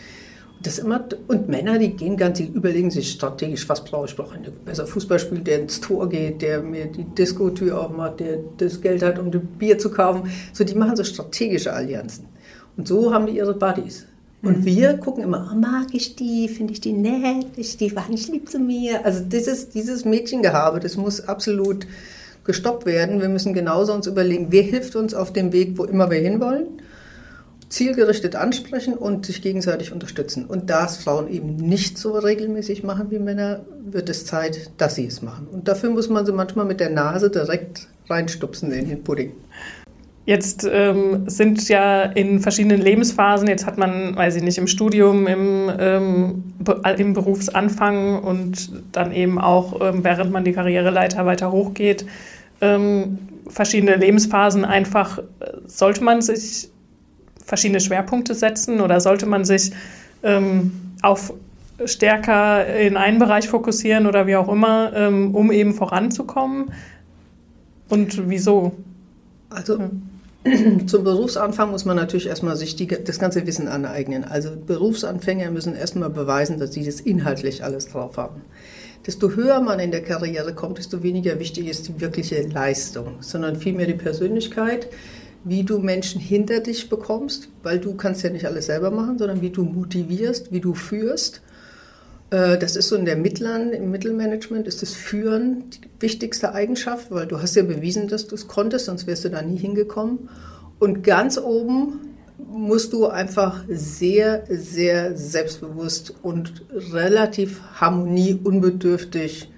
Das 0.62 0.80
immer, 0.80 1.04
und 1.28 1.50
Männer, 1.50 1.78
die 1.78 1.90
gehen 1.90 2.16
ganz, 2.16 2.38
die 2.38 2.48
überlegen 2.48 2.90
sich 2.90 3.12
strategisch, 3.12 3.68
was 3.68 3.84
brauche 3.84 4.06
ich, 4.06 4.16
brauche 4.16 4.36
einen 4.36 4.54
besser 4.64 4.88
Fußball 4.88 5.20
spielt, 5.20 5.46
der 5.46 5.60
ins 5.60 5.82
Tor 5.82 6.08
geht, 6.08 6.42
der 6.42 6.62
mir 6.62 6.86
die 6.86 7.04
Disco-Tür 7.04 7.82
aufmacht, 7.82 8.22
der 8.22 8.40
das 8.58 8.80
Geld 8.80 9.04
hat, 9.04 9.20
um 9.20 9.30
das 9.30 9.42
Bier 9.60 9.78
zu 9.78 9.92
kaufen. 9.92 10.32
So, 10.54 10.64
die 10.64 10.76
machen 10.76 10.96
so 10.96 11.04
strategische 11.04 11.74
Allianzen. 11.74 12.28
Und 12.78 12.88
so 12.88 13.14
haben 13.14 13.26
die 13.26 13.36
ihre 13.36 13.54
Buddies. 13.54 14.06
Und 14.44 14.60
mhm. 14.60 14.66
wir 14.66 14.98
gucken 14.98 15.24
immer, 15.24 15.50
oh, 15.52 15.56
mag 15.56 15.88
ich 15.94 16.16
die, 16.16 16.48
finde 16.50 16.74
ich 16.74 16.82
die 16.82 16.94
nett, 16.94 17.58
ist 17.58 17.80
die 17.80 17.96
war 17.96 18.08
nicht 18.10 18.30
lieb 18.30 18.50
zu 18.50 18.60
mir. 18.60 19.06
Also 19.06 19.24
dieses, 19.24 19.70
dieses 19.70 20.06
Mädchengehabe, 20.06 20.80
das 20.80 20.98
muss 20.98 21.22
absolut 21.22 21.88
gestoppt 22.44 22.86
werden. 22.86 23.22
Wir 23.22 23.30
müssen 23.30 23.54
genauso 23.54 23.94
uns 23.94 24.06
überlegen, 24.06 24.48
wer 24.50 24.64
hilft 24.64 24.96
uns 24.96 25.14
auf 25.14 25.32
dem 25.34 25.54
Weg, 25.54 25.78
wo 25.78 25.86
immer 25.86 26.12
wir 26.12 26.20
hinwollen 26.20 26.68
zielgerichtet 27.74 28.36
ansprechen 28.36 28.94
und 28.94 29.26
sich 29.26 29.42
gegenseitig 29.42 29.92
unterstützen. 29.92 30.46
Und 30.46 30.70
da 30.70 30.86
es 30.86 30.98
Frauen 30.98 31.28
eben 31.28 31.56
nicht 31.56 31.98
so 31.98 32.12
regelmäßig 32.12 32.84
machen 32.84 33.10
wie 33.10 33.18
Männer, 33.18 33.62
wird 33.84 34.10
es 34.10 34.28
Zeit, 34.28 34.70
dass 34.78 34.96
sie 34.96 35.08
es 35.08 35.24
machen. 35.24 35.48
Und 35.52 35.68
dafür 35.68 35.90
muss 35.90 36.08
man 36.08 36.26
sie 36.26 36.34
manchmal 36.34 36.66
mit 36.66 36.80
der 36.80 36.92
Nase 36.92 37.32
direkt 37.32 37.88
reinstupsen 38.10 38.72
in 38.72 38.90
den 38.90 39.04
Pudding. 39.04 39.34
Jetzt 40.26 40.66
ähm, 40.72 41.30
sind 41.30 41.68
ja 41.68 42.04
in 42.04 42.40
verschiedenen 42.40 42.80
Lebensphasen, 42.80 43.46
jetzt 43.50 43.66
hat 43.66 43.78
man, 43.78 44.16
weiß 44.16 44.38
ich 44.38 44.44
nicht, 44.44 44.58
im 44.58 44.68
Studium, 44.68 45.28
im, 45.28 45.70
ähm, 45.78 46.44
im 46.98 47.14
Berufsanfang 47.14 48.20
und 48.24 48.72
dann 48.94 49.12
eben 49.12 49.38
auch, 49.38 49.82
ähm, 49.82 50.02
während 50.06 50.32
man 50.32 50.46
die 50.46 50.54
Karriereleiter 50.54 51.26
weiter 51.26 51.52
hochgeht, 51.52 52.06
ähm, 52.62 53.18
verschiedene 53.50 53.98
Lebensphasen 53.98 54.64
einfach, 54.64 55.18
äh, 55.18 55.24
sollte 55.66 56.02
man 56.02 56.22
sich 56.22 56.70
verschiedene 57.46 57.82
Schwerpunkte 57.82 58.34
setzen 58.34 58.80
oder 58.80 59.02
sollte 59.02 59.26
man 59.26 59.44
sich 59.44 59.74
ähm, 60.24 60.72
auf 61.02 61.34
stärker 61.84 62.66
in 62.78 62.96
einen 62.96 63.20
Bereich 63.20 63.50
fokussieren 63.50 64.08
oder 64.08 64.26
wie 64.26 64.38
auch 64.38 64.48
immer, 64.48 64.94
ähm, 64.96 65.36
um 65.36 65.52
eben 65.52 65.74
voranzukommen? 65.74 66.72
Und 67.90 68.30
wieso? 68.30 68.72
Also. 69.50 69.90
zum 70.88 71.04
Berufsanfang 71.04 71.72
muss 71.72 71.86
man 71.86 71.96
natürlich 71.96 72.28
erstmal 72.28 72.58
sich 72.58 72.76
die, 72.76 72.88
das 72.88 73.20
ganze 73.20 73.48
Wissen 73.48 73.68
aneignen. 73.68 74.24
Also 74.24 74.52
Berufsanfänger 74.56 75.52
müssen 75.52 75.76
erstmal 75.76 76.10
beweisen, 76.10 76.60
dass 76.60 76.74
sie 76.74 76.86
das 76.86 77.00
inhaltlich 77.00 77.64
alles 77.64 77.88
drauf 77.88 78.18
haben. 78.18 78.42
Desto 79.06 79.32
höher 79.32 79.62
man 79.62 79.80
in 79.80 79.92
der 79.92 80.04
Karriere 80.04 80.54
kommt, 80.54 80.78
desto 80.78 81.04
weniger 81.04 81.40
wichtig 81.40 81.68
ist 81.68 81.88
die 81.88 82.02
wirkliche 82.02 82.42
Leistung, 82.42 83.18
sondern 83.20 83.58
vielmehr 83.58 83.88
die 83.88 83.94
Persönlichkeit, 83.94 84.88
wie 85.44 85.64
du 85.64 85.80
Menschen 85.80 86.22
hinter 86.22 86.62
dich 86.62 86.90
bekommst, 86.90 87.50
weil 87.64 87.80
du 87.80 87.96
kannst 87.96 88.24
ja 88.24 88.30
nicht 88.30 88.46
alles 88.46 88.68
selber 88.68 88.92
machen, 88.92 89.18
sondern 89.18 89.42
wie 89.42 89.50
du 89.50 89.64
motivierst, 89.64 90.52
wie 90.52 90.62
du 90.62 90.74
führst. 90.74 91.42
Äh, 92.34 92.58
das 92.58 92.76
ist 92.76 92.90
so 92.90 92.96
in 92.96 93.06
der 93.06 93.16
Mittlern, 93.16 93.72
im 93.72 93.92
Mittelmanagement 93.92 94.68
ist 94.68 94.82
das 94.82 94.94
Führen 94.94 95.70
die 95.70 95.82
wichtigste 96.00 96.54
Eigenschaft, 96.54 97.12
weil 97.12 97.28
du 97.28 97.40
hast 97.40 97.56
ja 97.56 97.64
bewiesen, 97.64 98.08
dass 98.08 98.28
du 98.28 98.34
es 98.34 98.48
konntest, 98.48 98.86
sonst 98.86 99.06
wärst 99.06 99.24
du 99.26 99.30
da 99.30 99.44
nie 99.44 99.58
hingekommen. 99.58 100.30
Und 100.80 101.04
ganz 101.04 101.38
oben 101.38 102.00
musst 102.40 102.92
du 102.92 103.08
einfach 103.08 103.64
sehr, 103.70 104.44
sehr 104.50 105.16
selbstbewusst 105.16 106.14
und 106.24 106.64
relativ 106.92 107.62
harmonieunbedürftig 107.76 109.52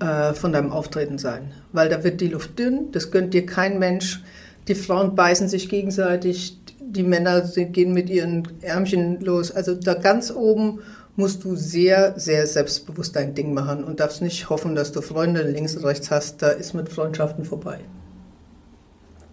äh, 0.00 0.34
von 0.34 0.52
deinem 0.52 0.72
Auftreten 0.72 1.16
sein. 1.16 1.52
Weil 1.72 1.88
da 1.88 2.04
wird 2.04 2.20
die 2.20 2.28
Luft 2.28 2.58
dünn, 2.58 2.92
das 2.92 3.10
gönnt 3.10 3.32
dir 3.32 3.46
kein 3.46 3.78
Mensch. 3.78 4.22
Die 4.68 4.74
Frauen 4.74 5.14
beißen 5.14 5.48
sich 5.48 5.70
gegenseitig, 5.70 6.58
die 6.80 7.02
Männer 7.02 7.40
gehen 7.40 7.94
mit 7.94 8.10
ihren 8.10 8.46
Ärmchen 8.60 9.20
los. 9.20 9.50
Also 9.50 9.74
da 9.74 9.94
ganz 9.94 10.30
oben 10.30 10.80
musst 11.16 11.44
du 11.44 11.56
sehr, 11.56 12.18
sehr 12.18 12.46
selbstbewusst 12.46 13.16
dein 13.16 13.34
Ding 13.34 13.54
machen 13.54 13.84
und 13.84 14.00
darfst 14.00 14.22
nicht 14.22 14.50
hoffen, 14.50 14.74
dass 14.74 14.92
du 14.92 15.00
Freunde 15.00 15.42
links 15.42 15.74
und 15.76 15.84
rechts 15.84 16.10
hast. 16.10 16.42
Da 16.42 16.50
ist 16.50 16.74
mit 16.74 16.90
Freundschaften 16.90 17.44
vorbei. 17.44 17.80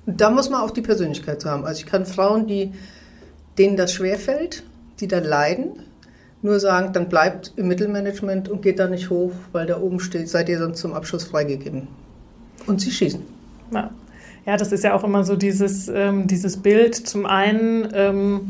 Und 0.06 0.20
da 0.20 0.30
muss 0.30 0.50
man 0.50 0.62
auch 0.62 0.72
die 0.72 0.82
Persönlichkeit 0.82 1.46
haben. 1.46 1.66
Also 1.66 1.82
ich 1.82 1.86
kann 1.86 2.06
Frauen, 2.06 2.48
die, 2.48 2.72
denen 3.58 3.78
das 3.78 3.94
schwerfällt, 3.94 4.64
die 5.00 5.08
da 5.08 5.20
leiden, 5.20 5.72
nur 6.42 6.60
sagen, 6.60 6.92
dann 6.94 7.08
bleibt 7.08 7.54
im 7.56 7.68
Mittelmanagement 7.68 8.50
und 8.50 8.62
geht 8.62 8.80
da 8.80 8.88
nicht 8.88 9.10
hoch, 9.10 9.32
weil 9.54 9.66
da 9.66 9.80
oben 9.80 10.00
steht, 10.00 10.28
seid 10.28 10.50
ihr 10.50 10.60
sonst 10.60 10.80
zum 10.80 10.94
Abschluss 10.94 11.24
freigegeben. 11.24 11.88
Und 12.66 12.82
sie 12.82 12.92
schießen. 12.92 13.22
Ja. 13.74 13.92
Ja, 14.46 14.58
das 14.58 14.74
ist 14.74 14.84
ja 14.84 14.94
auch 14.94 15.06
immer 15.06 15.24
so 15.24 15.38
dieses, 15.38 15.88
ähm, 15.88 16.28
dieses 16.28 16.58
Bild. 16.58 16.96
Zum 16.96 17.26
einen, 17.26 17.88
ähm, 17.94 18.50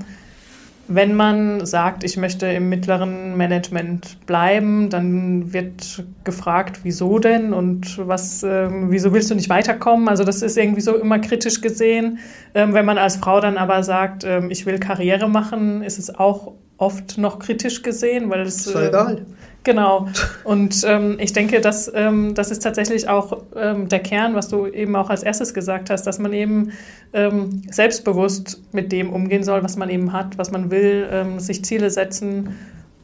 wenn 0.88 1.16
man 1.16 1.66
sagt, 1.66 2.04
ich 2.04 2.18
möchte 2.18 2.46
im 2.48 2.68
mittleren 2.68 3.38
Management 3.38 4.26
bleiben, 4.26 4.90
dann 4.90 5.54
wird 5.54 6.04
gefragt, 6.24 6.82
wieso 6.84 7.20
denn 7.20 7.54
und 7.54 7.98
was, 8.06 8.44
ähm, 8.44 8.92
wieso 8.92 9.14
willst 9.14 9.32
du 9.32 9.36
nicht 9.36 9.50
weiterkommen? 9.50 10.10
Also 10.10 10.24
das 10.26 10.42
ist 10.42 10.58
irgendwie 10.58 10.82
so 10.82 10.96
immer 10.96 11.20
kritisch 11.20 11.62
gesehen. 11.62 12.20
Ähm, 12.54 12.74
wenn 12.74 12.86
man 12.86 12.98
als 12.98 13.16
Frau 13.16 13.40
dann 13.40 13.58
aber 13.58 13.84
sagt, 13.84 14.26
ähm, 14.26 14.52
ich 14.52 14.66
will 14.66 14.78
Karriere 14.78 15.30
machen, 15.30 15.84
ist 15.84 16.00
es 16.00 16.14
auch 16.14 16.54
oft 16.78 17.18
noch 17.18 17.40
kritisch 17.40 17.82
gesehen, 17.82 18.30
weil 18.30 18.42
es. 18.42 18.68
Ist 18.68 18.76
egal. 18.76 19.26
Genau. 19.64 20.09
Und 20.43 20.84
ähm, 20.86 21.18
ich 21.20 21.32
denke, 21.32 21.61
dass 21.61 21.89
ähm, 21.93 22.34
das 22.36 22.51
ist 22.51 22.64
tatsächlich 22.64 23.07
auch 23.07 23.43
ähm, 23.55 23.88
der 23.88 23.99
Kern, 23.99 24.36
was 24.36 24.49
du 24.49 24.68
eben 24.68 24.95
auch 24.95 25.09
als 25.09 25.24
erstes 25.24 25.53
gesagt 25.53 25.89
hast, 25.89 26.05
dass 26.05 26.20
man 26.20 26.34
eben 26.34 26.74
ähm, 27.14 27.61
selbstbewusst 27.72 28.61
mit 28.74 28.91
dem 28.91 29.11
umgehen 29.11 29.43
soll, 29.43 29.64
was 29.64 29.78
man 29.78 29.89
eben 29.89 30.11
hat, 30.11 30.38
was 30.38 30.51
man 30.51 30.70
will, 30.70 31.07
ähm, 31.09 31.39
sich 31.39 31.64
Ziele 31.64 31.89
setzen 31.89 32.55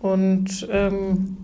und 0.02 0.68
ähm, 0.70 1.38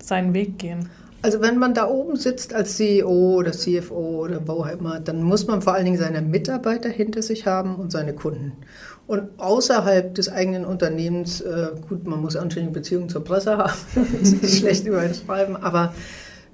seinen 0.00 0.34
Weg 0.34 0.58
gehen. 0.58 0.88
Also 1.22 1.40
wenn 1.40 1.58
man 1.58 1.72
da 1.72 1.88
oben 1.88 2.16
sitzt 2.16 2.52
als 2.52 2.76
CEO 2.76 3.36
oder 3.38 3.52
CFO 3.52 4.24
oder 4.24 4.46
wo 4.46 4.52
auch 4.52 4.68
immer, 4.68 5.00
dann 5.00 5.22
muss 5.22 5.46
man 5.46 5.62
vor 5.62 5.72
allen 5.72 5.86
Dingen 5.86 5.96
seine 5.96 6.20
Mitarbeiter 6.20 6.90
hinter 6.90 7.22
sich 7.22 7.46
haben 7.46 7.76
und 7.76 7.90
seine 7.90 8.12
Kunden. 8.12 8.52
Und 9.06 9.38
außerhalb 9.38 10.14
des 10.14 10.30
eigenen 10.30 10.64
Unternehmens, 10.64 11.40
äh, 11.40 11.68
gut, 11.88 12.06
man 12.06 12.20
muss 12.20 12.36
anständige 12.36 12.72
Beziehungen 12.72 13.08
zur 13.08 13.22
Presse 13.22 13.58
haben, 13.58 13.72
schlecht 14.46 14.86
über 14.86 15.04
ihn 15.04 15.14
schreiben, 15.14 15.56
aber 15.56 15.94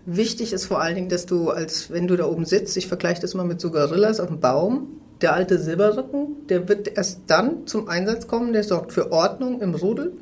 wichtig 0.04 0.52
ist 0.52 0.66
vor 0.66 0.80
allen 0.80 0.96
Dingen, 0.96 1.08
dass 1.08 1.26
du, 1.26 1.50
als 1.50 1.90
wenn 1.90 2.08
du 2.08 2.16
da 2.16 2.26
oben 2.26 2.44
sitzt, 2.44 2.76
ich 2.76 2.88
vergleiche 2.88 3.20
das 3.20 3.34
mal 3.34 3.44
mit 3.44 3.60
so 3.60 3.70
Gorillas 3.70 4.18
auf 4.18 4.28
dem 4.28 4.40
Baum, 4.40 5.00
der 5.20 5.34
alte 5.34 5.58
Silberrücken, 5.58 6.46
der 6.48 6.68
wird 6.68 6.96
erst 6.96 7.20
dann 7.28 7.66
zum 7.66 7.88
Einsatz 7.88 8.26
kommen, 8.26 8.52
der 8.52 8.64
sorgt 8.64 8.92
für 8.92 9.12
Ordnung 9.12 9.60
im 9.60 9.74
Rudel 9.74 10.12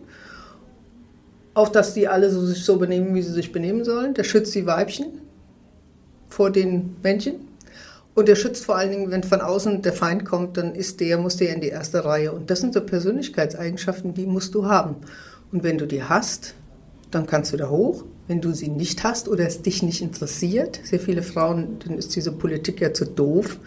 auch, 1.58 1.68
dass 1.68 1.92
die 1.92 2.06
alle 2.06 2.30
so, 2.30 2.46
sich 2.46 2.64
so 2.64 2.76
benehmen, 2.76 3.14
wie 3.14 3.22
sie 3.22 3.32
sich 3.32 3.50
benehmen 3.50 3.84
sollen. 3.84 4.14
Der 4.14 4.22
schützt 4.22 4.54
die 4.54 4.64
Weibchen 4.64 5.20
vor 6.28 6.50
den 6.50 6.96
Männchen. 7.02 7.47
Und 8.18 8.26
der 8.26 8.34
schützt 8.34 8.64
vor 8.64 8.76
allen 8.76 8.90
Dingen, 8.90 9.12
wenn 9.12 9.22
von 9.22 9.40
außen 9.40 9.80
der 9.82 9.92
Feind 9.92 10.24
kommt, 10.24 10.56
dann 10.56 10.74
ist 10.74 10.98
der, 10.98 11.18
muss 11.18 11.36
der 11.36 11.54
in 11.54 11.60
die 11.60 11.68
erste 11.68 12.04
Reihe. 12.04 12.32
Und 12.32 12.50
das 12.50 12.60
sind 12.60 12.74
so 12.74 12.80
Persönlichkeitseigenschaften, 12.80 14.12
die 14.12 14.26
musst 14.26 14.56
du 14.56 14.66
haben. 14.66 14.96
Und 15.52 15.62
wenn 15.62 15.78
du 15.78 15.86
die 15.86 16.02
hast, 16.02 16.54
dann 17.12 17.26
kannst 17.26 17.52
du 17.52 17.56
da 17.56 17.68
hoch. 17.70 18.02
Wenn 18.26 18.40
du 18.40 18.52
sie 18.52 18.70
nicht 18.70 19.04
hast 19.04 19.28
oder 19.28 19.46
es 19.46 19.62
dich 19.62 19.84
nicht 19.84 20.02
interessiert, 20.02 20.80
sehr 20.82 20.98
viele 20.98 21.22
Frauen, 21.22 21.78
dann 21.86 21.96
ist 21.96 22.16
diese 22.16 22.32
Politik 22.32 22.80
ja 22.80 22.92
zu 22.92 23.04
doof. 23.04 23.60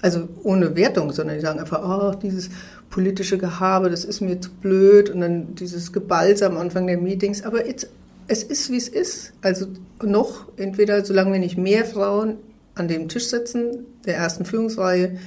Also 0.00 0.26
ohne 0.42 0.74
Wertung, 0.74 1.12
sondern 1.12 1.36
die 1.36 1.42
sagen 1.42 1.60
einfach, 1.60 1.82
oh, 1.84 2.16
dieses 2.16 2.48
politische 2.88 3.36
Gehabe, 3.36 3.90
das 3.90 4.06
ist 4.06 4.22
mir 4.22 4.40
zu 4.40 4.52
blöd 4.52 5.10
und 5.10 5.20
dann 5.20 5.54
dieses 5.54 5.92
Gebalze 5.92 6.46
am 6.46 6.56
Anfang 6.56 6.86
der 6.86 6.96
Meetings. 6.96 7.42
Aber 7.42 7.68
it's, 7.68 7.86
es 8.26 8.42
ist, 8.42 8.70
wie 8.70 8.78
es 8.78 8.88
ist. 8.88 9.34
Also 9.42 9.66
noch, 10.02 10.46
entweder 10.56 11.04
solange 11.04 11.32
wir 11.34 11.40
nicht 11.40 11.58
mehr 11.58 11.84
Frauen 11.84 12.38
an 12.74 12.88
dem 12.88 13.08
Tisch 13.08 13.26
sitzen, 13.26 13.86
der 14.06 14.16
ersten 14.16 14.44
Führungsreihe, 14.44 15.18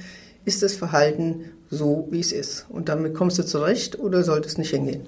ist 0.44 0.62
das 0.62 0.74
Verhalten 0.74 1.52
so, 1.70 2.06
wie 2.10 2.20
es 2.20 2.32
ist. 2.32 2.66
Und 2.68 2.88
damit 2.88 3.14
kommst 3.14 3.38
du 3.38 3.44
zurecht 3.44 3.98
oder 3.98 4.22
sollte 4.22 4.48
es 4.48 4.58
nicht 4.58 4.70
hingehen. 4.70 5.02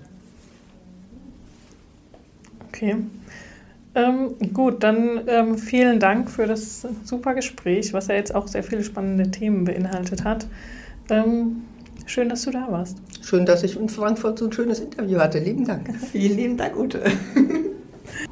Okay. 2.68 2.96
Ähm, 3.94 4.34
gut, 4.52 4.82
dann 4.82 5.22
ähm, 5.26 5.58
vielen 5.58 5.98
Dank 5.98 6.30
für 6.30 6.46
das 6.46 6.86
super 7.04 7.34
Gespräch, 7.34 7.92
was 7.92 8.08
ja 8.08 8.14
jetzt 8.14 8.34
auch 8.34 8.46
sehr 8.46 8.62
viele 8.62 8.84
spannende 8.84 9.30
Themen 9.30 9.64
beinhaltet 9.64 10.24
hat. 10.24 10.46
Ähm, 11.10 11.62
Schön, 12.08 12.30
dass 12.30 12.42
du 12.42 12.50
da 12.50 12.66
warst. 12.70 12.96
Schön, 13.22 13.44
dass 13.44 13.62
ich 13.62 13.78
in 13.78 13.90
Frankfurt 13.90 14.38
so 14.38 14.46
ein 14.46 14.52
schönes 14.52 14.80
Interview 14.80 15.18
hatte. 15.18 15.40
Lieben 15.40 15.66
Dank. 15.66 15.94
Vielen 16.12 16.38
lieben 16.38 16.56
Dank, 16.56 16.74
Ute. 16.74 17.02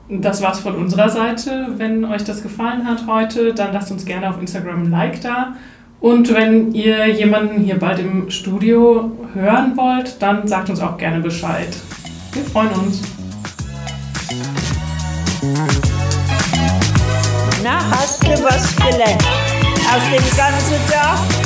Das 0.08 0.40
war's 0.40 0.60
von 0.60 0.76
unserer 0.76 1.08
Seite. 1.08 1.66
Wenn 1.78 2.04
euch 2.04 2.22
das 2.22 2.42
gefallen 2.42 2.86
hat 2.86 3.06
heute, 3.08 3.52
dann 3.52 3.72
lasst 3.72 3.90
uns 3.90 4.04
gerne 4.04 4.30
auf 4.30 4.40
Instagram 4.40 4.84
ein 4.84 4.90
Like 4.90 5.20
da. 5.20 5.54
Und 6.00 6.32
wenn 6.32 6.72
ihr 6.72 7.08
jemanden 7.08 7.60
hier 7.64 7.78
bald 7.78 7.98
im 7.98 8.30
Studio 8.30 9.10
hören 9.34 9.76
wollt, 9.76 10.22
dann 10.22 10.46
sagt 10.46 10.70
uns 10.70 10.80
auch 10.80 10.96
gerne 10.96 11.20
Bescheid. 11.20 11.76
Wir 12.32 12.44
freuen 12.44 12.70
uns. 12.70 13.02
Na, 17.64 17.80
hast 17.90 18.22
du 18.22 18.28
was 18.44 18.76
gelernt? 18.76 19.24
Aus 19.92 20.02
dem 20.12 20.36
ganzen 20.36 20.90
Tag? 20.90 21.45